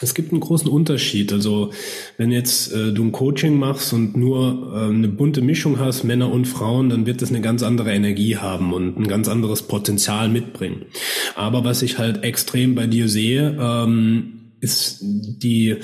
es 0.00 0.14
gibt 0.14 0.32
einen 0.32 0.40
großen 0.40 0.68
Unterschied. 0.68 1.32
Also 1.32 1.72
wenn 2.16 2.30
jetzt 2.30 2.72
äh, 2.72 2.92
du 2.92 3.04
ein 3.04 3.12
Coaching 3.12 3.58
machst 3.58 3.92
und 3.92 4.16
nur 4.16 4.72
äh, 4.74 4.90
eine 4.90 5.08
bunte 5.08 5.40
Mischung 5.40 5.78
hast, 5.78 6.04
Männer 6.04 6.30
und 6.30 6.46
Frauen, 6.46 6.88
dann 6.88 7.06
wird 7.06 7.22
das 7.22 7.30
eine 7.30 7.40
ganz 7.40 7.62
andere 7.62 7.92
Energie 7.92 8.36
haben 8.36 8.72
und 8.72 8.98
ein 8.98 9.08
ganz 9.08 9.28
anderes 9.28 9.62
Potenzial 9.62 10.28
mitbringen. 10.28 10.86
Aber 11.34 11.64
was 11.64 11.82
ich 11.82 11.98
halt 11.98 12.24
extrem 12.24 12.74
bei 12.74 12.86
dir 12.86 13.08
sehe, 13.08 13.56
ähm, 13.60 14.52
ist 14.60 14.98
die 15.02 15.76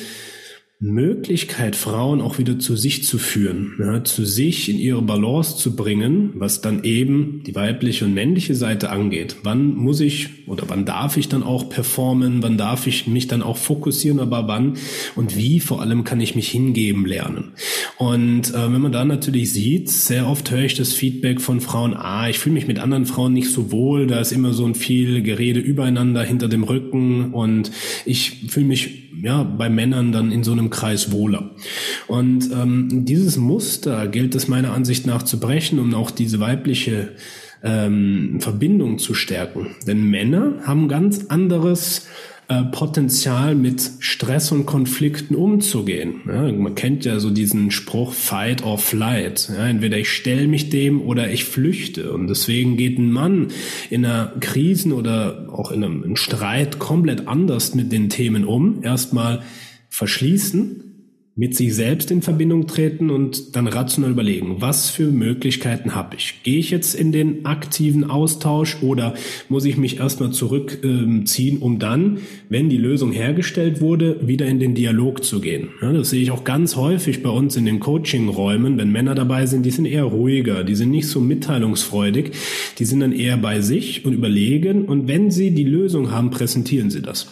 Möglichkeit, 0.83 1.77
Frauen 1.77 2.23
auch 2.23 2.39
wieder 2.39 2.59
zu 2.59 2.75
sich 2.75 3.05
zu 3.05 3.19
führen, 3.19 3.75
ja, 3.79 4.03
zu 4.03 4.25
sich 4.25 4.71
in 4.71 4.79
ihre 4.79 5.03
Balance 5.03 5.59
zu 5.59 5.77
bringen, 5.77 6.31
was 6.37 6.63
dann 6.63 6.85
eben 6.85 7.43
die 7.47 7.55
weibliche 7.55 8.07
und 8.07 8.15
männliche 8.15 8.55
Seite 8.55 8.89
angeht. 8.89 9.37
Wann 9.43 9.75
muss 9.75 10.01
ich 10.01 10.49
oder 10.49 10.65
wann 10.69 10.87
darf 10.87 11.19
ich 11.19 11.29
dann 11.29 11.43
auch 11.43 11.69
performen? 11.69 12.43
Wann 12.43 12.57
darf 12.57 12.87
ich 12.87 13.07
mich 13.07 13.29
dann 13.29 13.43
auch 13.43 13.59
fokussieren? 13.59 14.21
Aber 14.21 14.49
wann 14.49 14.79
und 15.17 15.37
wie 15.37 15.61
vor 15.61 15.83
allem 15.83 16.05
kann 16.05 16.19
ich 16.23 16.35
mich 16.35 16.49
hingeben 16.49 17.05
lernen? 17.05 17.53
Und 17.99 18.55
äh, 18.55 18.73
wenn 18.73 18.81
man 18.81 18.93
da 18.93 19.05
natürlich 19.05 19.53
sieht, 19.53 19.91
sehr 19.91 20.27
oft 20.27 20.51
höre 20.51 20.65
ich 20.65 20.77
das 20.77 20.95
Feedback 20.95 21.43
von 21.43 21.61
Frauen, 21.61 21.93
ah, 21.93 22.31
ich 22.31 22.39
fühle 22.39 22.55
mich 22.55 22.67
mit 22.67 22.79
anderen 22.79 23.05
Frauen 23.05 23.35
nicht 23.35 23.51
so 23.51 23.71
wohl, 23.71 24.07
da 24.07 24.19
ist 24.19 24.33
immer 24.33 24.55
so 24.55 24.65
ein 24.65 24.75
viel 24.75 25.21
Gerede 25.21 25.61
übereinander 25.61 26.23
hinter 26.23 26.49
dem 26.49 26.63
Rücken 26.63 27.35
und 27.35 27.71
ich 28.07 28.47
fühle 28.49 28.65
mich 28.65 29.11
ja, 29.23 29.43
bei 29.43 29.69
Männern 29.69 30.13
dann 30.13 30.33
in 30.33 30.45
so 30.45 30.53
einem 30.53 30.70
Kreis 30.71 31.13
wohler. 31.13 31.51
Und 32.07 32.51
ähm, 32.53 33.05
dieses 33.05 33.37
Muster 33.37 34.07
gilt 34.09 34.35
es 34.35 34.49
meiner 34.49 34.73
Ansicht 34.73 35.07
nach 35.07 35.23
zu 35.23 35.39
brechen, 35.39 35.79
um 35.79 35.95
auch 35.95 36.11
diese 36.11 36.41
weibliche 36.41 37.11
ähm, 37.63 38.39
Verbindung 38.41 38.99
zu 38.99 39.15
stärken. 39.15 39.77
Denn 39.87 40.05
Männer 40.11 40.55
haben 40.65 40.89
ganz 40.89 41.27
anderes 41.29 42.07
äh, 42.51 42.65
Potenzial 42.65 43.55
mit 43.55 43.81
Stress 44.01 44.51
und 44.51 44.67
Konflikten 44.67 45.37
umzugehen. 45.37 46.23
Ja, 46.27 46.51
man 46.51 46.75
kennt 46.75 47.05
ja 47.05 47.21
so 47.21 47.31
diesen 47.31 47.71
Spruch 47.71 48.13
Fight 48.13 48.65
or 48.65 48.77
Flight. 48.77 49.53
Ja, 49.57 49.69
entweder 49.69 49.99
ich 49.99 50.11
stelle 50.11 50.49
mich 50.49 50.69
dem 50.69 51.01
oder 51.01 51.31
ich 51.31 51.45
flüchte. 51.45 52.13
Und 52.13 52.27
deswegen 52.27 52.77
geht 52.77 52.99
ein 52.99 53.13
Mann 53.13 53.49
in 53.89 54.05
einer 54.05 54.33
Krisen 54.41 54.93
oder 54.93 55.47
auch 55.53 55.71
in 55.71 55.85
einem, 55.85 56.03
einem 56.03 56.17
Streit 56.17 56.81
komplett 56.81 57.29
anders 57.29 57.77
mit 57.77 57.93
den 57.93 58.09
Themen 58.09 58.45
um. 58.45 58.83
Erstmal 58.83 59.43
verschließen, 59.91 60.91
mit 61.37 61.57
sich 61.57 61.75
selbst 61.75 62.11
in 62.11 62.21
Verbindung 62.21 62.67
treten 62.67 63.09
und 63.09 63.57
dann 63.57 63.67
rational 63.67 64.11
überlegen, 64.11 64.57
was 64.61 64.91
für 64.91 65.11
Möglichkeiten 65.11 65.95
habe 65.95 66.17
ich? 66.17 66.43
Gehe 66.43 66.59
ich 66.59 66.71
jetzt 66.71 66.95
in 66.95 67.13
den 67.13 67.47
aktiven 67.47 68.11
Austausch 68.11 68.83
oder 68.83 69.15
muss 69.49 69.65
ich 69.65 69.79
mich 69.79 70.01
erstmal 70.01 70.33
zurückziehen, 70.33 71.59
um 71.59 71.79
dann, 71.79 72.19
wenn 72.51 72.69
die 72.69 72.77
Lösung 72.77 73.13
hergestellt 73.13 73.81
wurde, 73.81 74.27
wieder 74.29 74.45
in 74.47 74.59
den 74.59 74.75
Dialog 74.75 75.25
zu 75.25 75.41
gehen? 75.41 75.71
Das 75.81 76.11
sehe 76.11 76.21
ich 76.21 76.31
auch 76.31 76.45
ganz 76.45 76.77
häufig 76.77 77.23
bei 77.23 77.31
uns 77.31 77.57
in 77.57 77.65
den 77.65 77.81
Coaching-Räumen, 77.81 78.77
wenn 78.77 78.93
Männer 78.93 79.15
dabei 79.15 79.47
sind, 79.47 79.65
die 79.65 79.71
sind 79.71 79.87
eher 79.87 80.05
ruhiger, 80.05 80.63
die 80.63 80.75
sind 80.75 80.91
nicht 80.91 81.09
so 81.09 81.21
mitteilungsfreudig, 81.21 82.33
die 82.79 82.85
sind 82.85 83.01
dann 83.01 83.13
eher 83.13 83.39
bei 83.39 83.63
sich 83.63 84.05
und 84.05 84.13
überlegen 84.13 84.85
und 84.85 85.09
wenn 85.09 85.31
sie 85.31 85.53
die 85.53 85.65
Lösung 85.65 86.11
haben, 86.11 86.31
präsentieren 86.31 86.91
sie 86.91 87.01
das. 87.01 87.29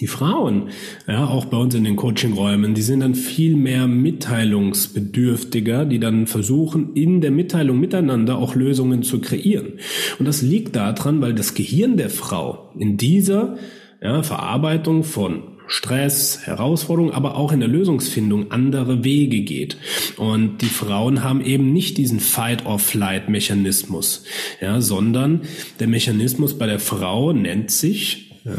Die 0.00 0.06
Frauen, 0.06 0.70
ja, 1.06 1.26
auch 1.26 1.46
bei 1.46 1.56
uns 1.56 1.74
in 1.74 1.84
den 1.84 1.96
Coachingräumen, 1.96 2.74
die 2.74 2.82
sind 2.82 3.00
dann 3.00 3.14
viel 3.14 3.56
mehr 3.56 3.86
mitteilungsbedürftiger, 3.86 5.84
die 5.84 5.98
dann 5.98 6.26
versuchen, 6.26 6.94
in 6.94 7.20
der 7.20 7.30
Mitteilung 7.30 7.78
miteinander 7.78 8.38
auch 8.38 8.54
Lösungen 8.54 9.02
zu 9.02 9.20
kreieren. 9.20 9.74
Und 10.18 10.26
das 10.26 10.42
liegt 10.42 10.76
daran, 10.76 11.20
weil 11.20 11.34
das 11.34 11.54
Gehirn 11.54 11.96
der 11.96 12.10
Frau 12.10 12.70
in 12.76 12.96
dieser 12.96 13.56
ja, 14.02 14.22
Verarbeitung 14.22 15.04
von 15.04 15.54
Stress, 15.66 16.40
Herausforderungen, 16.44 17.14
aber 17.14 17.36
auch 17.36 17.52
in 17.52 17.60
der 17.60 17.68
Lösungsfindung 17.68 18.50
andere 18.50 19.02
Wege 19.02 19.40
geht. 19.40 19.78
Und 20.16 20.60
die 20.60 20.66
Frauen 20.66 21.24
haben 21.24 21.42
eben 21.42 21.72
nicht 21.72 21.96
diesen 21.96 22.20
Fight-or-Flight-Mechanismus, 22.20 24.24
ja, 24.60 24.80
sondern 24.80 25.42
der 25.80 25.88
Mechanismus 25.88 26.58
bei 26.58 26.66
der 26.66 26.80
Frau 26.80 27.32
nennt 27.32 27.70
sich 27.70 28.23
ja, 28.44 28.52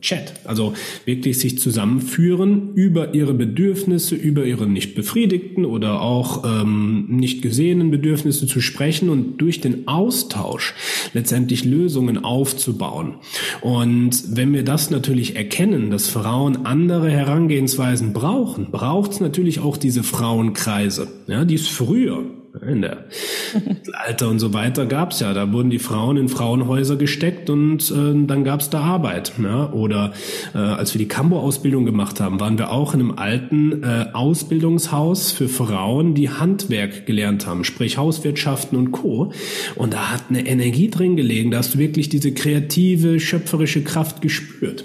Chat. 0.00 0.34
Also 0.44 0.74
wirklich 1.04 1.38
sich 1.38 1.58
zusammenführen 1.58 2.74
über 2.74 3.12
ihre 3.12 3.34
Bedürfnisse, 3.34 4.14
über 4.14 4.44
ihre 4.44 4.68
nicht 4.68 4.94
befriedigten 4.94 5.64
oder 5.64 6.00
auch 6.00 6.44
ähm, 6.44 7.06
nicht 7.08 7.42
gesehenen 7.42 7.90
Bedürfnisse 7.90 8.46
zu 8.46 8.60
sprechen 8.60 9.08
und 9.08 9.38
durch 9.38 9.60
den 9.60 9.88
Austausch 9.88 10.74
letztendlich 11.12 11.64
Lösungen 11.64 12.24
aufzubauen. 12.24 13.16
Und 13.60 14.36
wenn 14.36 14.52
wir 14.52 14.64
das 14.64 14.90
natürlich 14.90 15.34
erkennen, 15.34 15.90
dass 15.90 16.08
Frauen 16.08 16.64
andere 16.64 17.10
Herangehensweisen 17.10 18.12
brauchen, 18.12 18.70
braucht 18.70 19.12
es 19.12 19.20
natürlich 19.20 19.58
auch 19.58 19.76
diese 19.76 20.04
Frauenkreise, 20.04 21.08
ja, 21.26 21.44
die 21.44 21.56
es 21.56 21.66
früher 21.66 22.24
In 22.60 22.82
der 22.82 23.04
Alter 23.94 24.28
und 24.28 24.38
so 24.38 24.52
weiter 24.52 24.84
gab's 24.84 25.20
ja. 25.20 25.32
Da 25.32 25.50
wurden 25.52 25.70
die 25.70 25.78
Frauen 25.78 26.18
in 26.18 26.28
Frauenhäuser 26.28 26.96
gesteckt 26.96 27.48
und 27.48 27.90
äh, 27.90 28.26
dann 28.26 28.44
gab's 28.44 28.68
da 28.68 28.80
Arbeit. 28.80 29.32
Ja? 29.42 29.72
Oder 29.72 30.12
äh, 30.54 30.58
als 30.58 30.92
wir 30.92 30.98
die 30.98 31.08
Cambo-Ausbildung 31.08 31.86
gemacht 31.86 32.20
haben, 32.20 32.40
waren 32.40 32.58
wir 32.58 32.70
auch 32.70 32.92
in 32.92 33.00
einem 33.00 33.12
alten 33.12 33.82
äh, 33.82 34.06
Ausbildungshaus 34.12 35.32
für 35.32 35.48
Frauen, 35.48 36.14
die 36.14 36.28
Handwerk 36.28 37.06
gelernt 37.06 37.46
haben, 37.46 37.64
sprich 37.64 37.96
Hauswirtschaften 37.96 38.76
und 38.76 38.92
Co. 38.92 39.32
Und 39.74 39.94
da 39.94 40.12
hat 40.12 40.24
eine 40.28 40.46
Energie 40.46 40.90
drin 40.90 41.16
gelegen. 41.16 41.52
Da 41.52 41.58
hast 41.58 41.74
du 41.74 41.78
wirklich 41.78 42.10
diese 42.10 42.32
kreative, 42.32 43.18
schöpferische 43.18 43.82
Kraft 43.82 44.20
gespürt. 44.20 44.84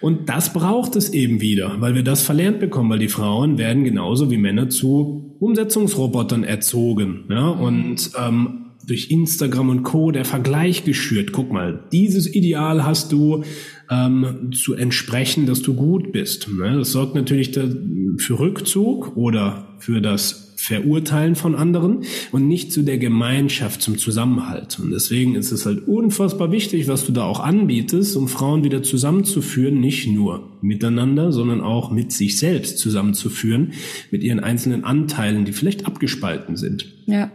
Und 0.00 0.28
das 0.28 0.52
braucht 0.52 0.96
es 0.96 1.10
eben 1.10 1.40
wieder, 1.40 1.80
weil 1.80 1.94
wir 1.94 2.02
das 2.02 2.22
verlernt 2.22 2.60
bekommen, 2.60 2.90
weil 2.90 2.98
die 2.98 3.08
Frauen 3.08 3.58
werden 3.58 3.84
genauso 3.84 4.30
wie 4.30 4.36
Männer 4.36 4.68
zu 4.68 5.36
Umsetzungsrobotern 5.40 6.44
erzogen. 6.44 7.24
Ja? 7.30 7.48
Und 7.48 8.10
ähm, 8.18 8.66
durch 8.86 9.10
Instagram 9.10 9.70
und 9.70 9.82
Co. 9.82 10.12
der 10.12 10.24
Vergleich 10.24 10.84
geschürt. 10.84 11.32
Guck 11.32 11.52
mal, 11.52 11.84
dieses 11.92 12.32
Ideal 12.32 12.84
hast 12.84 13.10
du 13.10 13.42
ähm, 13.90 14.50
zu 14.52 14.74
entsprechen, 14.74 15.46
dass 15.46 15.62
du 15.62 15.74
gut 15.74 16.12
bist. 16.12 16.48
Ne? 16.48 16.76
Das 16.78 16.92
sorgt 16.92 17.14
natürlich 17.14 17.52
für 17.52 18.38
Rückzug 18.38 19.16
oder 19.16 19.74
für 19.78 20.00
das 20.00 20.45
Verurteilen 20.56 21.36
von 21.36 21.54
anderen 21.54 22.04
und 22.32 22.48
nicht 22.48 22.72
zu 22.72 22.82
der 22.82 22.98
Gemeinschaft, 22.98 23.82
zum 23.82 23.98
Zusammenhalt. 23.98 24.78
Und 24.80 24.90
deswegen 24.90 25.34
ist 25.34 25.52
es 25.52 25.66
halt 25.66 25.86
unfassbar 25.86 26.50
wichtig, 26.50 26.88
was 26.88 27.04
du 27.06 27.12
da 27.12 27.24
auch 27.24 27.40
anbietest, 27.40 28.16
um 28.16 28.26
Frauen 28.26 28.64
wieder 28.64 28.82
zusammenzuführen, 28.82 29.80
nicht 29.80 30.08
nur 30.08 30.58
miteinander, 30.62 31.30
sondern 31.30 31.60
auch 31.60 31.90
mit 31.90 32.10
sich 32.10 32.38
selbst 32.38 32.78
zusammenzuführen, 32.78 33.72
mit 34.10 34.24
ihren 34.24 34.40
einzelnen 34.40 34.84
Anteilen, 34.84 35.44
die 35.44 35.52
vielleicht 35.52 35.86
abgespalten 35.86 36.56
sind. 36.56 36.86
Ja. 37.06 37.30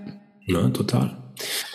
Na, 0.47 0.69
total. 0.69 1.20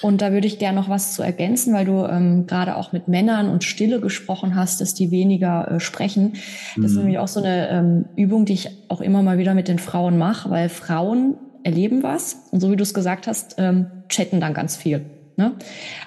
Und 0.03 0.23
da 0.23 0.33
würde 0.33 0.47
ich 0.47 0.59
gerne 0.59 0.79
noch 0.79 0.89
was 0.89 1.15
zu 1.15 1.23
ergänzen, 1.23 1.75
weil 1.75 1.85
du 1.85 2.05
ähm, 2.05 2.47
gerade 2.47 2.77
auch 2.77 2.93
mit 2.93 3.09
Männern 3.09 3.49
und 3.49 3.65
Stille 3.65 4.01
gesprochen 4.01 4.55
hast, 4.55 4.81
dass 4.81 4.95
die 4.95 5.11
weniger 5.11 5.71
äh, 5.71 5.81
sprechen. 5.81 6.35
Das 6.35 6.77
mhm. 6.77 6.85
ist 6.85 6.97
nämlich 6.97 7.19
auch 7.19 7.29
so 7.29 7.41
eine 7.41 7.69
ähm, 7.69 8.05
Übung, 8.17 8.45
die 8.45 8.55
ich 8.55 8.71
auch 8.89 9.01
immer 9.01 9.23
mal 9.23 9.39
wieder 9.39 9.55
mit 9.55 9.69
den 9.69 9.79
Frauen 9.79 10.19
mache, 10.19 10.51
weil 10.51 10.69
Frauen 10.69 11.37
erleben 11.63 12.03
was 12.03 12.49
und 12.53 12.61
so 12.61 12.71
wie 12.71 12.77
du 12.77 12.83
es 12.83 12.95
gesagt 12.95 13.27
hast, 13.27 13.57
ähm, 13.59 13.87
chatten 14.09 14.41
dann 14.41 14.55
ganz 14.55 14.77
viel. 14.77 15.05
Ne? 15.37 15.53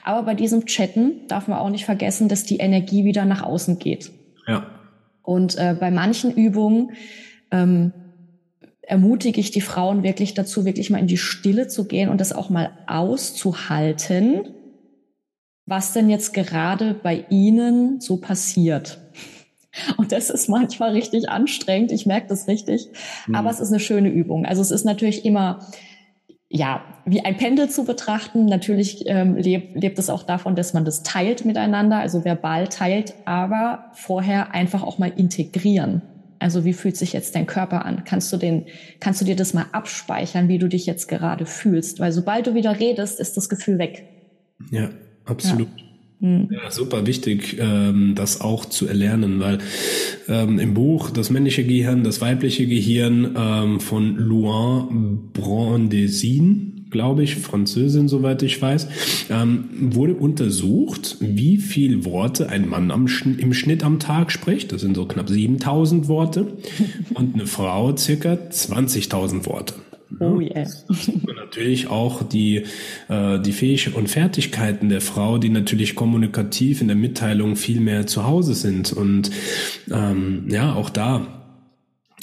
Aber 0.04 0.24
bei 0.24 0.34
diesem 0.34 0.66
Chatten 0.66 1.28
darf 1.28 1.48
man 1.48 1.60
auch 1.60 1.70
nicht 1.70 1.86
vergessen, 1.86 2.30
dass 2.30 2.44
die 2.44 2.58
Energie 2.58 3.06
wieder 3.06 3.26
nach 3.26 3.44
außen 3.44 3.78
geht. 3.78 4.12
Ja. 4.48 4.66
Und 5.22 5.56
äh, 5.58 5.76
bei 5.80 5.92
manchen 5.92 6.34
Übungen 6.34 6.94
ähm, 7.52 7.94
ermutige 8.90 9.40
ich 9.40 9.52
die 9.52 9.62
Frauen 9.62 10.02
wirklich 10.02 10.34
dazu, 10.34 10.66
wirklich 10.66 10.90
mal 10.90 10.98
in 10.98 11.06
die 11.06 11.18
Stille 11.18 11.68
zu 11.68 11.86
gehen 11.86 12.10
und 12.10 12.20
das 12.20 12.34
auch 12.34 12.50
mal 12.50 12.72
auszuhalten, 12.88 14.50
was 15.68 15.94
denn 15.94 16.10
jetzt 16.10 16.34
gerade 16.34 16.96
bei 16.96 17.26
ihnen 17.30 18.02
so 18.02 18.18
passiert. 18.18 19.00
Und 19.98 20.12
das 20.12 20.32
ist 20.32 20.50
manchmal 20.50 20.92
richtig 20.92 21.30
anstrengend. 21.30 21.92
Ich 21.92 22.08
merke 22.08 22.28
das 22.28 22.48
richtig. 22.48 22.90
Mhm. 23.28 23.36
Aber 23.36 23.52
es 23.52 23.60
ist 23.60 23.70
eine 23.70 23.80
schöne 23.80 24.10
Übung. 24.10 24.46
Also 24.46 24.64
es 24.64 24.72
ist 24.72 24.84
natürlich 24.84 25.24
immer, 25.24 25.60
ja, 26.50 26.84
wie 27.06 27.22
ein 27.24 27.38
Pendel 27.38 27.70
zu 27.70 27.86
betrachten. 27.86 28.46
Natürlich 28.46 29.04
ähm, 29.06 29.36
lebt, 29.36 29.80
lebt 29.80 30.00
es 30.00 30.10
auch 30.10 30.24
davon, 30.24 30.56
dass 30.56 30.74
man 30.74 30.86
das 30.86 31.04
teilt 31.04 31.46
miteinander, 31.46 31.98
also 31.98 32.26
verbal 32.26 32.68
teilt, 32.68 33.14
aber 33.26 33.92
vorher 33.94 34.56
einfach 34.56 34.82
auch 34.82 34.98
mal 34.98 35.14
integrieren. 35.16 36.02
Also 36.40 36.66
wie 36.66 36.74
fühlt 36.74 36.96
sich 36.98 37.14
jetzt 37.14 37.36
dein 37.36 37.46
Körper 37.46 37.86
an? 37.86 38.04
Kannst 38.06 38.32
du 38.32 38.38
den, 38.38 38.66
kannst 39.00 39.22
du 39.22 39.26
dir 39.26 39.36
das 39.36 39.54
mal 39.54 39.66
abspeichern, 39.72 40.48
wie 40.48 40.58
du 40.58 40.68
dich 40.68 40.86
jetzt 40.86 41.08
gerade 41.08 41.46
fühlst? 41.46 42.00
Weil 42.00 42.12
sobald 42.12 42.48
du 42.48 42.56
wieder 42.56 42.80
redest, 42.80 43.20
ist 43.20 43.36
das 43.38 43.50
Gefühl 43.50 43.78
weg. 43.78 44.06
Ja, 44.72 44.90
absolut. 45.26 45.68
Ja. 45.78 45.84
Hm. 46.22 46.50
Ja, 46.52 46.70
super 46.70 47.08
wichtig, 47.08 47.58
ähm, 47.60 48.14
das 48.14 48.42
auch 48.42 48.66
zu 48.66 48.88
erlernen, 48.88 49.40
weil 49.40 49.60
ähm, 50.28 50.60
im 50.60 50.74
Buch 50.74 51.12
Das 51.12 51.30
männliche 51.30 51.64
Gehirn, 51.64 52.04
das 52.04 52.20
weibliche 52.20 52.68
Gehirn 52.68 53.36
ähm, 53.38 53.80
von 53.80 54.18
Louan 54.18 55.32
Brandesin, 55.32 56.79
glaube 56.90 57.24
ich, 57.24 57.36
Französin, 57.36 58.08
soweit 58.08 58.42
ich 58.44 58.62
weiß, 58.62 58.88
ähm, 59.30 59.70
wurde 59.94 60.16
untersucht, 60.16 61.18
wie 61.20 61.58
viel 61.58 62.06
Worte 62.06 62.50
ein 62.50 62.68
Mann 62.68 62.92
am, 62.92 63.08
im 63.38 63.54
Schnitt 63.54 63.84
am 63.84 64.00
Tag 64.00 64.32
spricht. 64.32 64.72
Das 64.72 64.82
sind 64.82 64.96
so 64.96 65.06
knapp 65.06 65.30
7000 65.30 66.08
Worte 66.08 66.48
und 67.14 67.36
eine 67.36 67.48
Frau 67.48 67.96
circa 67.96 68.34
20.000 68.34 69.46
Worte. 69.46 69.76
Oh 70.20 70.40
yeah. 70.40 70.68
Und 70.88 71.36
natürlich 71.36 71.88
auch 71.88 72.24
die, 72.24 72.64
äh, 73.10 73.40
die 73.40 73.52
Fähigkeiten 73.52 73.96
und 73.96 74.10
Fertigkeiten 74.10 74.90
der 74.90 75.02
Frau, 75.02 75.38
die 75.38 75.50
natürlich 75.50 75.96
kommunikativ 75.96 76.82
in 76.82 76.88
der 76.88 76.96
Mitteilung 76.98 77.56
viel 77.56 77.80
mehr 77.80 78.08
zu 78.08 78.26
Hause 78.26 78.56
sind. 78.56 78.92
Und 78.92 79.30
ähm, 79.92 80.46
ja, 80.50 80.74
auch 80.74 80.90
da 80.90 81.28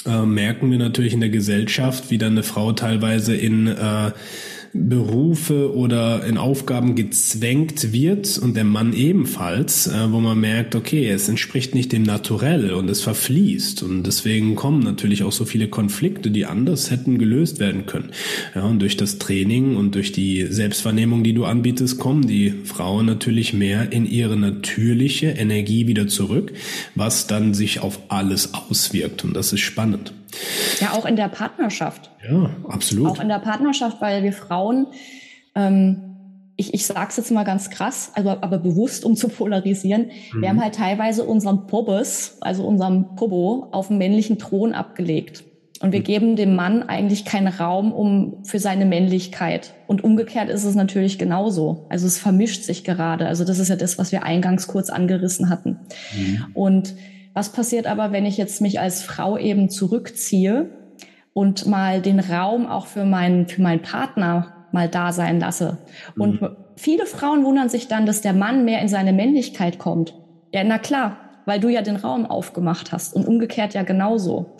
äh, 0.05 0.27
merken 0.27 0.71
wir 0.71 0.79
natürlich 0.79 1.13
in 1.13 1.21
der 1.21 1.31
Gesellschaft, 1.31 2.11
wie 2.11 2.19
dann 2.19 2.33
eine 2.33 2.43
Frau 2.43 2.73
teilweise 2.73 3.37
in 3.37 3.69
äh, 3.69 4.11
Berufe 4.77 5.75
oder 5.75 6.25
in 6.25 6.39
Aufgaben 6.39 6.95
gezwängt 6.95 7.93
wird 7.93 8.39
und 8.39 8.57
der 8.57 8.65
Mann 8.65 8.93
ebenfalls, 8.93 9.87
äh, 9.87 10.13
wo 10.13 10.21
man 10.21 10.41
merkt, 10.41 10.75
okay, 10.75 11.09
es 11.09 11.29
entspricht 11.29 11.75
nicht 11.75 11.93
dem 11.93 12.03
Naturell 12.03 12.73
und 12.73 12.89
es 12.89 13.01
verfließt 13.01 13.83
und 13.83 14.05
deswegen 14.05 14.55
kommen 14.55 14.83
natürlich 14.83 15.23
auch 15.23 15.33
so 15.33 15.45
viele 15.45 15.69
Konflikte, 15.69 16.31
die 16.31 16.47
anders 16.47 16.91
hätten 16.91 17.19
gelöst 17.19 17.59
werden 17.59 17.87
können. 17.87 18.11
Ja, 18.55 18.65
und 18.65 18.81
durch 18.81 18.97
das 18.97 19.19
Training 19.19 19.77
und 19.77 19.95
durch 19.95 20.13
die 20.13 20.47
Selbstwahrnehmung, 20.49 21.25
die 21.25 21.33
du 21.33 21.45
anbietest, 21.45 21.99
kommen 21.99 22.27
die 22.27 22.53
Frauen 22.65 23.07
natürlich 23.07 23.53
mehr 23.53 23.93
in 23.93 24.07
ihre 24.07 24.37
natürliche 24.37 25.29
Energie 25.29 25.87
wieder 25.87 26.09
zurück, 26.09 26.53
was 26.95 27.27
dann 27.27 27.55
sich 27.55 27.81
auf 27.81 28.01
alles 28.09 28.55
auswirkt 28.55 29.25
und 29.25 29.35
das 29.35 29.53
ist 29.53 29.61
spannend. 29.61 30.13
Ja, 30.81 30.93
auch 30.93 31.07
in 31.07 31.17
der 31.17 31.29
Partnerschaft. 31.29 32.11
Ja, 32.29 32.51
absolut. 32.69 33.09
Auch 33.09 33.21
in 33.21 33.29
der 33.29 33.39
Partnerschaft, 33.39 34.01
weil 34.01 34.23
wir 34.23 34.33
Frauen, 34.33 34.89
ähm, 35.55 36.07
ich, 36.57 36.73
ich 36.75 36.87
sage 36.87 37.09
es 37.11 37.17
jetzt 37.17 37.31
mal 37.31 37.45
ganz 37.45 37.71
krass, 37.71 38.13
also 38.15 38.31
aber 38.31 38.59
bewusst, 38.59 39.05
um 39.05 39.15
zu 39.15 39.29
polarisieren, 39.29 40.11
mhm. 40.33 40.43
wir 40.43 40.49
haben 40.49 40.63
halt 40.63 40.75
teilweise 40.75 41.25
unseren 41.25 41.67
Pobes, 41.67 42.39
also 42.41 42.65
unseren 42.67 43.15
Pobo, 43.17 43.69
auf 43.73 43.89
dem 43.89 43.99
männlichen 43.99 44.39
Thron 44.39 44.73
abgelegt. 44.73 45.45
Und 45.81 45.93
wir 45.93 46.01
mhm. 46.01 46.05
geben 46.05 46.37
dem 46.37 46.57
Mann 46.57 46.83
eigentlich 46.83 47.27
keinen 47.27 47.49
Raum 47.49 47.93
um 47.93 48.45
für 48.45 48.59
seine 48.59 48.87
Männlichkeit. 48.87 49.75
Und 49.87 50.03
umgekehrt 50.03 50.49
ist 50.49 50.65
es 50.65 50.75
natürlich 50.75 51.19
genauso. 51.19 51.87
Also 51.91 52.07
es 52.07 52.19
vermischt 52.19 52.63
sich 52.63 52.83
gerade. 52.83 53.27
Also 53.27 53.45
das 53.45 53.59
ist 53.59 53.69
ja 53.69 53.77
das, 53.77 53.99
was 53.99 54.11
wir 54.11 54.23
eingangs 54.23 54.69
kurz 54.69 54.89
angerissen 54.89 55.51
hatten. 55.51 55.81
Mhm. 56.17 56.47
Und 56.55 56.95
was 57.37 57.51
passiert 57.51 57.87
aber, 57.87 58.13
wenn 58.13 58.25
ich 58.25 58.39
jetzt 58.39 58.63
mich 58.63 58.81
als 58.81 59.03
Frau 59.03 59.37
eben 59.37 59.69
zurückziehe 59.69 60.71
und 61.35 61.67
mal 61.67 62.01
den 62.01 62.19
Raum 62.19 62.67
auch 62.67 62.87
für 62.87 63.05
meinen, 63.05 63.47
für 63.47 63.61
meinen 63.61 63.83
Partner 63.83 64.67
mal 64.73 64.89
da 64.89 65.13
sein 65.13 65.39
lasse? 65.39 65.77
Und 66.19 66.41
mhm. 66.41 66.57
viele 66.77 67.05
Frauen 67.05 67.45
wundern 67.45 67.69
sich 67.69 67.89
dann, 67.89 68.07
dass 68.07 68.23
der 68.23 68.33
Mann 68.33 68.65
mehr 68.65 68.81
in 68.81 68.89
seine 68.89 69.13
Männlichkeit 69.13 69.79
kommt. 69.79 70.15
Ja, 70.55 70.65
na 70.65 70.79
klar, 70.79 71.19
weil 71.45 71.61
du 71.61 71.69
ja 71.69 71.83
den 71.83 71.97
Raum 71.97 72.25
aufgemacht 72.25 72.91
hast 72.91 73.15
und 73.15 73.29
umgekehrt 73.29 73.75
ja 73.75 73.83
genauso. 73.83 74.57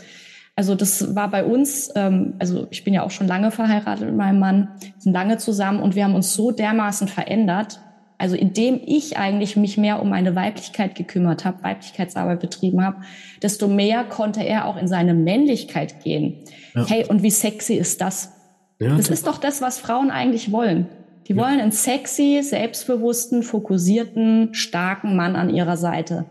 Also 0.55 0.75
das 0.75 1.17
war 1.17 1.31
bei 1.31 1.47
uns, 1.47 1.91
ähm, 1.97 2.35
also 2.39 2.67
ich 2.71 2.85
bin 2.85 2.93
ja 2.93 3.05
auch 3.05 3.11
schon 3.11 3.27
lange 3.27 3.53
verheiratet 3.53 4.05
mit 4.07 4.17
meinem 4.17 4.39
Mann, 4.39 4.69
sind 4.99 5.15
lange 5.15 5.39
zusammen 5.39 5.81
und 5.81 5.95
wir 5.95 6.05
haben 6.05 6.15
uns 6.15 6.35
so 6.35 6.51
dermaßen 6.51 7.09
verändert, 7.09 7.81
also 8.19 8.37
indem 8.37 8.81
ich 8.85 9.17
eigentlich 9.17 9.57
mich 9.57 9.77
mehr 9.77 10.01
um 10.01 10.09
meine 10.09 10.35
Weiblichkeit 10.35 10.95
gekümmert 10.95 11.45
habe, 11.45 11.63
Weiblichkeitsarbeit 11.63 12.41
betrieben 12.41 12.85
habe, 12.85 13.03
desto 13.43 13.69
mehr 13.69 14.05
konnte 14.05 14.43
er 14.43 14.67
auch 14.67 14.77
in 14.77 14.89
seine 14.89 15.15
Männlichkeit 15.15 16.03
gehen. 16.03 16.45
Ja. 16.75 16.87
Hey, 16.87 17.05
und 17.07 17.23
wie 17.23 17.31
sexy 17.31 17.75
ist 17.75 18.01
das? 18.01 18.33
Ja, 18.79 18.97
das 18.97 19.09
ist 19.09 19.27
doch 19.27 19.39
das, 19.39 19.63
was 19.63 19.79
Frauen 19.79 20.11
eigentlich 20.11 20.53
wollen. 20.53 20.89
Die 21.29 21.33
ja. 21.33 21.43
wollen 21.43 21.61
einen 21.61 21.73
sexy, 21.73 22.41
selbstbewussten, 22.43 23.43
fokussierten, 23.43 24.55
starken 24.55 25.17
Mann 25.17 25.37
an 25.37 25.51
ihrer 25.51 25.77
Seite. 25.77 26.27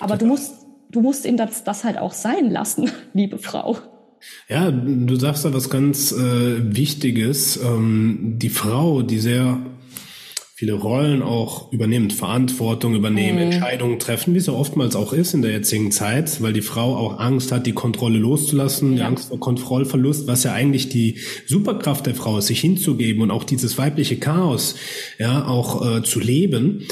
Aber 0.00 0.16
du 0.16 0.26
musst, 0.26 0.66
du 0.90 1.00
musst 1.00 1.24
ihm 1.24 1.36
das, 1.36 1.64
das 1.64 1.84
halt 1.84 1.98
auch 1.98 2.12
sein 2.12 2.50
lassen, 2.50 2.90
liebe 3.14 3.38
Frau. 3.38 3.78
Ja, 4.48 4.70
du 4.70 5.16
sagst 5.16 5.44
da 5.44 5.52
was 5.52 5.68
ganz 5.68 6.12
äh, 6.12 6.76
Wichtiges. 6.76 7.56
Ähm, 7.56 8.36
die 8.38 8.50
Frau, 8.50 9.02
die 9.02 9.18
sehr 9.18 9.58
viele 10.62 10.74
Rollen 10.74 11.22
auch 11.22 11.72
übernimmt, 11.72 12.12
Verantwortung 12.12 12.94
übernehmen, 12.94 13.38
mhm. 13.38 13.50
Entscheidungen 13.50 13.98
treffen, 13.98 14.32
wie 14.32 14.38
es 14.38 14.46
ja 14.46 14.52
oftmals 14.52 14.94
auch 14.94 15.12
ist 15.12 15.34
in 15.34 15.42
der 15.42 15.50
jetzigen 15.50 15.90
Zeit, 15.90 16.40
weil 16.40 16.52
die 16.52 16.62
Frau 16.62 16.94
auch 16.94 17.18
Angst 17.18 17.50
hat, 17.50 17.66
die 17.66 17.72
Kontrolle 17.72 18.20
loszulassen, 18.20 18.92
ja. 18.92 18.98
die 18.98 19.02
Angst 19.02 19.30
vor 19.30 19.40
Kontrollverlust, 19.40 20.28
was 20.28 20.44
ja 20.44 20.52
eigentlich 20.52 20.88
die 20.88 21.16
Superkraft 21.46 22.06
der 22.06 22.14
Frau 22.14 22.38
ist, 22.38 22.46
sich 22.46 22.60
hinzugeben 22.60 23.22
und 23.22 23.32
auch 23.32 23.42
dieses 23.42 23.76
weibliche 23.76 24.18
Chaos 24.18 24.76
ja 25.18 25.48
auch 25.48 25.96
äh, 25.96 26.04
zu 26.04 26.20
leben. 26.20 26.86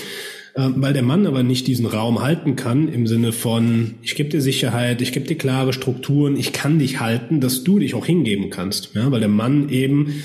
ähm, 0.57 0.75
weil 0.79 0.93
der 0.93 1.05
Mann 1.05 1.29
aber 1.29 1.45
nicht 1.45 1.69
diesen 1.69 1.87
Raum 1.87 2.23
halten 2.23 2.57
kann 2.57 2.93
im 2.93 3.07
Sinne 3.07 3.31
von, 3.31 3.95
ich 4.03 4.17
gebe 4.17 4.31
dir 4.31 4.41
Sicherheit, 4.41 5.01
ich 5.01 5.13
gebe 5.13 5.29
dir 5.29 5.39
klare 5.39 5.73
Strukturen, 5.73 6.37
ich 6.37 6.53
kann 6.53 6.81
dich 6.81 6.99
halten, 6.99 7.41
dass 7.41 7.63
du 7.63 7.79
dich 7.79 7.95
auch 7.95 8.05
hingeben 8.05 8.51
kannst. 8.51 8.97
Ja, 8.97 9.13
weil 9.13 9.21
der 9.21 9.29
Mann 9.29 9.69
eben 9.69 10.25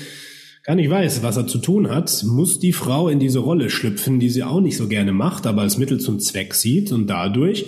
gar 0.66 0.74
nicht 0.74 0.90
weiß, 0.90 1.22
was 1.22 1.36
er 1.36 1.46
zu 1.46 1.58
tun 1.58 1.88
hat, 1.88 2.24
muss 2.24 2.58
die 2.58 2.72
Frau 2.72 3.08
in 3.08 3.20
diese 3.20 3.38
Rolle 3.38 3.70
schlüpfen, 3.70 4.18
die 4.18 4.28
sie 4.28 4.42
auch 4.42 4.60
nicht 4.60 4.76
so 4.76 4.88
gerne 4.88 5.12
macht, 5.12 5.46
aber 5.46 5.62
als 5.62 5.78
Mittel 5.78 6.00
zum 6.00 6.18
Zweck 6.18 6.54
sieht 6.54 6.90
und 6.90 7.06
dadurch 7.06 7.66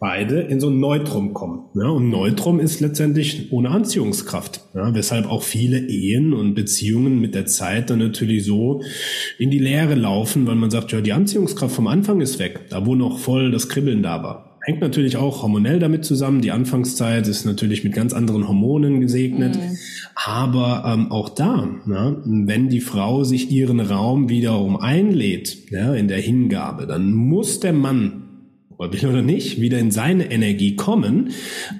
beide 0.00 0.40
in 0.40 0.58
so 0.58 0.68
ein 0.68 0.80
Neutrum 0.80 1.32
kommen. 1.32 1.66
Ja, 1.76 1.88
und 1.88 2.10
Neutrum 2.10 2.58
ist 2.58 2.80
letztendlich 2.80 3.52
ohne 3.52 3.70
Anziehungskraft, 3.70 4.62
ja, 4.74 4.92
weshalb 4.92 5.30
auch 5.30 5.44
viele 5.44 5.78
Ehen 5.78 6.32
und 6.32 6.54
Beziehungen 6.54 7.20
mit 7.20 7.36
der 7.36 7.46
Zeit 7.46 7.90
dann 7.90 8.00
natürlich 8.00 8.44
so 8.44 8.82
in 9.38 9.52
die 9.52 9.60
Leere 9.60 9.94
laufen, 9.94 10.44
weil 10.48 10.56
man 10.56 10.72
sagt, 10.72 10.90
ja, 10.90 11.00
die 11.00 11.12
Anziehungskraft 11.12 11.76
vom 11.76 11.86
Anfang 11.86 12.20
ist 12.20 12.40
weg, 12.40 12.62
da 12.70 12.84
wo 12.84 12.96
noch 12.96 13.20
voll 13.20 13.52
das 13.52 13.68
Kribbeln 13.68 14.02
da 14.02 14.24
war. 14.24 14.58
Hängt 14.64 14.80
natürlich 14.80 15.16
auch 15.16 15.42
hormonell 15.42 15.78
damit 15.80 16.04
zusammen. 16.04 16.40
Die 16.40 16.52
Anfangszeit 16.52 17.26
ist 17.26 17.44
natürlich 17.44 17.82
mit 17.82 17.94
ganz 17.94 18.12
anderen 18.12 18.46
Hormonen 18.46 19.00
gesegnet. 19.00 19.56
Mhm. 19.56 19.76
Aber 20.14 20.84
ähm, 20.86 21.10
auch 21.10 21.30
da, 21.30 21.68
ja, 21.88 22.16
wenn 22.24 22.68
die 22.68 22.80
Frau 22.80 23.24
sich 23.24 23.50
ihren 23.50 23.80
Raum 23.80 24.28
wiederum 24.28 24.76
einlädt, 24.76 25.70
ja, 25.70 25.94
in 25.94 26.08
der 26.08 26.20
Hingabe, 26.20 26.86
dann 26.86 27.12
muss 27.12 27.60
der 27.60 27.72
Mann 27.72 28.22
will 28.90 29.06
oder 29.06 29.22
nicht, 29.22 29.60
wieder 29.60 29.78
in 29.78 29.90
seine 29.90 30.30
Energie 30.30 30.74
kommen. 30.74 31.30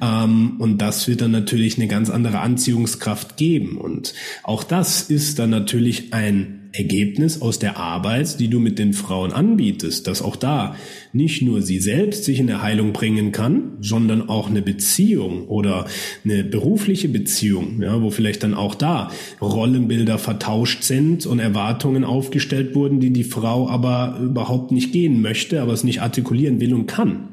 Ähm, 0.01 0.57
und 0.59 0.78
das 0.78 1.09
wird 1.09 1.20
dann 1.20 1.33
natürlich 1.33 1.76
eine 1.76 1.89
ganz 1.89 2.11
andere 2.11 2.41
Anziehungskraft 2.41 3.37
geben. 3.37 3.76
Und 3.76 4.14
auch 4.45 4.62
das 4.62 5.03
ist 5.03 5.39
dann 5.39 5.51
natürlich 5.51 6.12
ein 6.12 6.61
Ergebnis 6.73 7.43
aus 7.43 7.59
der 7.59 7.77
Arbeit, 7.77 8.41
die 8.41 8.49
du 8.49 8.59
mit 8.59 8.79
den 8.79 8.95
Frauen 8.95 9.33
anbietest, 9.33 10.07
dass 10.07 10.23
auch 10.23 10.37
da 10.37 10.75
nicht 11.12 11.43
nur 11.43 11.61
sie 11.61 11.79
selbst 11.79 12.25
sich 12.25 12.41
in 12.41 12.47
der 12.47 12.62
Heilung 12.62 12.93
bringen 12.93 13.31
kann, 13.31 13.77
sondern 13.81 14.29
auch 14.29 14.49
eine 14.49 14.62
Beziehung 14.62 15.49
oder 15.49 15.87
eine 16.25 16.45
berufliche 16.45 17.09
Beziehung, 17.09 17.83
ja, 17.83 18.01
wo 18.01 18.11
vielleicht 18.11 18.43
dann 18.43 18.55
auch 18.55 18.75
da 18.75 19.11
Rollenbilder 19.41 20.18
vertauscht 20.18 20.83
sind 20.83 21.27
und 21.27 21.41
Erwartungen 21.41 22.05
aufgestellt 22.05 22.75
wurden, 22.75 23.01
die 23.01 23.12
die 23.12 23.25
Frau 23.25 23.68
aber 23.68 24.18
überhaupt 24.23 24.73
nicht 24.73 24.93
gehen 24.93 25.20
möchte, 25.20 25.61
aber 25.61 25.73
es 25.73 25.85
nicht 25.85 26.01
artikulieren 26.01 26.61
will 26.61 26.73
und 26.73 26.87
kann 26.87 27.29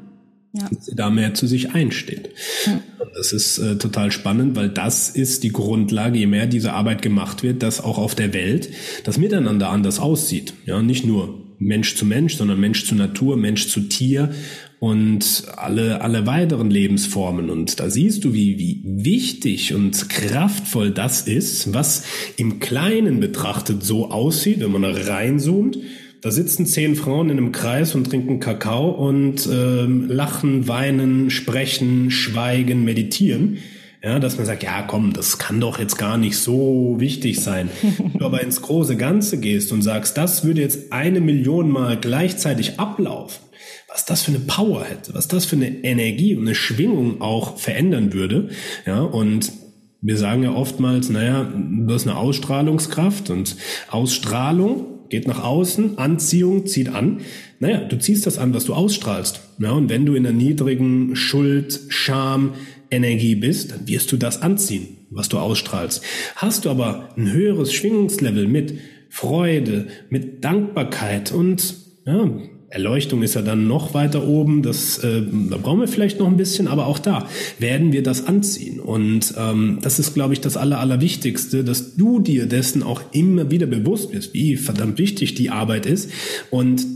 ja. 0.52 0.68
sie 0.78 0.94
da 0.94 1.10
mehr 1.10 1.34
zu 1.34 1.46
sich 1.46 1.70
einsteht. 1.74 2.30
Ja. 2.66 2.80
Das 3.14 3.32
ist 3.32 3.58
äh, 3.58 3.76
total 3.76 4.12
spannend, 4.12 4.56
weil 4.56 4.68
das 4.68 5.08
ist 5.10 5.42
die 5.42 5.52
Grundlage, 5.52 6.18
je 6.18 6.26
mehr 6.26 6.46
diese 6.46 6.72
Arbeit 6.72 7.02
gemacht 7.02 7.42
wird, 7.42 7.62
dass 7.62 7.82
auch 7.82 7.98
auf 7.98 8.14
der 8.14 8.32
Welt 8.34 8.70
das 9.04 9.18
Miteinander 9.18 9.70
anders 9.70 9.98
aussieht. 9.98 10.54
Ja, 10.66 10.82
nicht 10.82 11.06
nur 11.06 11.40
Mensch 11.58 11.96
zu 11.96 12.06
Mensch, 12.06 12.36
sondern 12.36 12.58
Mensch 12.58 12.86
zu 12.86 12.94
Natur, 12.94 13.36
Mensch 13.36 13.68
zu 13.68 13.82
Tier 13.82 14.30
und 14.78 15.44
alle, 15.56 16.00
alle 16.00 16.26
weiteren 16.26 16.70
Lebensformen. 16.70 17.50
Und 17.50 17.80
da 17.80 17.90
siehst 17.90 18.24
du, 18.24 18.32
wie, 18.32 18.58
wie 18.58 18.82
wichtig 18.84 19.74
und 19.74 20.08
kraftvoll 20.08 20.90
das 20.90 21.22
ist, 21.22 21.74
was 21.74 22.04
im 22.38 22.60
Kleinen 22.60 23.20
betrachtet 23.20 23.84
so 23.84 24.10
aussieht, 24.10 24.60
wenn 24.60 24.72
man 24.72 24.82
da 24.82 24.90
reinzoomt 24.90 25.78
da 26.20 26.30
sitzen 26.30 26.66
zehn 26.66 26.96
Frauen 26.96 27.30
in 27.30 27.38
einem 27.38 27.52
Kreis 27.52 27.94
und 27.94 28.08
trinken 28.08 28.40
Kakao 28.40 28.90
und 28.90 29.48
ähm, 29.50 30.08
lachen, 30.08 30.68
weinen, 30.68 31.30
sprechen, 31.30 32.10
schweigen, 32.10 32.84
meditieren. 32.84 33.58
Ja, 34.02 34.18
dass 34.18 34.38
man 34.38 34.46
sagt, 34.46 34.62
ja, 34.62 34.82
komm, 34.82 35.12
das 35.12 35.38
kann 35.38 35.60
doch 35.60 35.78
jetzt 35.78 35.98
gar 35.98 36.16
nicht 36.16 36.38
so 36.38 36.96
wichtig 36.98 37.40
sein. 37.40 37.68
Wenn 37.98 38.18
du 38.18 38.24
aber 38.24 38.42
ins 38.42 38.62
große 38.62 38.96
Ganze 38.96 39.38
gehst 39.38 39.72
und 39.72 39.82
sagst, 39.82 40.16
das 40.16 40.42
würde 40.42 40.62
jetzt 40.62 40.90
eine 40.90 41.20
Million 41.20 41.70
Mal 41.70 41.98
gleichzeitig 41.98 42.80
ablaufen, 42.80 43.42
was 43.88 44.06
das 44.06 44.22
für 44.22 44.30
eine 44.30 44.40
Power 44.40 44.84
hätte, 44.84 45.12
was 45.12 45.28
das 45.28 45.44
für 45.44 45.56
eine 45.56 45.84
Energie 45.84 46.34
und 46.34 46.46
eine 46.46 46.54
Schwingung 46.54 47.20
auch 47.20 47.58
verändern 47.58 48.14
würde. 48.14 48.48
Ja, 48.86 49.02
und 49.02 49.52
wir 50.00 50.16
sagen 50.16 50.44
ja 50.44 50.52
oftmals, 50.52 51.10
naja, 51.10 51.44
du 51.54 51.92
hast 51.92 52.06
eine 52.06 52.16
Ausstrahlungskraft 52.16 53.28
und 53.28 53.56
Ausstrahlung 53.90 54.89
geht 55.10 55.26
nach 55.26 55.42
außen, 55.42 55.98
Anziehung 55.98 56.66
zieht 56.66 56.88
an. 56.88 57.20
Naja, 57.58 57.84
du 57.84 57.98
ziehst 57.98 58.26
das 58.26 58.38
an, 58.38 58.54
was 58.54 58.64
du 58.64 58.74
ausstrahlst. 58.74 59.40
Ja, 59.58 59.72
und 59.72 59.90
wenn 59.90 60.06
du 60.06 60.14
in 60.14 60.26
einer 60.26 60.36
niedrigen 60.36 61.14
Schuld, 61.16 61.80
Scham, 61.88 62.54
Energie 62.90 63.34
bist, 63.34 63.72
dann 63.72 63.86
wirst 63.86 64.10
du 64.12 64.16
das 64.16 64.42
anziehen, 64.42 64.98
was 65.10 65.28
du 65.28 65.38
ausstrahlst. 65.38 66.02
Hast 66.36 66.64
du 66.64 66.70
aber 66.70 67.10
ein 67.16 67.30
höheres 67.30 67.72
Schwingungslevel 67.72 68.48
mit 68.48 68.78
Freude, 69.08 69.88
mit 70.08 70.44
Dankbarkeit 70.44 71.32
und 71.32 71.74
ja, 72.06 72.30
Erleuchtung 72.70 73.22
ist 73.24 73.34
ja 73.34 73.42
dann 73.42 73.66
noch 73.66 73.94
weiter 73.94 74.26
oben, 74.26 74.62
das, 74.62 74.98
äh, 74.98 75.22
da 75.50 75.56
brauchen 75.56 75.80
wir 75.80 75.88
vielleicht 75.88 76.20
noch 76.20 76.28
ein 76.28 76.36
bisschen, 76.36 76.68
aber 76.68 76.86
auch 76.86 77.00
da 77.00 77.28
werden 77.58 77.92
wir 77.92 78.04
das 78.04 78.28
anziehen. 78.28 78.78
Und 78.78 79.34
ähm, 79.36 79.78
das 79.82 79.98
ist, 79.98 80.14
glaube 80.14 80.34
ich, 80.34 80.40
das 80.40 80.56
Aller, 80.56 80.78
Allerwichtigste, 80.78 81.64
dass 81.64 81.96
du 81.96 82.20
dir 82.20 82.46
dessen 82.46 82.84
auch 82.84 83.02
immer 83.12 83.50
wieder 83.50 83.66
bewusst 83.66 84.12
bist, 84.12 84.34
wie 84.34 84.56
verdammt 84.56 84.98
wichtig 84.98 85.34
die 85.34 85.50
Arbeit 85.50 85.84
ist 85.84 86.10
und 86.50 86.86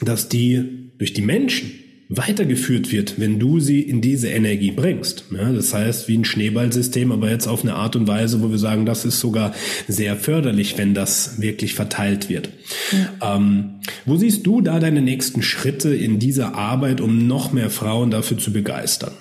dass 0.00 0.30
die 0.30 0.90
durch 0.96 1.12
die 1.12 1.22
Menschen 1.22 1.72
weitergeführt 2.16 2.92
wird, 2.92 3.18
wenn 3.18 3.38
du 3.38 3.58
sie 3.58 3.80
in 3.80 4.00
diese 4.00 4.28
Energie 4.28 4.70
bringst. 4.70 5.24
Ja, 5.30 5.50
das 5.50 5.72
heißt, 5.72 6.08
wie 6.08 6.18
ein 6.18 6.24
Schneeballsystem, 6.24 7.10
aber 7.10 7.30
jetzt 7.30 7.46
auf 7.46 7.62
eine 7.62 7.74
Art 7.74 7.96
und 7.96 8.06
Weise, 8.06 8.42
wo 8.42 8.50
wir 8.50 8.58
sagen, 8.58 8.84
das 8.84 9.04
ist 9.04 9.18
sogar 9.18 9.52
sehr 9.88 10.16
förderlich, 10.16 10.76
wenn 10.76 10.94
das 10.94 11.40
wirklich 11.40 11.74
verteilt 11.74 12.28
wird. 12.28 12.50
Ja. 12.92 13.36
Ähm, 13.36 13.80
wo 14.04 14.16
siehst 14.16 14.46
du 14.46 14.60
da 14.60 14.78
deine 14.78 15.00
nächsten 15.00 15.42
Schritte 15.42 15.94
in 15.94 16.18
dieser 16.18 16.54
Arbeit, 16.54 17.00
um 17.00 17.26
noch 17.26 17.52
mehr 17.52 17.70
Frauen 17.70 18.10
dafür 18.10 18.36
zu 18.36 18.52
begeistern? 18.52 19.12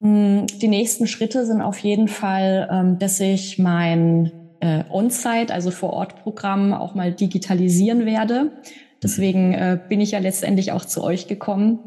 Hm, 0.00 0.46
die 0.62 0.68
nächsten 0.68 1.08
Schritte 1.08 1.44
sind 1.46 1.60
auf 1.60 1.78
jeden 1.80 2.06
Fall, 2.06 2.68
ähm, 2.70 2.98
dass 3.00 3.18
ich 3.18 3.58
mein 3.58 4.30
äh, 4.60 4.84
On-Site, 4.88 5.52
also 5.52 5.70
Vor-Ort-Programm 5.70 6.72
auch 6.72 6.94
mal 6.94 7.12
digitalisieren 7.12 8.06
werde. 8.06 8.52
Deswegen 9.02 9.54
äh, 9.54 9.78
bin 9.88 10.00
ich 10.00 10.12
ja 10.12 10.18
letztendlich 10.18 10.72
auch 10.72 10.84
zu 10.84 11.02
euch 11.02 11.28
gekommen, 11.28 11.80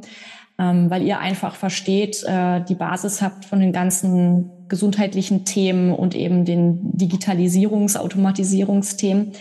ähm, 0.57 0.89
weil 0.89 1.03
ihr 1.03 1.19
einfach 1.19 1.55
versteht, 1.55 2.23
äh, 2.23 2.61
die 2.63 2.75
Basis 2.75 3.21
habt 3.21 3.45
von 3.45 3.59
den 3.59 3.73
ganzen 3.73 4.49
gesundheitlichen 4.69 5.43
Themen 5.43 5.91
und 5.93 6.15
eben 6.15 6.45
den 6.45 6.93
Digitalisierungs-, 6.93 7.97
Automatisierungsthemen. 7.97 9.33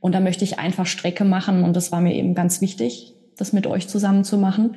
Und 0.00 0.14
da 0.14 0.20
möchte 0.20 0.44
ich 0.44 0.60
einfach 0.60 0.86
Strecke 0.86 1.24
machen 1.24 1.64
und 1.64 1.74
das 1.74 1.90
war 1.90 2.00
mir 2.00 2.14
eben 2.14 2.34
ganz 2.34 2.60
wichtig, 2.60 3.14
das 3.36 3.52
mit 3.52 3.66
euch 3.66 3.88
zusammen 3.88 4.22
zu 4.24 4.38
machen. 4.38 4.76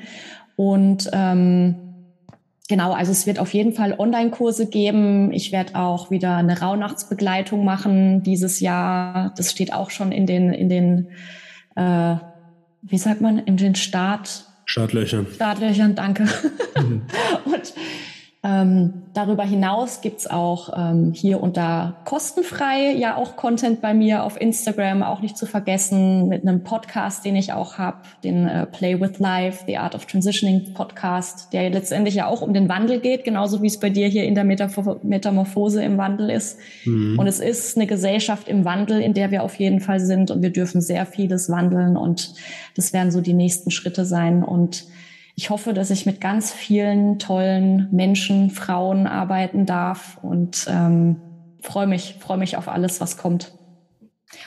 Und 0.55 1.09
ähm, 1.13 1.75
Genau, 2.71 2.93
also 2.93 3.11
es 3.11 3.27
wird 3.27 3.37
auf 3.37 3.53
jeden 3.53 3.73
Fall 3.73 3.95
Online-Kurse 3.99 4.69
geben. 4.69 5.33
Ich 5.33 5.51
werde 5.51 5.75
auch 5.75 6.09
wieder 6.09 6.37
eine 6.37 6.61
Rauhnachtsbegleitung 6.61 7.65
machen 7.65 8.23
dieses 8.23 8.61
Jahr. 8.61 9.33
Das 9.35 9.51
steht 9.51 9.73
auch 9.73 9.89
schon 9.89 10.13
in 10.13 10.25
den 10.25 10.53
in 10.53 10.69
den 10.69 11.09
äh, 11.75 12.15
wie 12.81 12.97
sagt 12.97 13.21
man, 13.21 13.39
in 13.39 13.57
den 13.57 13.75
Start. 13.75 14.45
Startlöchern. 14.65 15.27
Startlöchern, 15.33 15.95
danke. 15.95 16.23
Mhm. 16.77 17.01
und 17.45 17.73
ähm, 18.43 19.03
darüber 19.13 19.43
hinaus 19.43 20.01
gibt's 20.01 20.25
auch 20.25 20.71
ähm, 20.75 21.13
hier 21.13 21.43
und 21.43 21.57
da 21.57 21.97
kostenfrei 22.05 22.91
ja 22.91 23.15
auch 23.15 23.35
Content 23.35 23.81
bei 23.81 23.93
mir 23.93 24.23
auf 24.23 24.41
Instagram, 24.41 25.03
auch 25.03 25.21
nicht 25.21 25.37
zu 25.37 25.45
vergessen, 25.45 26.27
mit 26.27 26.41
einem 26.41 26.63
Podcast, 26.63 27.23
den 27.23 27.35
ich 27.35 27.53
auch 27.53 27.77
habe, 27.77 27.97
den 28.23 28.47
äh, 28.47 28.65
Play 28.65 28.99
with 28.99 29.19
Life, 29.19 29.65
The 29.67 29.77
Art 29.77 29.93
of 29.93 30.07
Transitioning 30.07 30.73
Podcast, 30.73 31.53
der 31.53 31.69
letztendlich 31.69 32.15
ja 32.15 32.25
auch 32.25 32.41
um 32.41 32.51
den 32.51 32.67
Wandel 32.67 32.99
geht, 32.99 33.25
genauso 33.25 33.61
wie 33.61 33.67
es 33.67 33.79
bei 33.79 33.91
dir 33.91 34.07
hier 34.07 34.23
in 34.23 34.33
der 34.33 34.43
Metamorphose 34.43 35.83
im 35.83 35.99
Wandel 35.99 36.31
ist. 36.31 36.57
Mhm. 36.85 37.19
Und 37.19 37.27
es 37.27 37.39
ist 37.39 37.77
eine 37.77 37.85
Gesellschaft 37.85 38.47
im 38.47 38.65
Wandel, 38.65 39.01
in 39.01 39.13
der 39.13 39.29
wir 39.29 39.43
auf 39.43 39.53
jeden 39.59 39.81
Fall 39.81 39.99
sind 39.99 40.31
und 40.31 40.41
wir 40.41 40.51
dürfen 40.51 40.81
sehr 40.81 41.05
vieles 41.05 41.51
wandeln 41.51 41.95
und 41.95 42.33
das 42.75 42.91
werden 42.91 43.11
so 43.11 43.21
die 43.21 43.33
nächsten 43.33 43.69
Schritte 43.69 44.03
sein 44.03 44.43
und 44.43 44.85
ich 45.41 45.49
hoffe, 45.49 45.73
dass 45.73 45.89
ich 45.89 46.05
mit 46.05 46.21
ganz 46.21 46.53
vielen 46.53 47.17
tollen 47.17 47.87
Menschen, 47.91 48.51
Frauen 48.51 49.07
arbeiten 49.07 49.65
darf 49.65 50.19
und 50.21 50.67
ähm, 50.69 51.19
freue 51.61 51.87
mich, 51.87 52.17
freue 52.19 52.37
mich 52.37 52.57
auf 52.57 52.67
alles, 52.67 53.01
was 53.01 53.17
kommt. 53.17 53.51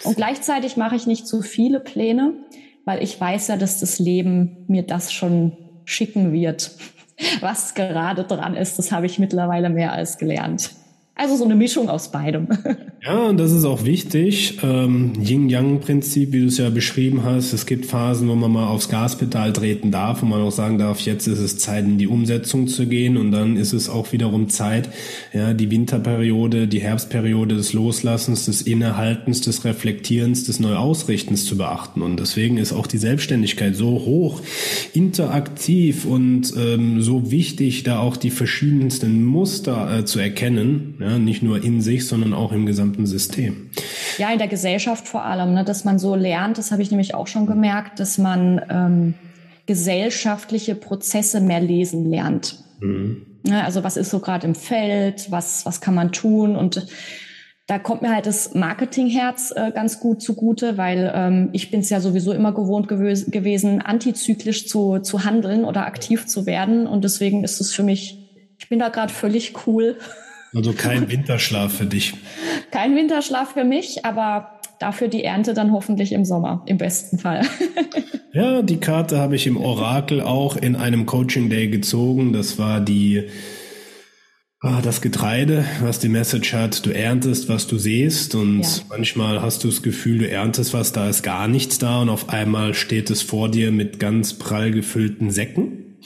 Und 0.05 0.15
gleichzeitig 0.15 0.77
mache 0.77 0.95
ich 0.95 1.09
nicht 1.09 1.27
zu 1.27 1.43
viele 1.43 1.81
Pläne, 1.81 2.35
weil 2.85 3.03
ich 3.03 3.21
weiß 3.21 3.49
ja, 3.49 3.57
dass 3.57 3.81
das 3.81 3.99
Leben 3.99 4.67
mir 4.69 4.85
das 4.85 5.13
schon 5.13 5.57
schicken 5.85 6.33
wird. 6.33 6.71
Was 7.41 7.75
gerade 7.75 8.23
dran 8.23 8.55
ist, 8.55 8.79
das 8.79 8.93
habe 8.93 9.07
ich 9.07 9.19
mittlerweile 9.19 9.71
mehr 9.71 9.93
als 9.93 10.19
gelernt. 10.19 10.71
Also 11.17 11.37
so 11.37 11.45
eine 11.45 11.55
Mischung 11.55 11.89
aus 11.89 12.11
beidem. 12.11 12.49
Ja, 13.07 13.27
und 13.27 13.37
das 13.37 13.53
ist 13.53 13.67
auch 13.67 13.85
wichtig. 13.85 14.61
Ähm, 14.63 15.13
Yin-Yang-Prinzip, 15.23 16.33
wie 16.33 16.41
du 16.41 16.47
es 16.47 16.57
ja 16.57 16.71
beschrieben 16.71 17.23
hast. 17.23 17.53
Es 17.53 17.67
gibt 17.67 17.85
Phasen, 17.85 18.31
wo 18.31 18.35
man 18.35 18.51
mal 18.51 18.67
aufs 18.67 18.89
Gaspedal 18.89 19.53
treten 19.53 19.91
darf, 19.91 20.23
wo 20.23 20.27
man 20.27 20.41
auch 20.41 20.51
sagen 20.51 20.79
darf, 20.79 21.01
jetzt 21.01 21.27
ist 21.27 21.39
es 21.39 21.59
Zeit, 21.59 21.85
in 21.85 21.99
die 21.99 22.07
Umsetzung 22.07 22.67
zu 22.67 22.87
gehen. 22.87 23.19
Und 23.19 23.31
dann 23.31 23.59
ist 23.59 23.75
es 23.75 23.91
auch 23.91 24.13
wiederum 24.13 24.49
Zeit, 24.49 24.89
ja, 25.35 25.53
die 25.53 25.71
Winterperiode, 25.71 26.67
die 26.67 26.81
Herbstperiode 26.81 27.57
des 27.57 27.75
Loslassens, 27.75 28.47
des 28.47 28.63
Innehaltens, 28.63 29.43
des 29.43 29.67
Reflektierens, 29.67 30.45
des 30.45 30.59
Neuausrichtens 30.59 31.45
zu 31.45 31.59
beachten. 31.59 32.01
Und 32.01 32.19
deswegen 32.19 32.57
ist 32.57 32.73
auch 32.73 32.87
die 32.87 32.97
Selbstständigkeit 32.97 33.77
so 33.77 33.91
hoch, 33.91 34.41
interaktiv 34.95 36.07
und 36.07 36.55
ähm, 36.57 37.03
so 37.03 37.31
wichtig, 37.31 37.83
da 37.83 37.99
auch 37.99 38.17
die 38.17 38.31
verschiedensten 38.31 39.23
Muster 39.25 39.99
äh, 39.99 40.05
zu 40.07 40.21
erkennen. 40.21 40.95
Ja, 41.05 41.19
nicht 41.19 41.43
nur 41.43 41.63
in 41.63 41.83
sich, 41.83 42.07
sondern 42.07 42.33
auch 42.33 42.51
im 42.51 42.65
gesamten 42.65 43.05
System. 43.05 43.69
Ja, 44.17 44.33
in 44.33 44.39
der 44.39 44.49
Gesellschaft 44.49 45.07
vor 45.07 45.25
allem, 45.25 45.53
ne, 45.53 45.63
dass 45.63 45.85
man 45.85 45.99
so 45.99 46.15
lernt, 46.15 46.57
das 46.57 46.73
habe 46.73 46.81
ich 46.81 46.91
nämlich 46.91 47.15
auch 47.15 47.27
schon 47.27 47.45
gemerkt, 47.45 48.01
dass 48.01 48.17
man 48.17 48.63
ähm, 48.71 49.15
gesellschaftliche 49.67 50.75
Prozesse 50.75 51.43
mehr 51.43 51.61
lesen 51.61 52.11
lernt. 52.11 52.59
Mhm. 52.81 53.27
Ja, 53.47 53.53
ne, 53.53 53.65
also 53.65 53.85
was 53.85 53.99
ist 53.99 54.09
so 54.09 54.21
gerade 54.21 54.47
im 54.47 54.55
Feld, 54.55 55.31
was, 55.31 55.67
was 55.67 55.83
kann 55.83 55.95
man 55.95 56.11
tun 56.11 56.57
und 56.57 56.87
da 57.67 57.79
kommt 57.79 58.01
mir 58.01 58.15
halt 58.15 58.27
das 58.27 58.55
Marketingherz 58.55 59.53
äh, 59.55 59.73
ganz 59.73 60.01
gut 60.01 60.23
zugute, 60.23 60.79
weil 60.79 61.13
ähm, 61.15 61.51
ich 61.53 61.71
bin 61.71 61.81
es 61.81 61.91
ja 61.91 62.01
sowieso 62.01 62.33
immer 62.33 62.53
gewohnt 62.53 62.89
gew 62.89 63.15
gewesen, 63.29 63.81
antizyklisch 63.81 64.69
zu, 64.69 64.99
zu 65.01 65.25
handeln 65.25 65.65
oder 65.65 65.87
aktiv 65.87 66.27
zu 66.27 66.45
werden. 66.45 66.87
Und 66.87 67.05
deswegen 67.05 67.43
ist 67.43 67.63
es 67.63 67.73
für 67.73 67.83
mich, 67.83 68.19
ich 68.59 68.69
bin 68.69 68.79
da 68.79 68.91
gerade 68.91 69.13
völlig 69.13 69.67
cool. 69.67 69.97
Also 70.55 70.73
kein 70.73 71.11
Winterschlaf 71.11 71.73
für 71.73 71.87
dich. 71.87 72.15
Kein 72.71 72.95
Winterschlaf 72.97 73.53
für 73.53 73.65
mich, 73.65 74.05
aber 74.05 74.61
dafür 74.79 75.09
die 75.09 75.25
Ernte 75.25 75.55
dann 75.55 75.73
hoffentlich 75.73 76.13
im 76.13 76.25
Sommer, 76.25 76.63
im 76.67 76.79
besten 76.79 77.19
Fall. 77.19 77.43
ja, 78.33 78.63
die 78.63 78.79
Karte 78.79 79.19
habe 79.19 79.37
ich 79.37 79.47
im 79.47 79.57
Orakel 79.57 80.21
auch 80.21 80.57
in 80.57 80.77
einem 80.77 81.07
Coaching 81.07 81.51
Day 81.51 81.69
gezogen. 81.69 82.33
Das 82.33 82.59
war 82.59 82.81
die 82.81 83.29
ah, 84.65 84.81
das 84.81 85.01
Getreide, 85.01 85.65
was 85.83 85.99
die 85.99 86.09
Message 86.09 86.55
hat, 86.55 86.87
du 86.87 86.91
erntest, 86.91 87.49
was 87.49 87.67
du 87.67 87.77
siehst 87.77 88.35
und 88.35 88.63
ja. 88.63 88.69
manchmal 88.89 89.43
hast 89.43 89.63
du 89.63 89.69
das 89.69 89.83
Gefühl, 89.83 90.19
du 90.19 90.29
erntest 90.29 90.73
was, 90.73 90.93
da 90.93 91.09
ist 91.09 91.23
gar 91.23 91.49
nichts 91.49 91.79
da 91.79 92.01
und 92.01 92.09
auf 92.09 92.31
einmal 92.31 92.73
steht 92.75 93.11
es 93.11 93.21
vor 93.21 93.51
dir 93.51 93.71
mit 93.71 94.01
ganz 94.01 94.35
prall 94.35 94.71
gefüllten 94.71 95.31
Säcken. 95.31 95.99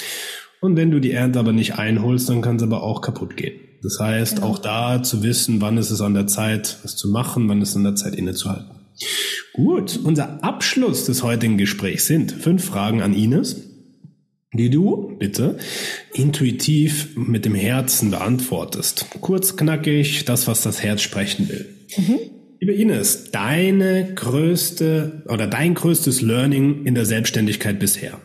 Und 0.61 0.77
wenn 0.77 0.91
du 0.91 1.01
die 1.01 1.13
Ernte 1.13 1.39
aber 1.39 1.53
nicht 1.53 1.79
einholst, 1.79 2.29
dann 2.29 2.43
kann 2.43 2.57
es 2.57 2.63
aber 2.65 2.83
auch 2.83 3.01
kaputt 3.01 3.37
gehen. 3.37 3.68
Das 3.83 3.99
heißt, 4.01 4.37
genau. 4.37 4.49
auch 4.49 4.59
da 4.59 5.03
zu 5.03 5.23
wissen, 5.23 5.61
wann 5.61 5.79
ist 5.79 5.91
es 5.91 6.01
an 6.01 6.15
der 6.15 6.27
Zeit, 6.27 6.79
was 6.83 6.97
zu 6.97 7.09
machen, 7.09 7.49
wann 7.49 7.63
ist 7.63 7.71
es 7.71 7.77
an 7.77 7.85
der 7.85 7.95
Zeit, 7.95 8.15
innezuhalten. 8.15 8.71
Gut, 9.53 9.99
unser 10.03 10.43
Abschluss 10.43 11.05
des 11.05 11.23
heutigen 11.23 11.59
Gesprächs 11.59 12.07
sind 12.07 12.33
fünf 12.33 12.65
Fragen 12.65 13.03
an 13.03 13.15
Ines, 13.15 13.57
die 14.53 14.71
du 14.71 15.17
bitte 15.19 15.59
intuitiv 16.13 17.17
mit 17.17 17.45
dem 17.45 17.55
Herzen 17.55 18.11
beantwortest. 18.11 19.07
Kurz, 19.21 19.57
knackig, 19.57 20.25
das, 20.25 20.47
was 20.47 20.63
das 20.63 20.83
Herz 20.83 21.03
sprechen 21.03 21.49
will. 21.49 21.67
Mhm. 21.97 22.19
Liebe 22.61 22.73
Ines, 22.73 23.31
deine 23.31 24.15
größte 24.15 25.25
oder 25.29 25.47
dein 25.47 25.75
größtes 25.75 26.23
Learning 26.23 26.85
in 26.85 26.95
der 26.95 27.07
Selbstständigkeit 27.07 27.79
bisher? 27.79 28.21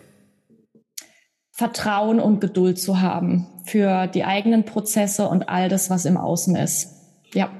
Vertrauen 1.55 2.19
und 2.19 2.41
Geduld 2.41 2.79
zu 2.79 2.99
haben 2.99 3.45
für 3.63 4.07
die 4.07 4.23
eigenen 4.23 4.65
Prozesse 4.65 5.27
und 5.27 5.49
all 5.49 5.69
das, 5.69 5.91
was 5.91 6.05
im 6.05 6.17
Außen 6.17 6.55
ist. 6.55 6.89
Ja. 7.35 7.51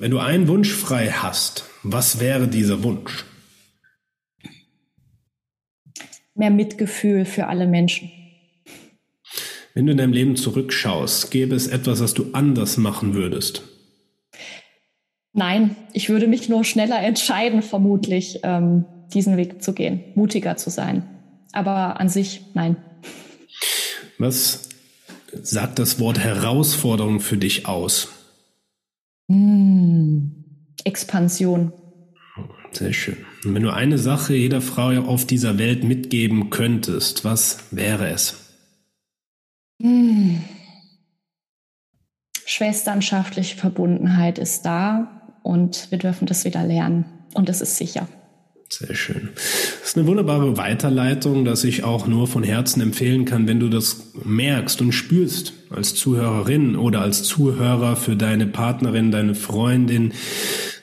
Wenn 0.00 0.10
du 0.10 0.18
einen 0.18 0.48
Wunsch 0.48 0.72
frei 0.72 1.10
hast, 1.10 1.66
was 1.82 2.20
wäre 2.20 2.48
dieser 2.48 2.82
Wunsch? 2.82 3.26
Mehr 6.34 6.50
Mitgefühl 6.50 7.26
für 7.26 7.48
alle 7.48 7.66
Menschen. 7.66 8.10
Wenn 9.74 9.84
du 9.84 9.92
in 9.92 9.98
deinem 9.98 10.14
Leben 10.14 10.36
zurückschaust, 10.36 11.30
gäbe 11.30 11.54
es 11.54 11.66
etwas, 11.66 12.00
was 12.00 12.14
du 12.14 12.30
anders 12.32 12.78
machen 12.78 13.12
würdest? 13.12 13.62
Nein, 15.34 15.76
ich 15.92 16.08
würde 16.08 16.28
mich 16.28 16.48
nur 16.48 16.64
schneller 16.64 17.00
entscheiden, 17.00 17.60
vermutlich, 17.60 18.40
ähm, 18.42 18.86
diesen 19.12 19.36
Weg 19.36 19.62
zu 19.62 19.74
gehen, 19.74 20.02
mutiger 20.14 20.56
zu 20.56 20.70
sein. 20.70 21.08
Aber 21.52 22.00
an 22.00 22.08
sich, 22.08 22.40
nein. 22.54 22.76
Was 24.22 24.68
sagt 25.42 25.80
das 25.80 25.98
Wort 25.98 26.20
Herausforderung 26.20 27.18
für 27.18 27.36
dich 27.36 27.66
aus? 27.66 28.06
Hm, 29.28 30.44
Expansion. 30.84 31.72
Sehr 32.70 32.92
schön. 32.92 33.16
Und 33.44 33.56
wenn 33.56 33.64
du 33.64 33.74
eine 33.74 33.98
Sache 33.98 34.36
jeder 34.36 34.60
Frau 34.60 34.90
auf 35.00 35.26
dieser 35.26 35.58
Welt 35.58 35.82
mitgeben 35.82 36.50
könntest, 36.50 37.24
was 37.24 37.64
wäre 37.72 38.10
es? 38.10 38.36
Hm. 39.82 40.40
Schwesternschaftliche 42.46 43.56
Verbundenheit 43.56 44.38
ist 44.38 44.62
da 44.62 45.32
und 45.42 45.90
wir 45.90 45.98
dürfen 45.98 46.26
das 46.26 46.44
wieder 46.44 46.64
lernen. 46.64 47.06
Und 47.34 47.48
es 47.48 47.60
ist 47.60 47.76
sicher. 47.76 48.06
Sehr 48.72 48.94
schön. 48.94 49.28
Das 49.34 49.90
ist 49.90 49.98
eine 49.98 50.06
wunderbare 50.06 50.56
Weiterleitung, 50.56 51.44
dass 51.44 51.62
ich 51.62 51.84
auch 51.84 52.06
nur 52.06 52.26
von 52.26 52.42
Herzen 52.42 52.80
empfehlen 52.80 53.26
kann, 53.26 53.46
wenn 53.46 53.60
du 53.60 53.68
das 53.68 54.11
merkst 54.24 54.80
und 54.80 54.92
spürst 54.92 55.52
als 55.70 55.94
Zuhörerin 55.94 56.76
oder 56.76 57.00
als 57.00 57.22
Zuhörer 57.22 57.96
für 57.96 58.16
deine 58.16 58.46
Partnerin, 58.46 59.10
deine 59.10 59.34
Freundin, 59.34 60.12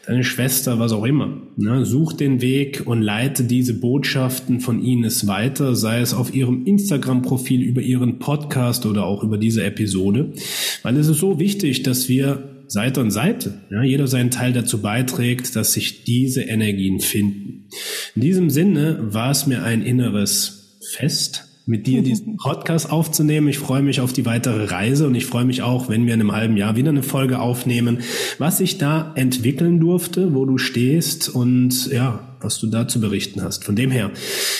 deine 0.07 0.23
Schwester, 0.23 0.79
was 0.79 0.91
auch 0.91 1.05
immer. 1.05 1.41
Ne? 1.55 1.85
Such 1.85 2.13
den 2.13 2.41
Weg 2.41 2.83
und 2.85 3.01
leite 3.01 3.43
diese 3.43 3.75
Botschaften 3.75 4.59
von 4.59 4.83
Ines 4.83 5.27
weiter, 5.27 5.75
sei 5.75 6.01
es 6.01 6.13
auf 6.13 6.33
ihrem 6.33 6.65
Instagram-Profil, 6.65 7.61
über 7.61 7.81
ihren 7.81 8.17
Podcast 8.17 8.85
oder 8.85 9.05
auch 9.05 9.23
über 9.23 9.37
diese 9.37 9.63
Episode. 9.63 10.33
Weil 10.81 10.97
es 10.97 11.07
ist 11.07 11.19
so 11.19 11.39
wichtig, 11.39 11.83
dass 11.83 12.09
wir 12.09 12.55
Seite 12.67 13.01
an 13.01 13.11
Seite, 13.11 13.61
ja, 13.71 13.81
jeder 13.83 14.07
seinen 14.07 14.29
Teil 14.31 14.53
dazu 14.53 14.81
beiträgt, 14.81 15.55
dass 15.55 15.73
sich 15.73 16.03
diese 16.03 16.41
Energien 16.41 16.99
finden. 16.99 17.67
In 18.15 18.21
diesem 18.21 18.49
Sinne 18.49 18.99
war 19.01 19.31
es 19.31 19.47
mir 19.47 19.63
ein 19.63 19.81
inneres 19.81 20.79
Fest, 20.93 21.48
mit 21.69 21.85
dir 21.85 22.01
diesen 22.01 22.35
Podcast 22.43 22.91
aufzunehmen. 22.91 23.47
Ich 23.47 23.59
freue 23.59 23.83
mich 23.83 24.01
auf 24.01 24.11
die 24.11 24.25
weitere 24.25 24.65
Reise 24.65 25.07
und 25.07 25.15
ich 25.15 25.27
freue 25.27 25.45
mich 25.45 25.61
auch, 25.61 25.87
wenn 25.87 26.05
wir 26.05 26.15
in 26.15 26.19
einem 26.19 26.31
halben 26.31 26.57
Jahr 26.57 26.75
wieder 26.75 26.89
eine 26.89 27.03
Folge 27.03 27.39
aufnehmen, 27.39 27.99
was 28.39 28.57
sich 28.57 28.77
da 28.79 29.13
entwickeln 29.15 29.79
durfte, 29.79 30.33
wo 30.33 30.45
du 30.45 30.57
stehst 30.57 31.29
und 31.29 31.91
ja, 31.91 32.35
was 32.41 32.59
du 32.59 32.67
da 32.67 32.87
zu 32.87 32.99
berichten 32.99 33.43
hast. 33.43 33.63
Von 33.63 33.75
dem 33.75 33.91
her, 33.91 34.11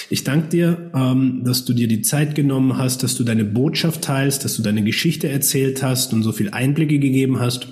ich 0.09 0.23
danke 0.23 0.49
dir, 0.49 0.91
ähm, 0.93 1.41
dass 1.43 1.65
du 1.65 1.73
dir 1.73 1.87
die 1.87 2.01
Zeit 2.01 2.35
genommen 2.35 2.77
hast, 2.77 3.01
dass 3.01 3.15
du 3.15 3.23
deine 3.23 3.45
Botschaft 3.45 4.03
teilst, 4.03 4.45
dass 4.45 4.55
du 4.55 4.61
deine 4.61 4.83
Geschichte 4.83 5.29
erzählt 5.29 5.81
hast 5.81 6.13
und 6.13 6.21
so 6.21 6.31
viel 6.31 6.51
Einblicke 6.51 6.99
gegeben 6.99 7.39
hast. 7.39 7.67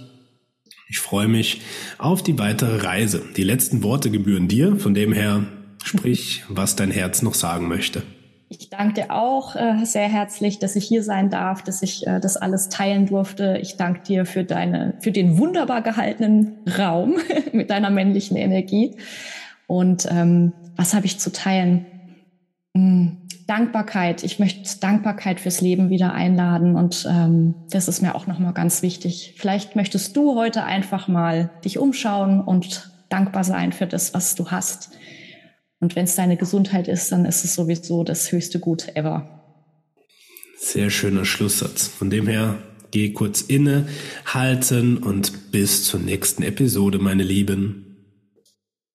Ich 0.90 1.00
freue 1.00 1.28
mich 1.28 1.62
auf 2.00 2.24
die 2.24 2.40
weitere 2.40 2.78
Reise. 2.78 3.22
Die 3.36 3.44
letzten 3.44 3.84
Worte 3.84 4.10
gebühren 4.10 4.48
dir, 4.48 4.78
von 4.78 4.94
dem 4.94 5.14
her 5.14 5.46
sprich, 5.84 6.44
was 6.50 6.76
dein 6.76 6.92
Herz 6.92 7.22
noch 7.22 7.36
sagen 7.36 7.68
möchte. 7.68 8.02
Ich 8.50 8.70
danke 8.70 8.94
dir 9.02 9.12
auch 9.12 9.58
äh, 9.58 9.84
sehr 9.84 10.08
herzlich, 10.08 10.58
dass 10.60 10.78
ich 10.78 10.86
hier 10.86 11.04
sein 11.04 11.30
darf, 11.30 11.64
dass 11.64 11.82
ich 11.82 12.08
äh, 12.08 12.22
das 12.22 12.38
alles 12.38 12.70
teilen 12.70 13.06
durfte. 13.06 13.60
Ich 13.62 13.76
danke 13.76 14.04
dir 14.04 14.26
für 14.26 14.46
deine, 14.46 14.94
für 15.00 15.12
den 15.12 15.38
wunderbar 15.38 15.82
gehaltenen 15.82 16.56
Raum 16.78 17.18
mit 17.52 17.70
deiner 17.70 17.90
männlichen 17.90 18.38
Energie. 18.38 18.96
Und 19.68 20.08
ähm, 20.10 20.54
was 20.78 20.94
habe 20.94 21.06
ich 21.06 21.20
zu 21.20 21.34
teilen? 21.34 21.86
Hm, 22.74 23.18
Dankbarkeit. 23.48 24.24
Ich 24.24 24.40
möchte 24.40 24.80
Dankbarkeit 24.80 25.42
fürs 25.42 25.60
Leben 25.60 25.90
wieder 25.90 26.14
einladen 26.14 26.76
und 26.76 27.06
ähm, 27.10 27.56
das 27.70 27.88
ist 27.88 28.02
mir 28.02 28.16
auch 28.16 28.28
nochmal 28.28 28.54
ganz 28.54 28.82
wichtig. 28.82 29.36
Vielleicht 29.38 29.76
möchtest 29.76 30.16
du 30.16 30.36
heute 30.36 30.64
einfach 30.64 31.08
mal 31.10 31.50
dich 31.66 31.80
umschauen 31.80 32.42
und 32.42 32.92
dankbar 33.10 33.44
sein 33.44 33.74
für 33.74 33.88
das, 33.88 34.14
was 34.14 34.36
du 34.36 34.52
hast. 34.52 34.92
Und 35.80 35.96
wenn 35.96 36.06
es 36.06 36.16
deine 36.16 36.38
Gesundheit 36.38 36.88
ist, 36.88 37.12
dann 37.12 37.26
ist 37.26 37.44
es 37.44 37.56
sowieso 37.56 38.04
das 38.04 38.32
höchste 38.32 38.60
Gut 38.60 38.96
ever. 38.96 39.44
Sehr 40.58 40.90
schöner 40.90 41.24
Schlusssatz. 41.24 41.88
Von 41.88 42.10
dem 42.10 42.28
her, 42.28 42.58
geh 42.92 43.14
kurz 43.14 43.42
inne, 43.42 43.88
halten 44.26 44.98
und 44.98 45.52
bis 45.52 45.86
zur 45.86 46.00
nächsten 46.00 46.42
Episode, 46.44 46.98
meine 46.98 47.24
Lieben. 47.24 47.87